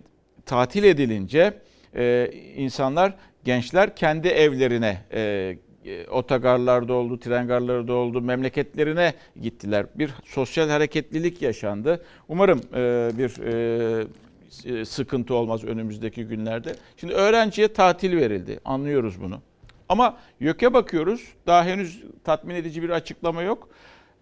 tatil 0.47 0.85
edilince 0.85 1.55
e, 1.97 2.31
insanlar, 2.57 3.15
gençler 3.45 3.97
kendi 3.97 4.29
evlerine 4.29 4.99
e, 5.13 5.57
e, 5.85 6.07
otogarlarda 6.07 6.93
oldu, 6.93 7.19
tren 7.19 7.47
garları 7.47 7.95
oldu, 7.95 8.21
memleketlerine 8.21 9.15
gittiler. 9.43 9.87
Bir 9.95 10.11
sosyal 10.25 10.69
hareketlilik 10.69 11.43
yaşandı. 11.43 12.05
Umarım 12.29 12.61
e, 12.75 13.11
bir 13.19 13.43
e, 13.43 14.85
sıkıntı 14.85 15.35
olmaz 15.35 15.65
önümüzdeki 15.65 16.25
günlerde. 16.25 16.77
Şimdi 16.97 17.13
öğrenciye 17.13 17.69
tatil 17.69 18.17
verildi. 18.17 18.61
Anlıyoruz 18.65 19.23
bunu. 19.23 19.41
Ama 19.89 20.17
YÖK'e 20.41 20.75
bakıyoruz. 20.75 21.29
Daha 21.47 21.65
henüz 21.65 22.03
tatmin 22.25 22.55
edici 22.55 22.83
bir 22.83 22.91
açıklama 22.91 23.43
yok. 23.43 23.69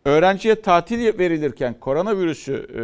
Öğrenciye 0.04 0.54
tatil 0.54 1.18
verilirken 1.18 1.74
koronavirüsü 1.80 2.52
e, 2.52 2.82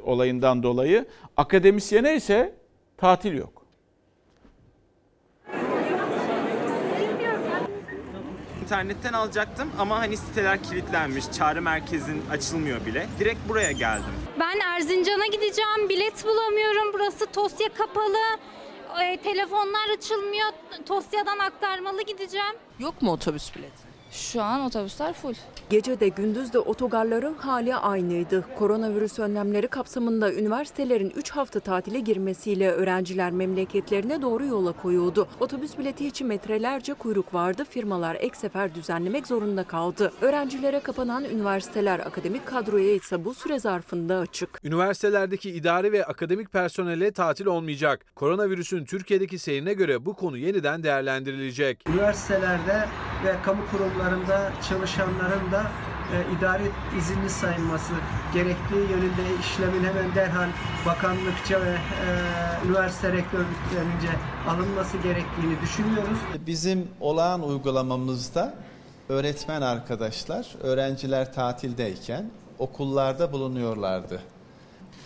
olayından 0.00 0.62
dolayı 0.62 1.06
akademisyene 1.36 2.16
ise 2.16 2.54
tatil 2.96 3.34
yok. 3.34 3.63
İnternetten 8.64 9.12
alacaktım 9.12 9.70
ama 9.78 9.98
hani 9.98 10.16
siteler 10.16 10.62
kilitlenmiş, 10.62 11.24
çağrı 11.38 11.62
merkezin 11.62 12.22
açılmıyor 12.30 12.86
bile. 12.86 13.06
Direkt 13.18 13.48
buraya 13.48 13.72
geldim. 13.72 14.14
Ben 14.40 14.60
Erzincan'a 14.60 15.26
gideceğim, 15.26 15.88
bilet 15.88 16.24
bulamıyorum. 16.24 16.92
Burası 16.94 17.26
Tosya 17.26 17.68
kapalı. 17.74 18.16
E, 19.02 19.16
telefonlar 19.16 19.88
açılmıyor. 19.96 20.46
Tosya'dan 20.86 21.38
aktarmalı 21.38 22.02
gideceğim. 22.02 22.54
Yok 22.78 23.02
mu 23.02 23.12
otobüs 23.12 23.54
bileti? 23.56 23.93
Şu 24.14 24.42
an 24.42 24.60
otobüsler 24.60 25.12
full. 25.12 25.34
Gece 25.70 26.00
de 26.00 26.08
gündüz 26.08 26.52
de 26.52 26.58
otogarların 26.58 27.34
hali 27.34 27.74
aynıydı. 27.74 28.44
Koronavirüs 28.58 29.18
önlemleri 29.18 29.68
kapsamında 29.68 30.32
üniversitelerin 30.32 31.10
3 31.16 31.30
hafta 31.30 31.60
tatile 31.60 32.00
girmesiyle 32.00 32.70
öğrenciler 32.70 33.30
memleketlerine 33.30 34.22
doğru 34.22 34.46
yola 34.46 34.72
koyuldu. 34.72 35.28
Otobüs 35.40 35.78
bileti 35.78 36.06
için 36.06 36.26
metrelerce 36.26 36.94
kuyruk 36.94 37.34
vardı. 37.34 37.64
Firmalar 37.70 38.16
ek 38.20 38.36
sefer 38.36 38.74
düzenlemek 38.74 39.26
zorunda 39.26 39.64
kaldı. 39.64 40.12
Öğrencilere 40.20 40.80
kapanan 40.80 41.24
üniversiteler 41.24 41.98
akademik 41.98 42.46
kadroya 42.46 42.94
ise 42.94 43.24
bu 43.24 43.34
süre 43.34 43.58
zarfında 43.58 44.18
açık. 44.18 44.60
Üniversitelerdeki 44.64 45.50
idari 45.50 45.92
ve 45.92 46.04
akademik 46.04 46.52
personele 46.52 47.12
tatil 47.12 47.46
olmayacak. 47.46 48.06
Koronavirüsün 48.14 48.84
Türkiye'deki 48.84 49.38
seyrine 49.38 49.72
göre 49.74 50.06
bu 50.06 50.14
konu 50.14 50.38
yeniden 50.38 50.82
değerlendirilecek. 50.82 51.88
Üniversitelerde 51.88 52.88
ve 53.24 53.34
kamu 53.44 53.62
kurumlarında 53.70 54.03
çalışanların 54.68 55.52
da 55.52 55.62
e, 56.12 56.36
idari 56.38 56.70
izinli 56.98 57.30
sayılması 57.30 57.92
gerektiği 58.34 58.90
yönünde 58.90 59.22
işlemin 59.40 59.84
hemen 59.84 60.14
derhal 60.14 60.48
bakanlıkça 60.86 61.60
ve 61.60 61.70
e, 61.70 62.66
üniversite 62.66 63.12
rektörlüklerince 63.12 64.08
alınması 64.48 64.96
gerektiğini 64.96 65.60
düşünüyoruz. 65.62 66.18
Bizim 66.46 66.88
olağan 67.00 67.48
uygulamamızda 67.48 68.54
öğretmen 69.08 69.62
arkadaşlar 69.62 70.46
öğrenciler 70.62 71.32
tatildeyken 71.34 72.30
okullarda 72.58 73.32
bulunuyorlardı. 73.32 74.20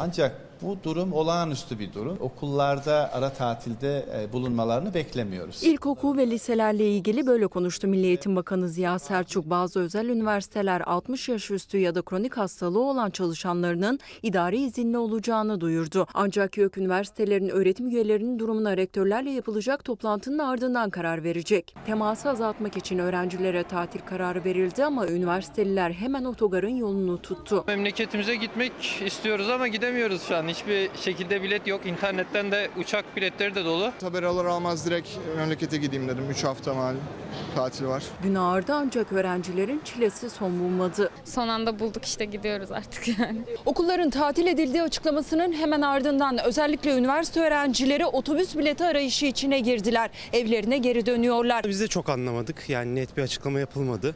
Ancak 0.01 0.48
bu 0.63 0.79
durum 0.85 1.13
olağanüstü 1.13 1.79
bir 1.79 1.93
durum. 1.93 2.17
Okullarda 2.21 3.11
ara 3.13 3.31
tatilde 3.33 4.07
e, 4.15 4.33
bulunmalarını 4.33 4.95
beklemiyoruz. 4.95 5.63
İlkokul 5.65 6.17
ve 6.17 6.31
liselerle 6.31 6.91
ilgili 6.91 7.27
böyle 7.27 7.47
konuştu 7.47 7.89
Milli 7.89 8.07
Eğitim 8.07 8.37
Bakanı 8.37 8.69
Ziya 8.69 8.99
Selçuk. 8.99 9.51
Bazı 9.51 9.81
özel 9.81 10.09
üniversiteler 10.09 10.81
60 10.81 11.29
yaş 11.29 11.51
üstü 11.51 11.79
ya 11.79 11.95
da 11.95 12.03
kronik 12.03 12.37
hastalığı 12.37 12.83
olan 12.83 13.11
çalışanlarının 13.11 13.99
idari 14.23 14.61
izinli 14.61 14.99
olacağını 14.99 15.61
duyurdu. 15.61 16.07
Ancak 16.15 16.59
YÖK 16.59 16.79
üniversitelerin 16.79 17.49
öğretim 17.49 17.89
üyelerinin 17.89 18.39
durumuna 18.39 18.77
rektörlerle 18.77 19.31
yapılacak 19.31 19.85
toplantının 19.85 20.39
ardından 20.39 20.91
karar 20.91 21.25
verecek. 21.25 21.75
Teması 21.87 22.31
azaltmak 22.31 22.77
için 22.77 22.99
öğrencilere 22.99 23.63
tatil 23.63 24.01
kararı 24.01 24.45
verildi 24.45 24.85
ama 24.85 25.07
üniversiteliler 25.07 25.91
hemen 25.91 26.25
otogarın 26.25 26.77
yolunu 26.77 27.23
tuttu. 27.23 27.65
Memleketimize 27.67 28.37
gitmek 28.37 28.73
istiyoruz 29.07 29.51
ama 29.51 29.69
gidemiyoruz 29.69 30.23
şu 30.23 30.37
an. 30.37 30.48
Hiçbir 30.49 30.91
şekilde 31.03 31.43
bilet 31.43 31.67
yok. 31.67 31.87
İnternetten 31.87 32.53
de 32.53 32.71
uçak 32.79 33.17
biletleri 33.17 33.55
de 33.55 33.65
dolu. 33.65 33.93
Haber 34.03 34.23
alır 34.23 34.45
almaz 34.45 34.87
direkt 34.87 35.09
memlekete 35.37 35.77
gideyim 35.77 36.09
dedim. 36.09 36.25
3 36.31 36.45
hafta 36.45 36.75
malum 36.75 37.01
tatil 37.55 37.87
var. 37.87 38.03
Gün 38.23 38.35
ağırdı 38.35 38.73
ancak 38.75 39.13
öğrencilerin 39.13 39.81
çilesi 39.85 40.31
son 40.31 40.61
bulmadı. 40.61 41.11
Son 41.25 41.49
anda 41.49 41.79
bulduk 41.79 42.05
işte 42.05 42.25
gidiyoruz 42.25 42.73
artık 42.73 43.19
yani. 43.19 43.39
Okulların 43.67 44.11
tatil 44.11 44.47
edildiği 44.47 44.83
açıklamasının 44.83 45.53
hemen 45.53 45.81
ardından 45.81 46.39
özellikle 46.45 46.97
üniversite 46.97 47.41
öğrencileri 47.41 48.07
otobüs 48.07 48.57
bileti 48.57 48.85
arayışı 48.85 49.27
içine 49.27 49.61
girdiler. 49.61 50.11
Evlerine 50.33 50.79
geri 50.79 51.07
dönüyorlar. 51.07 51.65
Biz 51.65 51.81
de 51.81 51.89
çok 51.89 52.09
anlamadık. 52.09 52.69
Yani 52.69 52.95
net 52.95 53.17
bir 53.17 53.23
açıklama 53.23 53.61
yapılmadı. 53.61 54.15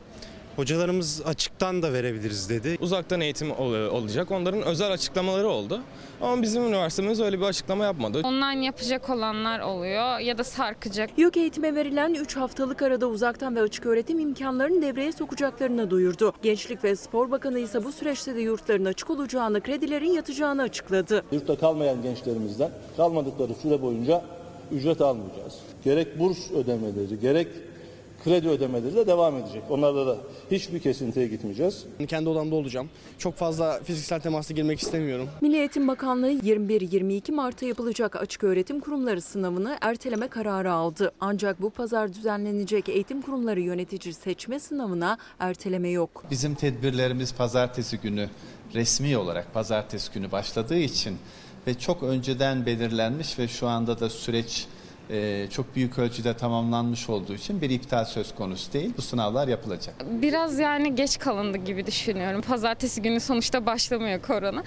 Hocalarımız 0.56 1.22
açıktan 1.24 1.82
da 1.82 1.92
verebiliriz 1.92 2.50
dedi. 2.50 2.76
Uzaktan 2.80 3.20
eğitim 3.20 3.50
olacak. 3.60 4.30
Onların 4.30 4.62
özel 4.62 4.92
açıklamaları 4.92 5.48
oldu. 5.48 5.80
Ama 6.20 6.42
bizim 6.42 6.62
üniversitemiz 6.62 7.20
öyle 7.20 7.40
bir 7.40 7.44
açıklama 7.44 7.84
yapmadı. 7.84 8.20
Online 8.24 8.64
yapacak 8.64 9.10
olanlar 9.10 9.60
oluyor 9.60 10.18
ya 10.18 10.38
da 10.38 10.44
sarkacak. 10.44 11.10
YÖK 11.16 11.36
eğitime 11.36 11.74
verilen 11.74 12.14
3 12.14 12.36
haftalık 12.36 12.82
arada 12.82 13.06
uzaktan 13.06 13.56
ve 13.56 13.60
açık 13.60 13.86
öğretim 13.86 14.18
imkanlarını 14.18 14.82
devreye 14.82 15.12
sokacaklarını 15.12 15.90
duyurdu. 15.90 16.32
Gençlik 16.42 16.84
ve 16.84 16.96
Spor 16.96 17.30
Bakanı 17.30 17.58
ise 17.58 17.84
bu 17.84 17.92
süreçte 17.92 18.34
de 18.34 18.40
yurtların 18.40 18.84
açık 18.84 19.10
olacağını, 19.10 19.60
kredilerin 19.60 20.12
yatacağını 20.12 20.62
açıkladı. 20.62 21.24
Yurtta 21.32 21.56
kalmayan 21.56 22.02
gençlerimizden 22.02 22.70
kalmadıkları 22.96 23.54
süre 23.54 23.82
boyunca 23.82 24.24
ücret 24.72 25.00
almayacağız. 25.00 25.54
Gerek 25.84 26.18
burs 26.18 26.50
ödemeleri, 26.50 27.20
gerek 27.20 27.48
kredi 28.24 28.48
ödemeleri 28.48 28.96
de 28.96 29.06
devam 29.06 29.36
edecek. 29.36 29.62
Onlarda 29.70 30.06
da 30.06 30.16
hiçbir 30.50 30.80
kesintiye 30.80 31.28
gitmeyeceğiz. 31.28 31.84
Kendi 32.08 32.28
odamda 32.28 32.54
olacağım. 32.54 32.90
Çok 33.18 33.36
fazla 33.36 33.80
fiziksel 33.84 34.20
temasa 34.20 34.54
girmek 34.54 34.80
istemiyorum. 34.82 35.28
Milli 35.40 35.56
Eğitim 35.56 35.88
Bakanlığı 35.88 36.32
21-22 36.32 37.32
Mart'ta 37.32 37.66
yapılacak 37.66 38.16
açık 38.16 38.44
öğretim 38.44 38.80
kurumları 38.80 39.20
sınavını 39.20 39.78
erteleme 39.80 40.28
kararı 40.28 40.72
aldı. 40.72 41.12
Ancak 41.20 41.62
bu 41.62 41.70
pazar 41.70 42.14
düzenlenecek 42.14 42.88
eğitim 42.88 43.22
kurumları 43.22 43.60
yönetici 43.60 44.14
seçme 44.14 44.60
sınavına 44.60 45.18
erteleme 45.38 45.88
yok. 45.88 46.24
Bizim 46.30 46.54
tedbirlerimiz 46.54 47.34
pazartesi 47.34 47.98
günü 47.98 48.28
resmi 48.74 49.16
olarak 49.16 49.54
pazartesi 49.54 50.12
günü 50.12 50.32
başladığı 50.32 50.78
için 50.78 51.16
ve 51.66 51.74
çok 51.74 52.02
önceden 52.02 52.66
belirlenmiş 52.66 53.38
ve 53.38 53.48
şu 53.48 53.66
anda 53.68 54.00
da 54.00 54.10
süreç 54.10 54.66
e, 55.10 55.46
çok 55.50 55.76
büyük 55.76 55.98
ölçüde 55.98 56.36
tamamlanmış 56.36 57.08
olduğu 57.08 57.34
için 57.34 57.60
bir 57.60 57.70
iptal 57.70 58.04
söz 58.04 58.34
konusu 58.34 58.72
değil. 58.72 58.92
Bu 58.96 59.02
sınavlar 59.02 59.48
yapılacak. 59.48 59.94
Biraz 60.22 60.58
yani 60.58 60.94
geç 60.94 61.18
kalındı 61.18 61.58
gibi 61.58 61.86
düşünüyorum. 61.86 62.42
Pazartesi 62.42 63.02
günü 63.02 63.20
sonuçta 63.20 63.66
başlamıyor 63.66 64.22
korona. 64.22 64.64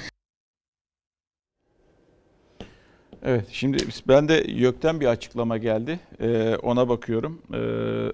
Evet 3.27 3.47
şimdi 3.51 3.77
ben 4.07 4.27
de 4.27 4.33
YÖK'ten 4.47 4.99
bir 4.99 5.05
açıklama 5.05 5.57
geldi. 5.57 5.99
Ee, 6.21 6.55
ona 6.63 6.89
bakıyorum. 6.89 7.41
Ee, 7.53 7.57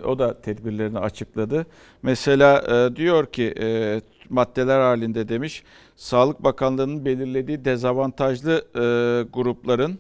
o 0.05 0.19
da 0.19 0.41
tedbirlerini 0.41 0.99
açıkladı. 0.99 1.65
Mesela 2.01 2.60
e, 2.60 2.95
diyor 2.95 3.25
ki 3.25 3.53
e, 3.60 4.01
maddeler 4.29 4.79
halinde 4.79 5.29
demiş. 5.29 5.63
Sağlık 5.95 6.43
Bakanlığı'nın 6.43 7.05
belirlediği 7.05 7.65
dezavantajlı 7.65 8.65
e, 8.75 8.81
grupların 9.34 9.97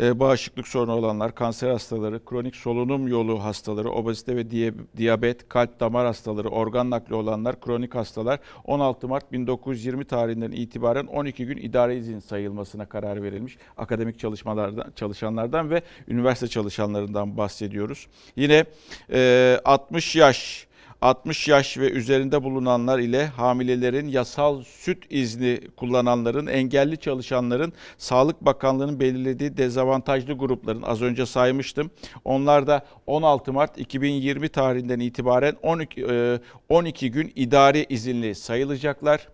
e, 0.00 0.20
bağışıklık 0.20 0.68
sorunu 0.68 0.92
olanlar, 0.92 1.34
kanser 1.34 1.70
hastaları, 1.70 2.24
kronik 2.24 2.56
solunum 2.56 3.08
yolu 3.08 3.44
hastaları, 3.44 3.90
obezite 3.90 4.36
ve 4.36 4.50
diyabet, 4.96 5.48
kalp 5.48 5.80
damar 5.80 6.06
hastaları, 6.06 6.48
organ 6.48 6.90
nakli 6.90 7.14
olanlar, 7.14 7.60
kronik 7.60 7.94
hastalar 7.94 8.40
16 8.64 9.08
Mart 9.08 9.32
1920 9.32 10.04
tarihinden 10.04 10.52
itibaren 10.52 11.06
12 11.06 11.46
gün 11.46 11.56
idare 11.56 11.96
izin 11.96 12.18
sayılmasına 12.18 12.86
karar 12.86 13.22
verilmiş. 13.22 13.58
Akademik 13.76 14.18
çalışmalardan 14.18 14.92
çalışanlardan 14.96 15.70
ve 15.70 15.82
üniversite 16.08 16.48
çalışanlarından 16.48 17.36
bahsediyoruz. 17.36 18.06
Yine 18.36 18.64
e, 19.12 19.60
60 19.64 20.16
yaş 20.16 20.69
60 21.02 21.48
yaş 21.48 21.78
ve 21.78 21.90
üzerinde 21.90 22.42
bulunanlar 22.42 22.98
ile 22.98 23.26
hamilelerin 23.26 24.08
yasal 24.08 24.62
süt 24.62 25.06
izni 25.10 25.60
kullananların, 25.76 26.46
engelli 26.46 26.98
çalışanların, 26.98 27.72
Sağlık 27.98 28.40
Bakanlığı'nın 28.40 29.00
belirlediği 29.00 29.56
dezavantajlı 29.56 30.32
grupların 30.32 30.82
az 30.82 31.02
önce 31.02 31.26
saymıştım. 31.26 31.90
Onlar 32.24 32.66
da 32.66 32.86
16 33.06 33.52
Mart 33.52 33.78
2020 33.78 34.48
tarihinden 34.48 35.00
itibaren 35.00 35.56
12, 35.62 36.06
e, 36.10 36.38
12 36.68 37.10
gün 37.10 37.32
idari 37.36 37.86
izinli 37.88 38.34
sayılacaklar. 38.34 39.28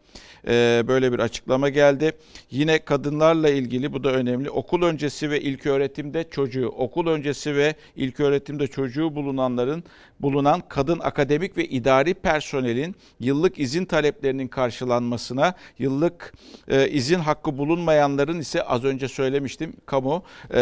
E, 0.48 0.84
Böyle 0.88 1.12
bir 1.12 1.18
açıklama 1.18 1.68
geldi. 1.68 2.12
Yine 2.50 2.78
kadınlarla 2.78 3.48
ilgili 3.48 3.92
bu 3.92 4.04
da 4.04 4.12
önemli. 4.12 4.50
Okul 4.50 4.82
öncesi 4.82 5.30
ve 5.30 5.40
ilk 5.40 5.66
öğretimde 5.66 6.24
çocuğu, 6.30 6.68
okul 6.68 7.06
öncesi 7.06 7.56
ve 7.56 7.74
ilk 7.96 8.20
öğretimde 8.20 8.66
çocuğu 8.66 9.14
bulunanların 9.14 9.84
bulunan 10.20 10.62
kadın 10.68 10.98
akademik 10.98 11.56
ve 11.56 11.64
idari 11.64 12.14
personelin 12.14 12.96
yıllık 13.20 13.58
izin 13.58 13.84
taleplerinin 13.84 14.48
karşılanmasına, 14.48 15.54
yıllık 15.78 16.34
e, 16.68 16.88
izin 16.88 17.18
hakkı 17.18 17.58
bulunmayanların 17.58 18.40
ise 18.40 18.62
az 18.62 18.84
önce 18.84 19.08
söylemiştim 19.08 19.72
kamu 19.86 20.22
e, 20.54 20.58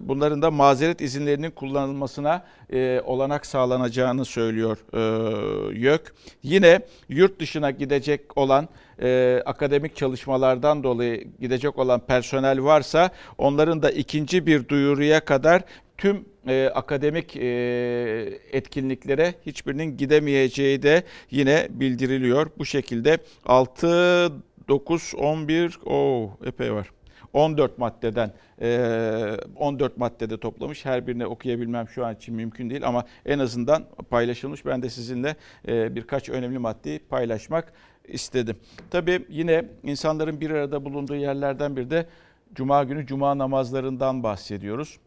bunların 0.00 0.42
da 0.42 0.50
mazeret 0.50 1.00
izinlerinin 1.00 1.50
kullanılmasına 1.50 2.44
e, 2.72 3.00
olanak 3.04 3.46
sağlanacağını 3.46 4.24
söylüyor 4.24 4.78
e, 4.92 5.00
YÖK. 5.78 6.14
Yine 6.42 6.80
yurt 7.08 7.40
dışına 7.40 7.70
gidecek 7.70 8.38
olan 8.38 8.65
e, 9.02 9.42
akademik 9.46 9.96
çalışmalardan 9.96 10.82
dolayı 10.82 11.24
gidecek 11.40 11.78
olan 11.78 12.00
personel 12.00 12.62
varsa 12.62 13.10
onların 13.38 13.82
da 13.82 13.90
ikinci 13.90 14.46
bir 14.46 14.68
duyuruya 14.68 15.20
kadar 15.20 15.62
tüm 15.98 16.24
e, 16.48 16.70
akademik 16.74 17.36
e, 17.36 17.46
etkinliklere 18.52 19.34
hiçbirinin 19.46 19.96
gidemeyeceği 19.96 20.82
de 20.82 21.02
yine 21.30 21.66
bildiriliyor. 21.70 22.50
Bu 22.58 22.64
şekilde 22.64 23.18
6, 23.46 24.32
9, 24.68 25.14
11, 25.16 25.78
o 25.86 26.30
epey 26.46 26.72
var. 26.72 26.90
14 27.32 27.78
maddeden 27.78 28.32
e, 28.60 29.36
14 29.56 29.96
maddede 29.96 30.36
toplamış. 30.36 30.84
Her 30.84 31.06
birini 31.06 31.26
okuyabilmem 31.26 31.88
şu 31.88 32.06
an 32.06 32.14
için 32.14 32.34
mümkün 32.34 32.70
değil 32.70 32.86
ama 32.86 33.04
en 33.26 33.38
azından 33.38 33.84
paylaşılmış. 34.10 34.66
Ben 34.66 34.82
de 34.82 34.90
sizinle 34.90 35.36
e, 35.68 35.94
birkaç 35.94 36.28
önemli 36.28 36.58
maddeyi 36.58 36.98
paylaşmak 36.98 37.72
istedim. 38.08 38.56
Tabii 38.90 39.26
yine 39.28 39.64
insanların 39.82 40.40
bir 40.40 40.50
arada 40.50 40.84
bulunduğu 40.84 41.16
yerlerden 41.16 41.76
bir 41.76 41.90
de 41.90 42.06
Cuma 42.54 42.84
günü 42.84 43.06
Cuma 43.06 43.38
namazlarından 43.38 44.22
bahsediyoruz. 44.22 44.98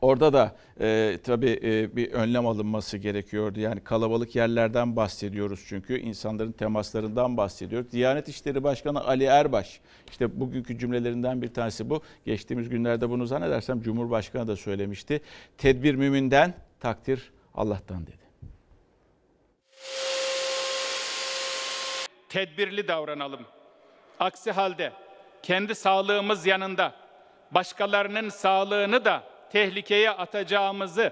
Orada 0.00 0.32
da 0.32 0.56
e, 0.80 1.18
tabii 1.24 1.60
e, 1.62 1.96
bir 1.96 2.12
önlem 2.12 2.46
alınması 2.46 2.98
gerekiyordu. 2.98 3.60
Yani 3.60 3.80
kalabalık 3.80 4.36
yerlerden 4.36 4.96
bahsediyoruz 4.96 5.64
çünkü 5.68 5.98
insanların 5.98 6.52
temaslarından 6.52 7.36
bahsediyoruz. 7.36 7.92
Diyanet 7.92 8.28
İşleri 8.28 8.64
Başkanı 8.64 9.04
Ali 9.04 9.24
Erbaş, 9.24 9.80
işte 10.10 10.40
bugünkü 10.40 10.78
cümlelerinden 10.78 11.42
bir 11.42 11.54
tanesi 11.54 11.90
bu. 11.90 12.02
Geçtiğimiz 12.24 12.68
günlerde 12.68 13.10
bunu 13.10 13.26
zannedersem 13.26 13.80
Cumhurbaşkanı 13.80 14.48
da 14.48 14.56
söylemişti. 14.56 15.20
Tedbir 15.58 15.94
müminden, 15.94 16.54
takdir 16.80 17.32
Allah'tan 17.54 18.06
dedi. 18.06 18.23
Tedbirli 22.34 22.88
davranalım. 22.88 23.40
Aksi 24.20 24.52
halde 24.52 24.92
kendi 25.42 25.74
sağlığımız 25.74 26.46
yanında 26.46 26.92
başkalarının 27.50 28.28
sağlığını 28.28 29.04
da 29.04 29.22
tehlikeye 29.52 30.10
atacağımızı, 30.10 31.10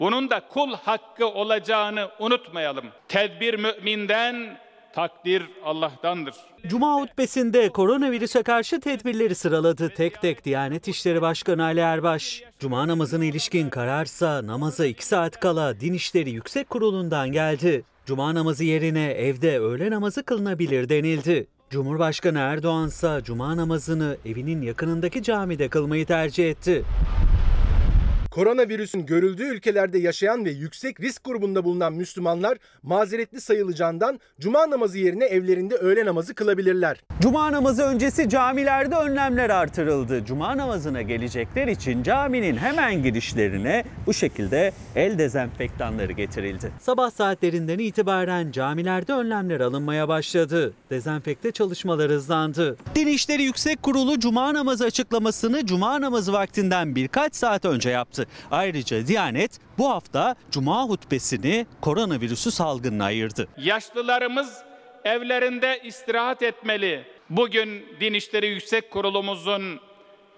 bunun 0.00 0.30
da 0.30 0.40
kul 0.48 0.74
hakkı 0.74 1.26
olacağını 1.26 2.10
unutmayalım. 2.18 2.84
Tedbir 3.08 3.54
müminden, 3.54 4.58
takdir 4.92 5.42
Allah'tandır. 5.64 6.34
Cuma 6.66 7.00
hutbesinde 7.00 7.68
koronavirüse 7.68 8.42
karşı 8.42 8.80
tedbirleri 8.80 9.34
sıraladı 9.34 9.88
tek 9.94 10.20
tek 10.20 10.44
Diyanet 10.44 10.88
İşleri 10.88 11.22
Başkanı 11.22 11.64
Ali 11.64 11.80
Erbaş. 11.80 12.42
Cuma 12.58 12.88
namazına 12.88 13.24
ilişkin 13.24 13.70
kararsa 13.70 14.46
namaza 14.46 14.86
2 14.86 15.06
saat 15.06 15.40
kala 15.40 15.80
Din 15.80 15.92
İşleri 15.92 16.30
Yüksek 16.30 16.70
Kurulu'ndan 16.70 17.32
geldi. 17.32 17.84
Cuma 18.08 18.34
namazı 18.34 18.64
yerine 18.64 19.10
evde 19.10 19.58
öğle 19.58 19.90
namazı 19.90 20.22
kılınabilir 20.22 20.88
denildi. 20.88 21.46
Cumhurbaşkanı 21.70 22.38
Erdoğan 22.38 22.88
ise 22.88 23.20
cuma 23.24 23.56
namazını 23.56 24.16
evinin 24.24 24.62
yakınındaki 24.62 25.22
camide 25.22 25.68
kılmayı 25.68 26.06
tercih 26.06 26.50
etti. 26.50 26.84
Koronavirüsün 28.38 29.06
görüldüğü 29.06 29.44
ülkelerde 29.44 29.98
yaşayan 29.98 30.44
ve 30.44 30.50
yüksek 30.50 31.00
risk 31.00 31.24
grubunda 31.24 31.64
bulunan 31.64 31.92
Müslümanlar 31.92 32.58
mazeretli 32.82 33.40
sayılacağından 33.40 34.20
cuma 34.40 34.70
namazı 34.70 34.98
yerine 34.98 35.24
evlerinde 35.24 35.74
öğle 35.74 36.04
namazı 36.04 36.34
kılabilirler. 36.34 37.02
Cuma 37.20 37.52
namazı 37.52 37.82
öncesi 37.82 38.28
camilerde 38.28 38.96
önlemler 38.96 39.50
artırıldı. 39.50 40.24
Cuma 40.24 40.56
namazına 40.56 41.02
gelecekler 41.02 41.66
için 41.66 42.02
caminin 42.02 42.56
hemen 42.56 43.02
girişlerine 43.02 43.84
bu 44.06 44.14
şekilde 44.14 44.72
el 44.96 45.18
dezenfektanları 45.18 46.12
getirildi. 46.12 46.72
Sabah 46.80 47.10
saatlerinden 47.10 47.78
itibaren 47.78 48.52
camilerde 48.52 49.12
önlemler 49.12 49.60
alınmaya 49.60 50.08
başladı. 50.08 50.72
Dezenfekte 50.90 51.50
çalışmaları 51.50 52.12
hızlandı. 52.12 52.76
Din 52.94 53.06
İşleri 53.06 53.42
Yüksek 53.42 53.82
Kurulu 53.82 54.20
Cuma 54.20 54.54
namazı 54.54 54.84
açıklamasını 54.84 55.66
Cuma 55.66 56.00
namazı 56.00 56.32
vaktinden 56.32 56.96
birkaç 56.96 57.36
saat 57.36 57.64
önce 57.64 57.90
yaptı. 57.90 58.27
Ayrıca 58.50 59.06
Diyanet 59.06 59.58
bu 59.78 59.90
hafta 59.90 60.36
Cuma 60.50 60.82
hutbesini 60.84 61.66
koronavirüsü 61.80 62.50
salgınına 62.50 63.04
ayırdı. 63.04 63.48
Yaşlılarımız 63.58 64.62
evlerinde 65.04 65.80
istirahat 65.84 66.42
etmeli. 66.42 67.04
Bugün 67.30 67.86
Din 68.00 68.14
İşleri 68.14 68.46
Yüksek 68.46 68.90
Kurulumuzun 68.90 69.80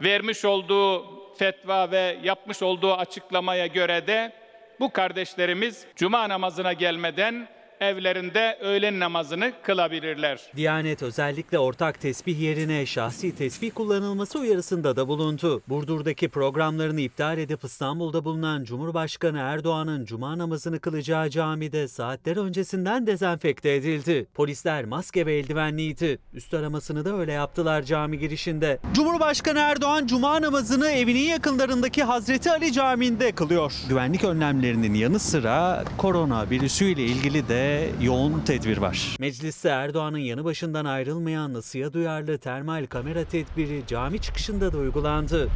vermiş 0.03 0.45
olduğu 0.45 1.05
fetva 1.39 1.91
ve 1.91 2.19
yapmış 2.23 2.63
olduğu 2.63 2.93
açıklamaya 2.95 3.67
göre 3.67 4.07
de 4.07 4.33
bu 4.81 4.93
kardeşlerimiz 4.93 5.85
cuma 5.97 6.29
namazına 6.29 6.73
gelmeden 6.73 7.49
evlerinde 7.81 8.59
öğlen 8.61 9.01
namazını 9.01 9.53
kılabilirler. 9.63 10.41
Diyanet 10.57 11.03
özellikle 11.03 11.59
ortak 11.59 12.01
tesbih 12.01 12.41
yerine 12.41 12.87
şahsi 12.87 13.35
tesbih 13.35 13.71
kullanılması 13.75 14.39
uyarısında 14.39 14.97
da 14.97 15.09
bulundu. 15.09 15.63
Burdur'daki 15.69 16.29
programlarını 16.29 17.01
iptal 17.01 17.39
edip 17.39 17.65
İstanbul'da 17.65 18.25
bulunan 18.25 18.65
Cumhurbaşkanı 18.65 19.39
Erdoğan'ın 19.39 20.05
cuma 20.05 20.39
namazını 20.39 20.81
kılacağı 20.81 21.31
camide 21.31 21.89
saatler 21.89 22.37
öncesinden 22.37 23.07
dezenfekte 23.07 23.75
edildi. 23.75 24.27
Polisler 24.35 24.85
maske 24.85 25.27
ve 25.27 25.35
eldivenliydi. 25.35 26.19
Üst 26.35 26.55
aramasını 26.55 27.05
da 27.05 27.17
öyle 27.17 27.33
yaptılar 27.33 27.83
cami 27.83 28.19
girişinde. 28.19 28.79
Cumhurbaşkanı 28.95 29.59
Erdoğan 29.59 30.07
cuma 30.07 30.43
namazını 30.43 30.91
evinin 30.91 31.29
yakınlarındaki 31.29 32.03
Hazreti 32.03 32.51
Ali 32.51 32.73
Camii'nde 32.73 33.33
kılıyor. 33.33 33.73
Güvenlik 33.89 34.25
önlemlerinin 34.25 34.95
yanı 34.95 35.19
sıra 35.19 35.85
korona 35.99 36.51
virüsüyle 36.51 37.03
ilgili 37.03 37.49
de 37.49 37.70
yoğun 38.01 38.41
tedbir 38.41 38.79
var. 38.79 39.17
Mecliste 39.21 39.69
Erdoğan'ın 39.69 40.19
yanı 40.19 40.45
başından 40.45 40.85
ayrılmayan 40.85 41.55
ısıya 41.55 41.93
duyarlı 41.93 42.39
termal 42.39 42.87
kamera 42.87 43.25
tedbiri 43.25 43.83
cami 43.87 44.21
çıkışında 44.21 44.73
da 44.73 44.79
uygulandı. 44.79 45.49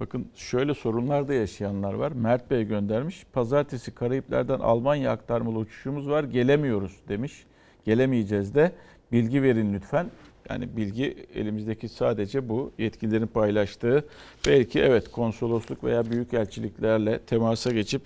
Bakın 0.00 0.26
şöyle 0.36 0.74
sorunlar 0.74 1.28
da 1.28 1.34
yaşayanlar 1.34 1.94
var. 1.94 2.12
Mert 2.12 2.50
Bey 2.50 2.64
göndermiş. 2.64 3.26
Pazartesi 3.32 3.94
Karayipler'den 3.94 4.58
Almanya 4.60 5.10
aktarmalı 5.10 5.58
uçuşumuz 5.58 6.08
var. 6.08 6.24
Gelemiyoruz 6.24 6.92
demiş. 7.08 7.44
Gelemeyeceğiz 7.84 8.54
de. 8.54 8.72
Bilgi 9.12 9.42
verin 9.42 9.74
lütfen. 9.74 10.10
Yani 10.50 10.76
bilgi 10.76 11.26
elimizdeki 11.34 11.88
sadece 11.88 12.48
bu 12.48 12.72
yetkililerin 12.78 13.26
paylaştığı. 13.26 14.04
Belki 14.46 14.80
evet 14.80 15.10
konsolosluk 15.10 15.84
veya 15.84 16.10
büyükelçiliklerle 16.10 17.18
temasa 17.18 17.70
geçip 17.70 18.02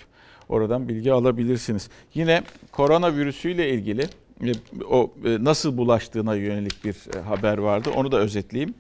oradan 0.49 0.89
bilgi 0.89 1.13
alabilirsiniz. 1.13 1.89
Yine 2.15 2.43
koronavirüsüyle 2.73 3.71
ilgili 3.71 4.03
e, 4.43 4.53
o 4.91 5.13
e, 5.25 5.45
nasıl 5.45 5.77
bulaştığına 5.77 6.35
yönelik 6.35 6.85
bir 6.85 7.17
e, 7.17 7.21
haber 7.21 7.59
vardı. 7.59 7.91
Onu 7.97 8.13
da 8.13 8.19
özetleyeyim. 8.19 8.75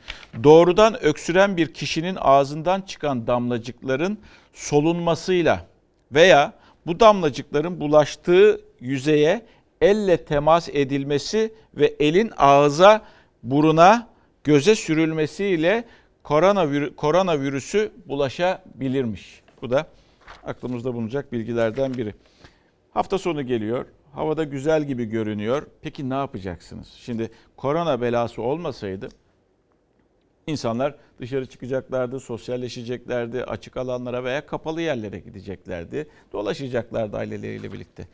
Doğrudan 0.44 1.04
öksüren 1.04 1.56
bir 1.56 1.74
kişinin 1.74 2.16
ağzından 2.20 2.80
çıkan 2.80 3.26
damlacıkların 3.26 4.18
solunmasıyla 4.52 5.66
veya 6.12 6.52
bu 6.86 7.00
damlacıkların 7.00 7.80
bulaştığı 7.80 8.60
yüzeye 8.80 9.42
elle 9.80 10.16
temas 10.16 10.68
edilmesi 10.68 11.54
ve 11.74 11.94
elin 12.00 12.30
ağza, 12.36 13.02
buruna, 13.42 14.08
göze 14.44 14.74
sürülmesiyle 14.74 15.84
koronavirü, 16.22 16.96
koronavirüsü 16.96 17.92
bulaşabilirmiş. 18.06 19.40
Bu 19.62 19.70
da 19.70 19.86
aklımızda 20.44 20.94
bulunacak 20.94 21.32
bilgilerden 21.32 21.94
biri. 21.94 22.14
Hafta 22.90 23.18
sonu 23.18 23.46
geliyor. 23.46 23.86
Havada 24.12 24.44
güzel 24.44 24.84
gibi 24.84 25.04
görünüyor. 25.04 25.66
Peki 25.82 26.10
ne 26.10 26.14
yapacaksınız? 26.14 26.88
Şimdi 26.88 27.30
korona 27.56 28.00
belası 28.00 28.42
olmasaydı 28.42 29.08
insanlar 30.46 30.94
dışarı 31.20 31.46
çıkacaklardı, 31.46 32.20
sosyalleşeceklerdi, 32.20 33.44
açık 33.44 33.76
alanlara 33.76 34.24
veya 34.24 34.46
kapalı 34.46 34.82
yerlere 34.82 35.18
gideceklerdi. 35.18 36.08
Dolaşacaklardı 36.32 37.16
aileleriyle 37.16 37.72
birlikte. 37.72 38.08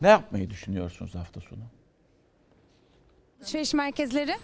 Ne 0.00 0.08
yapmayı 0.08 0.50
düşünüyorsunuz 0.50 1.14
hafta 1.14 1.40
sonu? 1.40 1.60
Alışveriş 3.40 3.74
merkezleri 3.74 4.34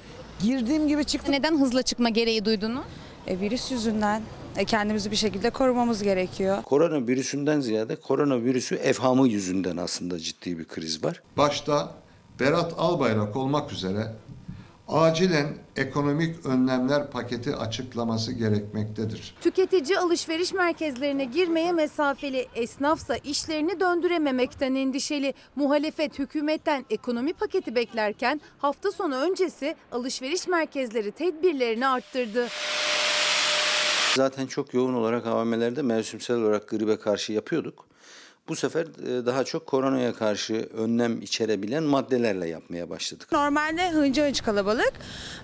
Girdiğim 0.42 0.88
gibi 0.88 1.04
çıktım. 1.04 1.34
neden 1.34 1.60
hızla 1.60 1.82
çıkma 1.82 2.08
gereği 2.08 2.44
duydunuz? 2.44 2.84
E, 3.26 3.40
virüs 3.40 3.70
yüzünden 3.70 4.22
kendimizi 4.66 5.10
bir 5.10 5.16
şekilde 5.16 5.50
korumamız 5.50 6.02
gerekiyor. 6.02 6.62
Koronavirüsünden 6.62 7.60
ziyade 7.60 7.96
koronavirüsü 7.96 8.74
evhamı 8.74 9.28
yüzünden 9.28 9.76
aslında 9.76 10.18
ciddi 10.18 10.58
bir 10.58 10.64
kriz 10.64 11.04
var. 11.04 11.22
Başta 11.36 11.94
Berat 12.40 12.74
Albayrak 12.78 13.36
olmak 13.36 13.72
üzere 13.72 14.12
acilen 14.88 15.46
ekonomik 15.76 16.46
önlemler 16.46 17.10
paketi 17.10 17.56
açıklaması 17.56 18.32
gerekmektedir. 18.32 19.34
Tüketici 19.40 19.98
alışveriş 19.98 20.52
merkezlerine 20.52 21.24
girmeye 21.24 21.72
mesafeli, 21.72 22.48
esnafsa 22.54 23.16
işlerini 23.16 23.80
döndürememekten 23.80 24.74
endişeli. 24.74 25.34
Muhalefet 25.56 26.18
hükümetten 26.18 26.84
ekonomi 26.90 27.32
paketi 27.32 27.74
beklerken 27.74 28.40
hafta 28.58 28.92
sonu 28.92 29.16
öncesi 29.16 29.76
alışveriş 29.92 30.48
merkezleri 30.48 31.12
tedbirlerini 31.12 31.86
arttırdı. 31.86 32.48
Zaten 34.12 34.46
çok 34.46 34.74
yoğun 34.74 34.94
olarak 34.94 35.26
AVM'lerde 35.26 35.82
mevsimsel 35.82 36.36
olarak 36.36 36.68
gribe 36.68 36.96
karşı 36.96 37.32
yapıyorduk. 37.32 37.91
Bu 38.48 38.56
sefer 38.56 38.86
e, 38.86 39.26
daha 39.26 39.44
çok 39.44 39.66
koronaya 39.66 40.14
karşı 40.14 40.54
önlem 40.54 41.22
içerebilen 41.22 41.82
maddelerle 41.82 42.48
yapmaya 42.48 42.90
başladık. 42.90 43.32
Normalde 43.32 43.90
hınca 43.90 44.26
hınç 44.26 44.42
kalabalık 44.42 44.92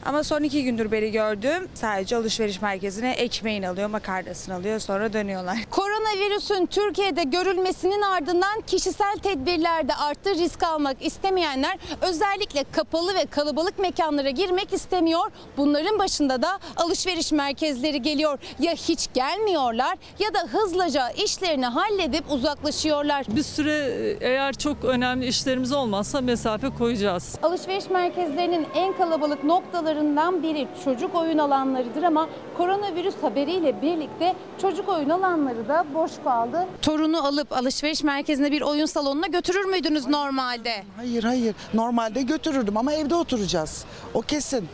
ama 0.05 0.25
son 0.25 0.43
iki 0.43 0.65
gündür 0.65 0.91
beri 0.91 1.13
gördüğüm 1.13 1.69
sadece 1.75 2.17
alışveriş 2.17 2.63
merkezine 2.63 3.11
ekmeğini 3.13 3.69
alıyor, 3.69 3.89
makarnasını 3.89 4.55
alıyor 4.55 4.79
sonra 4.79 5.13
dönüyorlar. 5.13 5.59
Koronavirüsün 5.71 6.67
Türkiye'de 6.67 7.23
görülmesinin 7.23 8.03
ardından 8.03 8.61
kişisel 8.67 9.19
tedbirler 9.23 9.89
de 9.89 9.95
arttı. 9.95 10.35
Risk 10.35 10.63
almak 10.63 11.05
istemeyenler 11.05 11.79
özellikle 12.03 12.65
kapalı 12.73 13.15
ve 13.15 13.27
kalabalık 13.27 13.79
mekanlara 13.79 14.31
girmek 14.31 14.73
istemiyor. 14.73 15.31
Bunların 15.57 15.99
başında 15.99 16.43
da 16.43 16.59
alışveriş 16.77 17.33
merkezleri 17.33 18.03
geliyor. 18.03 18.39
Ya 18.59 18.73
hiç 18.73 19.09
gelmiyorlar 19.15 19.99
ya 20.19 20.35
da 20.35 20.39
hızlıca 20.39 21.11
işlerini 21.11 21.67
halledip 21.67 22.25
uzaklaşıyorlar. 22.95 23.37
Bir 23.37 23.43
süre 23.43 24.17
eğer 24.21 24.53
çok 24.55 24.85
önemli 24.85 25.27
işlerimiz 25.27 25.73
olmazsa 25.73 26.21
mesafe 26.21 26.71
koyacağız. 26.71 27.39
Alışveriş 27.43 27.91
merkezlerinin 27.91 28.67
en 28.75 28.93
kalabalık 28.97 29.45
noktalarından 29.45 30.43
biri 30.43 30.69
çocuk 30.85 31.15
oyun 31.15 31.39
alanlarıdır 31.39 32.03
ama 32.03 32.29
koronavirüs 32.57 33.15
haberiyle 33.23 33.83
birlikte 33.83 34.35
çocuk 34.63 34.89
oyun 34.89 35.11
alanları 35.11 35.69
da 35.69 35.85
boş 35.95 36.13
kaldı. 36.25 36.67
Torunu 36.83 37.27
alıp 37.27 37.53
alışveriş 37.53 38.03
merkezine 38.03 38.53
bir 38.53 38.63
oyun 38.63 38.87
salonuna 38.87 39.27
götürür 39.27 39.65
müydünüz 39.65 40.07
normalde? 40.07 40.73
Hayır 40.97 41.25
hayır 41.25 41.55
normalde 41.75 42.23
götürürdüm 42.23 42.77
ama 42.77 42.93
evde 42.93 43.15
oturacağız. 43.15 43.85
O 44.15 44.21
kesin. 44.23 44.69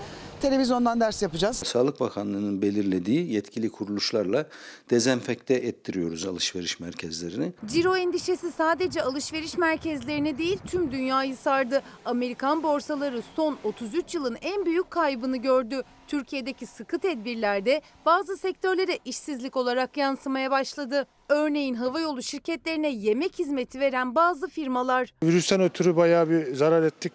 Televizyondan 0.44 1.00
ders 1.00 1.22
yapacağız. 1.22 1.56
Sağlık 1.56 2.00
Bakanlığı'nın 2.00 2.62
belirlediği 2.62 3.32
yetkili 3.32 3.70
kuruluşlarla 3.70 4.46
dezenfekte 4.90 5.54
ettiriyoruz 5.54 6.26
alışveriş 6.26 6.80
merkezlerini. 6.80 7.52
Ciro 7.66 7.96
endişesi 7.96 8.52
sadece 8.52 9.02
alışveriş 9.02 9.58
merkezlerini 9.58 10.38
değil 10.38 10.58
tüm 10.66 10.92
dünyayı 10.92 11.36
sardı. 11.36 11.82
Amerikan 12.04 12.62
borsaları 12.62 13.22
son 13.36 13.58
33 13.64 14.14
yılın 14.14 14.36
en 14.42 14.66
büyük 14.66 14.90
kaybını 14.90 15.36
gördü. 15.36 15.82
Türkiye'deki 16.08 16.66
sıkı 16.66 16.98
tedbirlerde 16.98 17.82
bazı 18.06 18.36
sektörlere 18.36 18.98
işsizlik 19.04 19.56
olarak 19.56 19.96
yansımaya 19.96 20.50
başladı. 20.50 21.06
Örneğin 21.28 21.74
havayolu 21.74 22.22
şirketlerine 22.22 22.90
yemek 22.90 23.38
hizmeti 23.38 23.80
veren 23.80 24.14
bazı 24.14 24.48
firmalar. 24.48 25.14
Virüsten 25.22 25.60
ötürü 25.60 25.96
bayağı 25.96 26.30
bir 26.30 26.54
zarar 26.54 26.82
ettik 26.82 27.12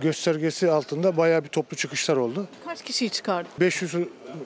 göstergesi 0.00 0.70
altında 0.70 1.16
bayağı 1.16 1.44
bir 1.44 1.48
toplu 1.48 1.76
çıkışlar 1.76 2.16
oldu. 2.16 2.48
Kaç 2.64 2.82
kişiyi 2.84 3.10
çıkardı? 3.10 3.48
500 3.60 3.94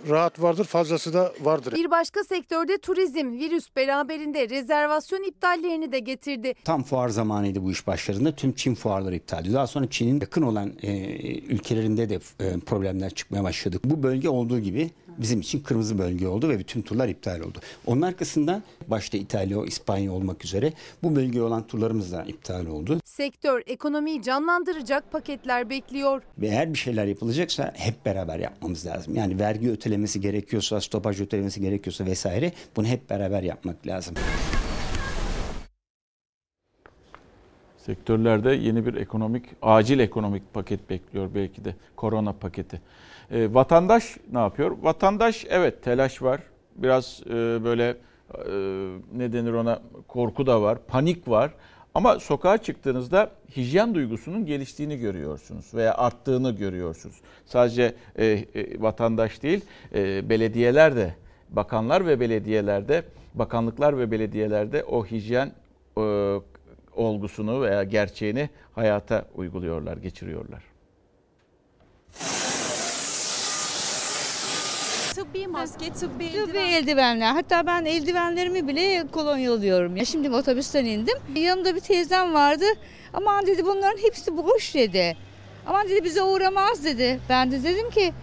rahat 0.08 0.42
vardır 0.42 0.64
fazlası 0.64 1.14
da 1.14 1.32
vardır. 1.40 1.72
Bir 1.72 1.90
başka 1.90 2.24
sektörde 2.24 2.78
turizm 2.78 3.32
virüs 3.32 3.76
beraberinde 3.76 4.48
rezervasyon 4.48 5.22
iptallerini 5.22 5.92
de 5.92 5.98
getirdi. 5.98 6.54
Tam 6.64 6.82
fuar 6.82 7.08
zamanıydı 7.08 7.62
bu 7.62 7.70
iş 7.70 7.86
başlarında. 7.86 8.34
Tüm 8.34 8.52
Çin 8.52 8.74
fuarları 8.74 9.14
iptal 9.14 9.40
edildi. 9.40 9.54
Daha 9.54 9.66
sonra 9.66 9.90
Çin'in 9.90 10.20
yakın 10.20 10.42
olan 10.42 10.72
e, 10.82 11.18
ülkelerinde 11.38 12.08
de 12.08 12.14
e, 12.14 12.60
problemler 12.60 13.10
çıkmaya 13.10 13.44
başladı. 13.44 13.80
Bu 13.84 14.02
bölge 14.02 14.28
olduğu 14.28 14.58
gibi 14.58 14.90
bizim 15.18 15.40
için 15.40 15.60
kırmızı 15.60 15.98
bölge 15.98 16.28
oldu 16.28 16.48
ve 16.48 16.58
bütün 16.58 16.82
turlar 16.82 17.08
iptal 17.08 17.40
oldu. 17.40 17.58
Onun 17.86 18.02
arkasından 18.02 18.62
başta 18.86 19.18
İtalya, 19.18 19.64
İspanya 19.64 20.12
olmak 20.12 20.44
üzere 20.44 20.72
bu 21.02 21.16
bölgeye 21.16 21.42
olan 21.42 21.66
turlarımız 21.66 22.12
da 22.12 22.24
iptal 22.24 22.66
oldu. 22.66 23.00
Sektör 23.04 23.62
ekonomiyi 23.66 24.22
canlandıracak 24.22 25.12
paketler 25.12 25.70
bekliyor. 25.70 26.22
Ve 26.38 26.46
eğer 26.46 26.72
bir 26.72 26.78
şeyler 26.78 27.06
yapılacaksa 27.06 27.72
hep 27.76 28.06
beraber 28.06 28.38
yapmamız 28.38 28.86
lazım. 28.86 29.16
Yani 29.16 29.38
vergi 29.38 29.68
ötelemesi 29.72 30.20
gerekiyorsa, 30.20 30.80
stopaj 30.80 31.20
ötelemesi 31.20 31.60
gerekiyorsa 31.60 32.06
vesaire 32.06 32.52
bunu 32.76 32.86
hep 32.86 33.10
beraber 33.10 33.42
yapmak 33.42 33.86
lazım. 33.86 34.14
Sektörlerde 37.78 38.50
yeni 38.50 38.86
bir 38.86 38.94
ekonomik, 38.94 39.44
acil 39.62 39.98
ekonomik 39.98 40.54
paket 40.54 40.90
bekliyor 40.90 41.28
belki 41.34 41.64
de 41.64 41.74
korona 41.96 42.32
paketi. 42.32 42.80
E, 43.30 43.54
vatandaş 43.54 44.16
ne 44.32 44.38
yapıyor? 44.38 44.76
Vatandaş 44.82 45.46
evet 45.48 45.82
telaş 45.82 46.22
var. 46.22 46.40
Biraz 46.76 47.22
e, 47.26 47.30
böyle 47.64 47.88
e, 47.88 47.96
ne 49.12 49.32
denir 49.32 49.52
ona 49.52 49.82
korku 50.08 50.46
da 50.46 50.62
var, 50.62 50.78
panik 50.88 51.28
var. 51.28 51.54
Ama 51.94 52.20
sokağa 52.20 52.58
çıktığınızda 52.58 53.30
hijyen 53.56 53.94
duygusunun 53.94 54.46
geliştiğini 54.46 54.98
görüyorsunuz 54.98 55.74
veya 55.74 55.94
arttığını 55.94 56.50
görüyorsunuz. 56.50 57.16
Sadece 57.46 57.94
e, 58.16 58.26
e, 58.26 58.82
vatandaş 58.82 59.42
değil, 59.42 59.64
e, 59.94 60.28
belediyeler 60.28 60.96
de, 60.96 61.14
bakanlar 61.50 62.06
ve 62.06 62.20
belediyelerde, 62.20 63.02
bakanlıklar 63.34 63.98
ve 63.98 64.10
belediyelerde 64.10 64.84
o 64.84 65.06
hijyen 65.06 65.52
e, 65.98 66.02
olgusunu 66.96 67.62
veya 67.62 67.82
gerçeğini 67.82 68.50
hayata 68.74 69.24
uyguluyorlar, 69.34 69.96
geçiriyorlar. 69.96 70.71
Tıbbi 75.32 75.46
maske, 75.46 75.90
tıbbi, 75.90 76.32
tıbbi 76.32 76.58
eldivenler. 76.58 77.32
Hatta 77.32 77.66
ben 77.66 77.84
eldivenlerimi 77.84 78.68
bile 78.68 79.04
kolonyalıyorum. 79.12 79.96
Ya 79.96 80.04
şimdi 80.04 80.30
otobüsten 80.30 80.84
indim. 80.84 81.14
Yanımda 81.36 81.74
bir 81.74 81.80
teyzem 81.80 82.34
vardı. 82.34 82.64
Aman 83.14 83.46
dedi 83.46 83.64
bunların 83.64 83.98
hepsi 84.02 84.36
boş 84.36 84.74
dedi. 84.74 85.16
Aman 85.66 85.88
dedi 85.88 86.04
bize 86.04 86.22
uğramaz 86.22 86.84
dedi. 86.84 87.20
Ben 87.28 87.50
de 87.52 87.62
dedim 87.62 87.90
ki 87.90 88.06
"Ha 88.06 88.14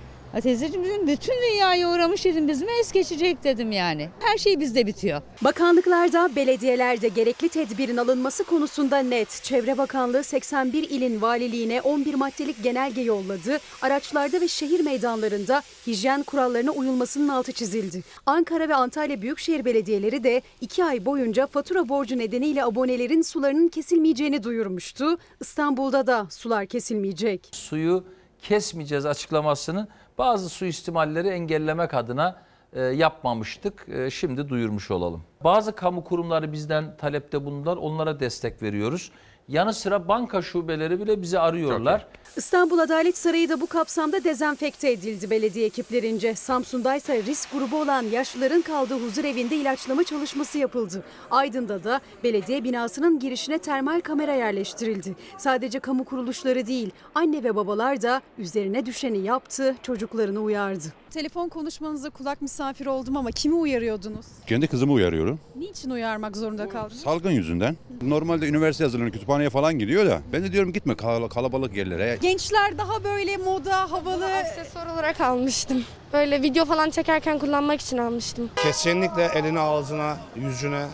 teyzeciğim 0.42 0.86
dedim 0.86 1.08
bütün 1.08 1.34
dünyaya 1.52 1.90
uğramış 1.90 2.26
dedim 2.26 2.48
biz 2.48 2.62
mi 2.62 2.68
es 2.82 2.92
geçecek 2.92 3.44
dedim 3.44 3.72
yani. 3.72 4.10
Her 4.20 4.38
şey 4.38 4.60
bizde 4.60 4.88
bitiyor. 4.88 5.22
Bakanlıklarda, 5.42 6.36
belediyelerde 6.36 7.08
gerekli 7.08 7.50
tedbirin 7.50 7.98
alınması 7.98 8.44
konusunda 8.44 8.98
net. 8.98 9.44
Çevre 9.44 9.78
Bakanlığı 9.78 10.24
81 10.24 10.90
ilin 10.90 11.22
valiliğine 11.22 11.82
11 11.82 12.14
maddelik 12.14 12.64
genelge 12.64 13.02
yolladı. 13.02 13.58
Araçlarda 13.82 14.42
ve 14.42 14.48
şehir 14.48 14.80
meydanlarında 14.80 15.62
hijyen 15.88 16.24
kurallarına 16.24 16.72
uyulmasının 16.72 17.28
altı 17.30 17.52
çizildi. 17.52 18.04
Ankara 18.26 18.70
ve 18.70 18.76
Antalya 18.76 19.22
Büyükşehir 19.22 19.66
Belediyeleri 19.66 20.24
de 20.24 20.42
2 20.62 20.84
ay 20.84 21.06
boyunca 21.06 21.48
fatura 21.48 21.90
borcu 21.90 22.18
nedeniyle 22.18 22.64
abonelerin 22.64 23.22
sularının 23.22 23.68
kesilmeyeceğini 23.68 24.44
duyurmuştu. 24.44 25.18
İstanbul'da 25.42 26.08
da 26.08 26.28
sular 26.30 26.66
kesilmeyecek. 26.66 27.50
Suyu 27.52 28.04
kesmeyeceğiz 28.42 29.06
açıklamasının 29.06 29.88
bazı 30.20 30.50
suistimalleri 30.50 31.28
engellemek 31.28 31.94
adına 31.94 32.36
e, 32.74 32.82
yapmamıştık. 32.82 33.86
E, 33.90 34.10
şimdi 34.10 34.50
duyurmuş 34.50 34.92
olalım. 34.92 35.24
Bazı 35.44 35.76
kamu 35.76 36.04
kurumları 36.04 36.52
bizden 36.52 36.98
talepte 36.98 37.46
bulundular. 37.46 37.78
Onlara 37.78 38.20
destek 38.20 38.62
veriyoruz. 38.64 39.12
Yanı 39.50 39.74
sıra 39.74 40.08
banka 40.08 40.42
şubeleri 40.42 41.00
bile 41.00 41.22
bizi 41.22 41.40
arıyorlar. 41.40 42.08
İstanbul 42.38 42.80
Adalet 42.80 43.18
Sarayı 43.18 43.50
da 43.50 43.62
bu 43.62 43.68
kapsamda 43.68 44.24
dezenfekte 44.24 44.92
edildi 44.92 45.30
belediye 45.30 45.66
ekiplerince. 45.66 46.36
Samsun'da 46.36 46.96
ise 46.96 47.24
risk 47.24 47.52
grubu 47.52 47.82
olan 47.82 48.04
yaşlıların 48.04 48.62
kaldığı 48.62 49.06
huzur 49.06 49.24
evinde 49.24 49.56
ilaçlama 49.56 50.04
çalışması 50.04 50.58
yapıldı. 50.58 51.04
Aydın'da 51.32 51.84
da 51.84 52.02
belediye 52.24 52.64
binasının 52.64 53.20
girişine 53.20 53.58
termal 53.58 54.02
kamera 54.02 54.34
yerleştirildi. 54.34 55.16
Sadece 55.38 55.80
kamu 55.80 56.06
kuruluşları 56.06 56.68
değil, 56.68 56.92
anne 57.16 57.44
ve 57.44 57.56
babalar 57.56 58.02
da 58.02 58.22
üzerine 58.38 58.86
düşeni 58.86 59.18
yaptı, 59.18 59.76
çocuklarını 59.84 60.40
uyardı. 60.40 60.84
Telefon 61.12 61.50
konuşmanıza 61.50 62.10
kulak 62.10 62.42
misafiri 62.42 62.90
oldum 62.90 63.18
ama 63.18 63.32
kimi 63.32 63.56
uyarıyordunuz? 63.56 64.26
Kendi 64.48 64.68
kızımı 64.68 64.94
uyarıyorum. 64.94 65.40
Niçin 65.56 65.90
uyarmak 65.90 66.38
zorunda 66.38 66.70
kaldınız? 66.70 67.02
Salgın 67.02 67.32
yüzünden. 67.32 67.76
Normalde 68.02 68.48
üniversite 68.48 68.84
hazırlanıyor, 68.84 69.14
kütüphaneye 69.40 69.50
falan 69.50 69.80
gidiyor 69.80 70.06
da. 70.06 70.22
Ben 70.34 70.44
de 70.44 70.52
diyorum 70.52 70.74
gitme 70.74 70.96
kal- 70.96 71.28
kalabalık 71.30 71.76
yerlere. 71.76 72.18
Gençler 72.22 72.78
daha 72.78 73.04
böyle 73.04 73.38
moda, 73.38 73.92
havalı. 73.92 74.26
Aksesuar 74.38 74.88
olarak 74.88 75.22
almıştım. 75.22 75.86
Böyle 76.14 76.42
video 76.42 76.66
falan 76.66 76.90
çekerken 76.90 77.40
kullanmak 77.40 77.82
için 77.82 77.98
almıştım. 77.98 78.50
Kesinlikle 78.56 79.24
eline, 79.26 79.60
ağzına, 79.60 80.18
yüzüne 80.36 80.88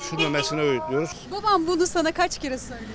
sürmemesini 0.00 0.60
öğütlüyoruz. 0.60 1.26
Babam 1.30 1.66
bunu 1.66 1.86
sana 1.86 2.12
kaç 2.12 2.38
kere 2.38 2.58
söyledi? 2.58 2.86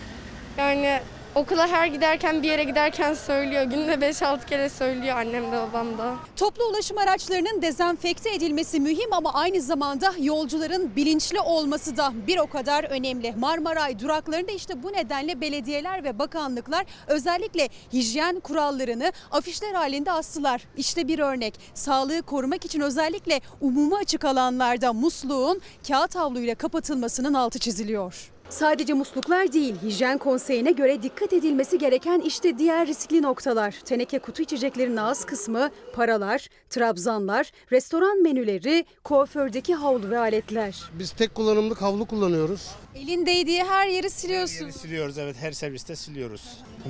Yani 0.58 1.02
okula 1.36 1.68
her 1.68 1.88
giderken 1.88 2.44
bir 2.44 2.48
yere 2.48 2.64
giderken 2.64 3.14
söylüyor. 3.14 3.64
Günde 3.64 3.94
5-6 3.94 4.46
kere 4.46 4.70
söylüyor 4.70 5.18
annem 5.18 5.52
de 5.52 5.58
babam 5.58 5.98
da. 5.98 6.16
Toplu 6.36 6.64
ulaşım 6.64 6.98
araçlarının 6.98 7.62
dezenfekte 7.62 8.34
edilmesi 8.36 8.80
mühim 8.80 9.14
ama 9.14 9.34
aynı 9.34 9.62
zamanda 9.62 10.14
yolcuların 10.20 10.96
bilinçli 10.96 11.40
olması 11.40 11.98
da 11.98 12.14
bir 12.28 12.38
o 12.38 12.48
kadar 12.48 12.84
önemli. 12.84 13.34
Marmaray 13.38 14.00
duraklarında 14.00 14.52
işte 14.52 14.84
bu 14.84 14.94
nedenle 14.94 15.42
belediyeler 15.42 16.04
ve 16.04 16.20
bakanlıklar 16.20 16.86
özellikle 17.08 17.70
hijyen 17.94 18.40
kurallarını 18.40 19.12
afişler 19.32 19.74
halinde 19.74 20.12
astılar. 20.12 20.62
İşte 20.78 21.08
bir 21.08 21.20
örnek. 21.20 21.60
Sağlığı 21.74 22.22
korumak 22.22 22.66
için 22.66 22.82
özellikle 22.82 23.42
umuma 23.62 23.98
açık 23.98 24.26
alanlarda 24.26 24.94
musluğun 24.94 25.62
kağıt 25.88 26.16
havluyla 26.16 26.56
kapatılmasının 26.56 27.34
altı 27.34 27.60
çiziliyor. 27.60 28.35
Sadece 28.50 28.94
musluklar 28.94 29.54
değil, 29.54 29.76
hijyen 29.84 30.18
konseyine 30.18 30.72
göre 30.72 31.04
dikkat 31.04 31.34
edilmesi 31.34 31.78
gereken 31.78 32.20
işte 32.20 32.58
diğer 32.58 32.88
riskli 32.88 33.22
noktalar. 33.22 33.72
Teneke 33.86 34.20
kutu 34.20 34.42
içeceklerin 34.42 34.98
ağız 34.98 35.26
kısmı, 35.26 35.70
paralar, 35.94 36.48
trabzanlar, 36.70 37.52
restoran 37.72 38.24
menüleri, 38.24 38.86
kuafördeki 39.04 39.76
havlu 39.76 40.10
ve 40.10 40.20
aletler. 40.20 40.84
Biz 41.00 41.12
tek 41.12 41.36
kullanımlık 41.36 41.82
havlu 41.82 42.06
kullanıyoruz. 42.06 42.72
Elin 42.96 43.26
değdiği 43.26 43.64
her 43.64 43.88
yeri 43.88 44.10
siliyorsun. 44.10 44.70
Siliyoruz 44.70 45.18
evet 45.18 45.36
her 45.40 45.52
serviste 45.52 45.96
siliyoruz. 45.96 46.42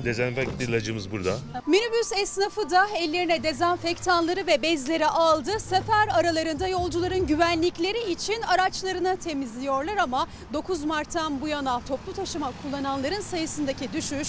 Dezenfekte 0.04 0.64
ilacımız 0.64 1.10
burada. 1.10 1.38
Minibüs 1.66 2.12
esnafı 2.22 2.70
da 2.70 2.86
ellerine 2.96 3.42
dezenfektanları 3.42 4.46
ve 4.46 4.62
bezleri 4.62 5.06
aldı. 5.06 5.60
Sefer 5.60 6.08
aralarında 6.14 6.68
yolcuların 6.68 7.26
güvenlikleri 7.26 8.10
için 8.12 8.42
araçlarını 8.42 9.16
temizliyorlar 9.16 9.96
ama 9.96 10.26
9 10.52 10.84
Mart'tan 10.84 11.40
bu 11.40 11.48
yana 11.48 11.80
toplu 11.88 12.12
taşıma 12.12 12.52
kullananların 12.62 13.20
sayısındaki 13.20 13.92
düşüş 13.92 14.28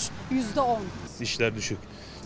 %10. 0.55 0.77
İşler 1.21 1.55
düşük. 1.55 1.77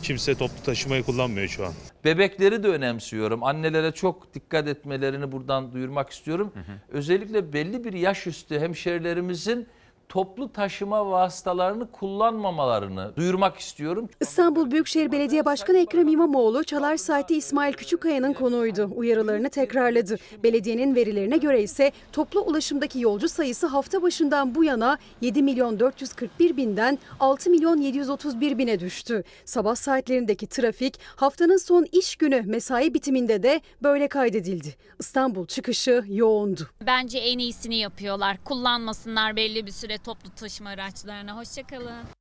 Kimse 0.01 0.35
toplu 0.35 0.63
taşımayı 0.63 1.03
kullanmıyor 1.03 1.47
şu 1.47 1.65
an. 1.65 1.73
Bebekleri 2.05 2.63
de 2.63 2.67
önemsiyorum. 2.67 3.43
Annelere 3.43 3.91
çok 3.91 4.33
dikkat 4.33 4.67
etmelerini 4.67 5.31
buradan 5.31 5.73
duyurmak 5.73 6.09
istiyorum. 6.09 6.53
Özellikle 6.91 7.53
belli 7.53 7.83
bir 7.83 7.93
yaş 7.93 8.27
üstü 8.27 8.59
hemşerilerimizin 8.59 9.67
toplu 10.11 10.51
taşıma 10.51 11.09
vasıtalarını 11.11 11.91
kullanmamalarını 11.91 13.15
duyurmak 13.15 13.57
istiyorum. 13.57 14.09
İstanbul 14.19 14.71
Büyükşehir 14.71 15.11
Belediye 15.11 15.45
Başkanı 15.45 15.77
Ekrem 15.77 16.07
İmamoğlu 16.07 16.63
Çalar 16.63 16.97
Saat'te 16.97 17.35
İsmail 17.35 17.73
Küçükkaya'nın 17.73 18.33
konuğuydu. 18.33 18.89
Uyarılarını 18.95 19.49
tekrarladı. 19.49 20.17
Belediyenin 20.43 20.95
verilerine 20.95 21.37
göre 21.37 21.63
ise 21.63 21.91
toplu 22.11 22.41
ulaşımdaki 22.41 22.99
yolcu 22.99 23.29
sayısı 23.29 23.67
hafta 23.67 24.01
başından 24.01 24.55
bu 24.55 24.63
yana 24.63 24.97
7 25.21 25.43
milyon 25.43 25.79
441 25.79 26.57
binden 26.57 26.99
6 27.19 27.49
milyon 27.49 27.77
731 27.77 28.57
bine 28.57 28.79
düştü. 28.79 29.23
Sabah 29.45 29.75
saatlerindeki 29.75 30.47
trafik 30.47 30.99
haftanın 31.15 31.57
son 31.57 31.85
iş 31.91 32.15
günü 32.15 32.41
mesai 32.41 32.93
bitiminde 32.93 33.43
de 33.43 33.61
böyle 33.83 34.07
kaydedildi. 34.07 34.75
İstanbul 34.99 35.45
çıkışı 35.45 36.03
yoğundu. 36.07 36.67
Bence 36.85 37.17
en 37.17 37.39
iyisini 37.39 37.77
yapıyorlar. 37.77 38.37
Kullanmasınlar 38.43 39.35
belli 39.35 39.65
bir 39.65 39.71
süre 39.71 40.00
toplu 40.03 40.29
taşıma 40.35 40.69
araçlarını. 40.69 41.31
Hoşçakalın. 41.31 42.20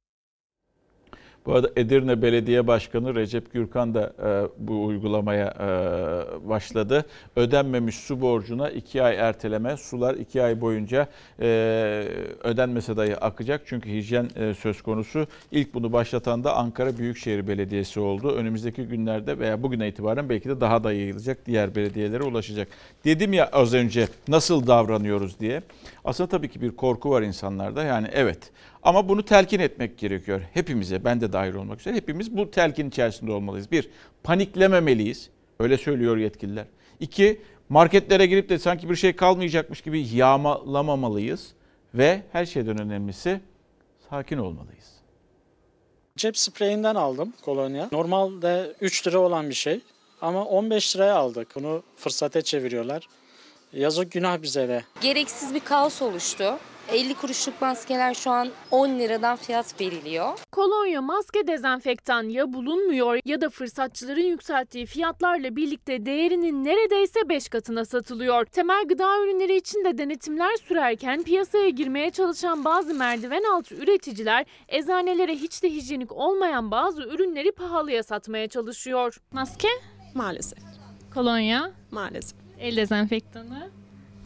Bu 1.47 1.55
arada 1.55 1.71
Edirne 1.77 2.23
Belediye 2.23 2.67
Başkanı 2.67 3.15
Recep 3.15 3.53
Gürkan 3.53 3.95
da 3.95 4.13
e, 4.25 4.49
bu 4.59 4.85
uygulamaya 4.85 5.55
e, 5.61 6.49
başladı. 6.49 7.05
Ödenmemiş 7.37 7.97
su 7.97 8.21
borcuna 8.21 8.71
2 8.71 9.03
ay 9.03 9.17
erteleme, 9.17 9.77
sular 9.77 10.15
2 10.15 10.43
ay 10.43 10.61
boyunca 10.61 11.09
e, 11.41 11.47
ödenmese 12.43 12.97
dahi 12.97 13.17
akacak. 13.17 13.63
Çünkü 13.67 13.91
hijyen 13.91 14.29
e, 14.37 14.55
söz 14.55 14.83
konusu. 14.83 15.27
İlk 15.53 15.75
bunu 15.75 15.93
başlatan 15.93 16.45
da 16.45 16.57
Ankara 16.57 16.99
Büyükşehir 16.99 17.49
Belediyesi 17.49 18.01
oldu. 18.01 18.33
Önümüzdeki 18.33 18.83
günlerde 18.83 19.39
veya 19.39 19.63
bugüne 19.63 19.89
itibaren 19.89 20.29
belki 20.29 20.49
de 20.49 20.61
daha 20.61 20.85
da 20.85 20.93
yayılacak, 20.93 21.47
diğer 21.47 21.75
belediyelere 21.75 22.23
ulaşacak. 22.23 22.69
Dedim 23.05 23.33
ya 23.33 23.49
az 23.53 23.75
önce 23.75 24.09
nasıl 24.29 24.67
davranıyoruz 24.67 25.41
diye. 25.41 25.63
Aslında 26.05 26.29
tabii 26.29 26.49
ki 26.49 26.61
bir 26.61 26.71
korku 26.71 27.11
var 27.11 27.23
insanlarda. 27.23 27.85
Yani 27.85 28.09
evet 28.13 28.51
ama 28.83 29.09
bunu 29.09 29.25
telkin 29.25 29.61
etmek 29.61 29.99
gerekiyor. 29.99 30.41
Hepimize, 30.55 31.05
ben 31.05 31.21
de 31.21 31.33
dahil 31.33 31.55
olmak 31.55 31.81
üzere 31.81 31.95
hepimiz 31.95 32.37
bu 32.37 32.51
telkin 32.51 32.89
içerisinde 32.89 33.33
olmalıyız. 33.33 33.73
Bir, 33.73 33.91
paniklememeliyiz. 34.23 35.31
Öyle 35.61 35.79
söylüyor 35.79 36.17
yetkililer. 36.17 36.67
İki, 37.01 37.41
marketlere 37.69 38.27
girip 38.27 38.49
de 38.49 38.59
sanki 38.59 38.91
bir 38.91 38.97
şey 38.97 39.17
kalmayacakmış 39.17 39.81
gibi 39.81 40.09
yağmalamamalıyız. 40.15 41.53
Ve 41.95 42.23
her 42.33 42.47
şeyden 42.47 42.81
önemlisi 42.81 43.41
sakin 44.11 44.39
olmalıyız. 44.39 44.91
Cep 46.17 46.39
spreyinden 46.39 46.95
aldım 46.95 47.33
kolonya. 47.45 47.89
Normalde 47.93 48.73
3 48.81 49.07
lira 49.07 49.19
olan 49.19 49.49
bir 49.49 49.55
şey 49.55 49.81
ama 50.21 50.45
15 50.45 50.97
liraya 50.97 51.15
aldık. 51.15 51.49
Bunu 51.55 51.83
fırsata 51.97 52.43
çeviriyorlar. 52.43 53.09
Yazık 53.73 54.13
günah 54.13 54.43
bize 54.43 54.69
de. 54.69 54.85
Gereksiz 55.01 55.55
bir 55.55 55.61
kaos 55.61 56.03
oluştu. 56.03 56.59
50 56.93 57.15
kuruşluk 57.15 57.61
maskeler 57.61 58.15
şu 58.15 58.31
an 58.31 58.49
10 58.71 58.89
liradan 58.99 59.37
fiyat 59.37 59.81
veriliyor. 59.81 60.39
Kolonya, 60.53 61.03
maske, 61.03 61.47
dezenfektan 61.47 62.23
ya 62.23 62.53
bulunmuyor 62.53 63.21
ya 63.25 63.41
da 63.41 63.51
fırsatçıların 63.51 64.21
yükselttiği 64.21 64.87
fiyatlarla 64.87 65.57
birlikte 65.57 66.07
değerinin 66.07 66.65
neredeyse 66.65 67.29
5 67.29 67.49
katına 67.49 67.85
satılıyor. 67.85 68.45
Temel 68.45 68.85
gıda 68.89 69.25
ürünleri 69.25 69.57
için 69.57 69.85
de 69.85 69.99
denetimler 69.99 70.57
sürerken 70.57 71.23
piyasaya 71.23 71.69
girmeye 71.69 72.11
çalışan 72.11 72.65
bazı 72.65 72.95
merdiven 72.95 73.43
altı 73.55 73.75
üreticiler 73.75 74.47
eczanelere 74.69 75.35
hiç 75.35 75.63
de 75.63 75.71
hijyenik 75.71 76.13
olmayan 76.13 76.71
bazı 76.71 77.03
ürünleri 77.03 77.53
pahalıya 77.53 78.03
satmaya 78.03 78.49
çalışıyor. 78.49 79.21
Maske? 79.33 79.69
Maalesef. 80.15 80.59
Kolonya? 81.15 81.71
Maalesef. 81.91 82.39
El 82.59 82.77
dezenfektanı? 82.77 83.80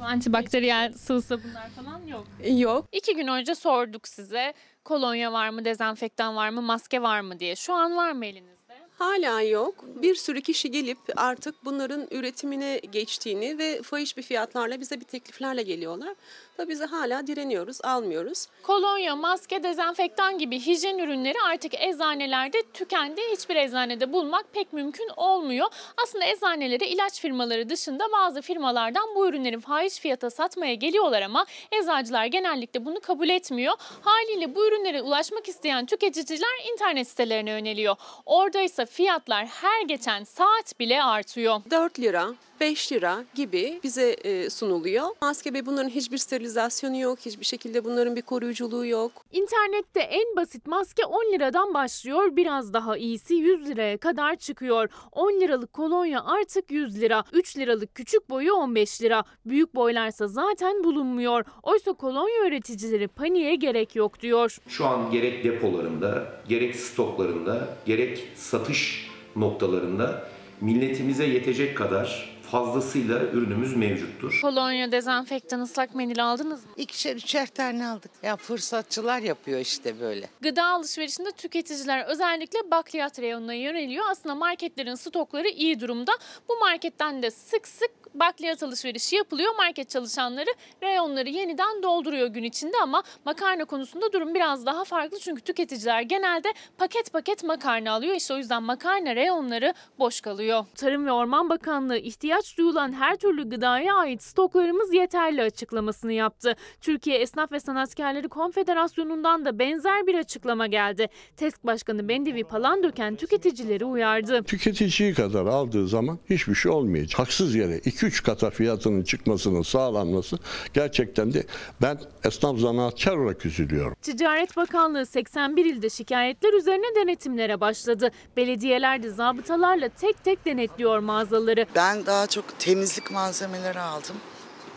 Antibakteriyel 0.05 0.93
sıvı 0.93 1.23
sabunlar 1.23 1.69
falan 1.71 2.07
yok. 2.07 2.27
Yok. 2.47 2.87
İki 2.93 3.15
gün 3.17 3.27
önce 3.27 3.55
sorduk 3.55 4.09
size 4.09 4.55
kolonya 4.85 5.33
var 5.33 5.49
mı, 5.49 5.65
dezenfektan 5.65 6.37
var 6.37 6.49
mı, 6.51 6.63
maske 6.63 7.03
var 7.03 7.21
mı 7.21 7.39
diye. 7.41 7.57
Şu 7.57 7.75
an 7.75 7.97
var 7.97 8.13
mı 8.13 8.27
elinizde? 8.27 8.54
Hala 8.99 9.41
yok. 9.43 9.75
Bir 9.85 10.15
sürü 10.15 10.41
kişi 10.41 10.71
gelip 10.71 10.99
artık 11.17 11.65
bunların 11.65 12.07
üretimine 12.11 12.79
geçtiğini 12.79 13.59
ve 13.59 13.83
fahiş 13.83 14.17
bir 14.17 14.23
fiyatlarla 14.23 14.81
bize 14.81 15.01
bir 15.01 15.05
tekliflerle 15.05 15.63
geliyorlar. 15.63 16.15
Da 16.59 16.69
bize 16.69 16.85
hala 16.85 17.27
direniyoruz, 17.27 17.85
almıyoruz. 17.85 18.47
Kolonya, 18.63 19.17
maske, 19.17 19.63
dezenfektan 19.63 20.39
gibi 20.39 20.61
hijyen 20.61 20.99
ürünleri 20.99 21.35
artık 21.47 21.75
eczanelerde 21.75 22.63
tükendi. 22.75 23.21
Hiçbir 23.33 23.57
eczanede 23.57 24.13
bulmak 24.13 24.53
pek 24.53 24.73
mümkün 24.73 25.09
olmuyor. 25.17 25.67
Aslında 26.05 26.25
eczanelere 26.25 26.87
ilaç 26.89 27.21
firmaları 27.21 27.69
dışında 27.69 28.05
bazı 28.13 28.43
firmalardan 28.43 29.15
bu 29.15 29.29
ürünleri 29.29 29.61
fahiş 29.61 29.99
fiyata 29.99 30.31
satmaya 30.31 30.75
geliyorlar 30.75 31.23
ama 31.23 31.47
eczacılar 31.73 32.27
genellikle 32.27 32.85
bunu 32.85 33.01
kabul 33.01 33.29
etmiyor. 33.29 33.75
Haliyle 34.01 34.55
bu 34.55 34.67
ürünlere 34.67 35.03
ulaşmak 35.03 35.49
isteyen 35.49 35.87
tüketiciler 35.87 36.73
internet 36.73 37.09
sitelerine 37.09 37.51
yöneliyor. 37.51 37.97
Orada 38.27 38.61
ise 38.61 38.87
fiyatlar 38.95 39.47
her 39.47 39.83
geçen 39.83 40.25
saat 40.25 40.81
bile 40.81 41.03
artıyor. 41.03 41.61
4 41.71 42.01
lira, 42.01 42.35
5 42.61 42.93
lira 42.93 43.25
gibi 43.35 43.81
bize 43.85 44.11
e, 44.11 44.51
sunuluyor. 44.51 45.05
Maske 45.23 45.53
ve 45.53 45.67
bunların 45.67 45.89
hiçbir 45.89 46.19
sterilizasyonu 46.19 46.97
yok, 46.97 47.19
hiçbir 47.27 47.45
şekilde 47.45 47.85
bunların 47.85 48.17
bir 48.17 48.23
koruyuculuğu 48.23 48.87
yok. 48.87 49.13
İnternette 49.33 50.01
en 50.01 50.37
basit 50.37 50.67
maske 50.67 51.07
10 51.07 51.33
liradan 51.33 51.75
başlıyor. 51.75 52.37
Biraz 52.37 52.73
daha 52.73 52.97
iyisi 52.97 53.35
100 53.35 53.69
liraya 53.69 53.99
kadar 53.99 54.37
çıkıyor. 54.37 54.89
10 55.13 55.41
liralık 55.41 55.73
kolonya 55.73 56.25
artık 56.25 56.71
100 56.71 57.01
lira. 57.01 57.25
3 57.33 57.57
liralık 57.57 57.95
küçük 57.95 58.31
boyu 58.31 58.53
15 58.53 59.03
lira. 59.03 59.25
Büyük 59.47 59.75
boylarsa 59.75 60.29
zaten 60.29 60.85
bulunmuyor. 60.85 61.45
Oysa 61.63 61.93
kolonya 61.93 62.47
üreticileri 62.47 63.09
paniğe 63.09 63.55
gerek 63.55 63.97
yok 63.97 64.21
diyor. 64.21 64.59
Şu 64.69 64.87
an 64.87 65.11
gerek 65.11 65.45
depolarında, 65.45 66.27
gerek 66.49 66.77
stoklarında, 66.77 67.69
gerek 67.87 68.29
satış 68.37 69.11
noktalarında 69.37 70.29
milletimize 70.61 71.27
yetecek 71.27 71.77
kadar 71.77 72.34
fazlasıyla 72.55 73.21
ürünümüz 73.23 73.77
mevcuttur. 73.77 74.39
Kolonya, 74.43 74.93
dezenfektan, 74.93 75.61
ıslak 75.61 75.95
mendil 75.95 76.25
aldınız 76.25 76.65
mı? 76.65 76.71
İkişer 76.77 77.17
üçer 77.17 77.47
tane 77.47 77.87
aldık. 77.87 78.11
Ya 78.23 78.37
fırsatçılar 78.37 79.19
yapıyor 79.19 79.61
işte 79.61 80.01
böyle. 80.01 80.29
Gıda 80.41 80.65
alışverişinde 80.67 81.31
tüketiciler 81.31 82.05
özellikle 82.07 82.71
bakliyat 82.71 83.19
reyonuna 83.19 83.55
yöneliyor. 83.55 84.05
Aslında 84.11 84.35
marketlerin 84.35 84.95
stokları 84.95 85.49
iyi 85.49 85.81
durumda. 85.81 86.13
Bu 86.49 86.57
marketten 86.57 87.23
de 87.23 87.31
sık 87.31 87.69
sık 87.69 87.91
bakliyat 88.15 88.62
alışverişi 88.62 89.17
yapılıyor. 89.17 89.55
Market 89.57 89.91
çalışanları 89.91 90.51
reyonları 90.83 91.29
yeniden 91.29 91.83
dolduruyor 91.83 92.27
gün 92.27 92.43
içinde 92.43 92.77
ama 92.83 93.03
makarna 93.25 93.65
konusunda 93.65 94.12
durum 94.12 94.35
biraz 94.35 94.67
daha 94.67 94.85
farklı. 94.85 95.19
Çünkü 95.19 95.41
tüketiciler 95.43 96.03
genelde 96.03 96.49
paket 96.79 97.12
paket 97.12 97.45
makarna 97.45 97.93
alıyor. 97.93 98.15
İşte 98.15 98.35
o 98.35 98.37
yüzden 98.37 98.62
makarna 98.62 99.17
reyonları 99.17 99.75
boş 99.99 100.21
kalıyor. 100.21 100.65
Tarım 100.75 101.07
ve 101.07 101.12
Orman 101.12 101.51
Bakanlığı 101.51 101.97
ihtiyaç 101.99 102.59
duyulan 102.59 102.93
her 102.93 103.17
türlü 103.17 103.51
gıdaya 103.51 103.95
ait 103.95 104.23
stoklarımız 104.23 104.95
yeterli 104.95 105.43
açıklamasını 105.43 106.12
yaptı. 106.12 106.57
Türkiye 106.81 107.19
Esnaf 107.19 107.53
ve 107.53 107.61
Sanatkarları 107.61 108.29
Konfederasyonu'ndan 108.29 109.45
da 109.45 109.59
benzer 109.59 110.07
bir 110.07 110.15
açıklama 110.15 110.67
geldi. 110.67 111.09
TESK 111.37 111.65
Başkanı 111.65 112.09
Bendevi 112.09 112.45
Palandöken 112.45 113.17
tüketicileri 113.17 113.85
uyardı. 113.85 114.43
Tüketiciyi 114.43 115.15
kadar 115.15 115.47
aldığı 115.47 115.89
zaman 115.89 116.19
hiçbir 116.31 116.55
şey 116.55 116.73
olmayacak. 116.73 117.19
Haksız 117.19 117.55
yere 117.55 117.81
2-3 118.05 118.23
kata 118.23 118.51
fiyatının 118.51 119.03
çıkmasının 119.03 119.63
sağlanması 119.63 120.39
gerçekten 120.75 121.35
de 121.35 121.47
ben 121.83 121.99
esnaf 122.25 122.59
zanaatkar 122.59 123.17
olarak 123.17 123.47
üzülüyorum. 123.47 123.97
Ticaret 124.03 124.57
Bakanlığı 124.57 125.07
81 125.07 125.65
ilde 125.65 125.91
şikayetler 125.91 126.53
üzerine 126.53 126.95
denetimlere 126.97 127.61
başladı. 127.61 128.11
Belediyeler 128.37 129.03
de 129.03 129.11
zabıtalarla 129.11 129.89
tek 129.89 130.25
tek 130.25 130.45
denetliyor 130.45 130.99
mağazaları. 130.99 131.67
Ben 131.75 132.07
daha 132.07 132.27
çok 132.27 132.59
temizlik 132.59 133.11
malzemeleri 133.11 133.81
aldım. 133.81 134.17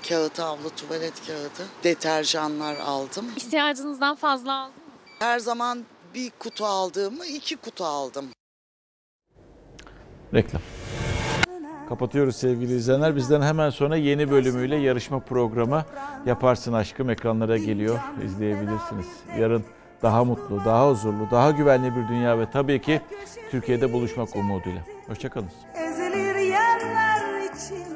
Kağıt 0.09 0.39
havlu, 0.39 0.69
tuvalet 0.69 1.27
kağıdı, 1.27 1.69
deterjanlar 1.83 2.75
aldım. 2.75 3.25
İhtiyacınızdan 3.37 4.15
fazla 4.15 4.53
aldınız 4.53 4.77
mı? 4.77 4.83
Her 5.19 5.39
zaman 5.39 5.85
bir 6.15 6.31
kutu 6.39 6.65
aldığımı 6.65 7.25
iki 7.25 7.55
kutu 7.55 7.85
aldım. 7.85 8.25
Reklam. 10.33 10.61
Kapatıyoruz 11.89 12.35
sevgili 12.35 12.75
izleyenler. 12.75 13.15
Bizden 13.15 13.41
hemen 13.41 13.69
sonra 13.69 13.95
yeni 13.95 14.31
bölümüyle 14.31 14.75
yarışma 14.75 15.19
programı 15.19 15.85
Yaparsın 16.25 16.73
Aşkım 16.73 17.09
ekranlara 17.09 17.57
geliyor. 17.57 17.99
İzleyebilirsiniz. 18.25 19.07
Yarın 19.39 19.63
daha 20.01 20.23
mutlu, 20.23 20.65
daha 20.65 20.89
huzurlu, 20.89 21.27
daha 21.31 21.51
güvenli 21.51 21.95
bir 21.95 22.07
dünya 22.07 22.39
ve 22.39 22.51
tabii 22.51 22.81
ki 22.81 23.01
Türkiye'de 23.51 23.93
buluşmak 23.93 24.35
umuduyla. 24.35 24.81
Hoşçakalın. 25.07 25.49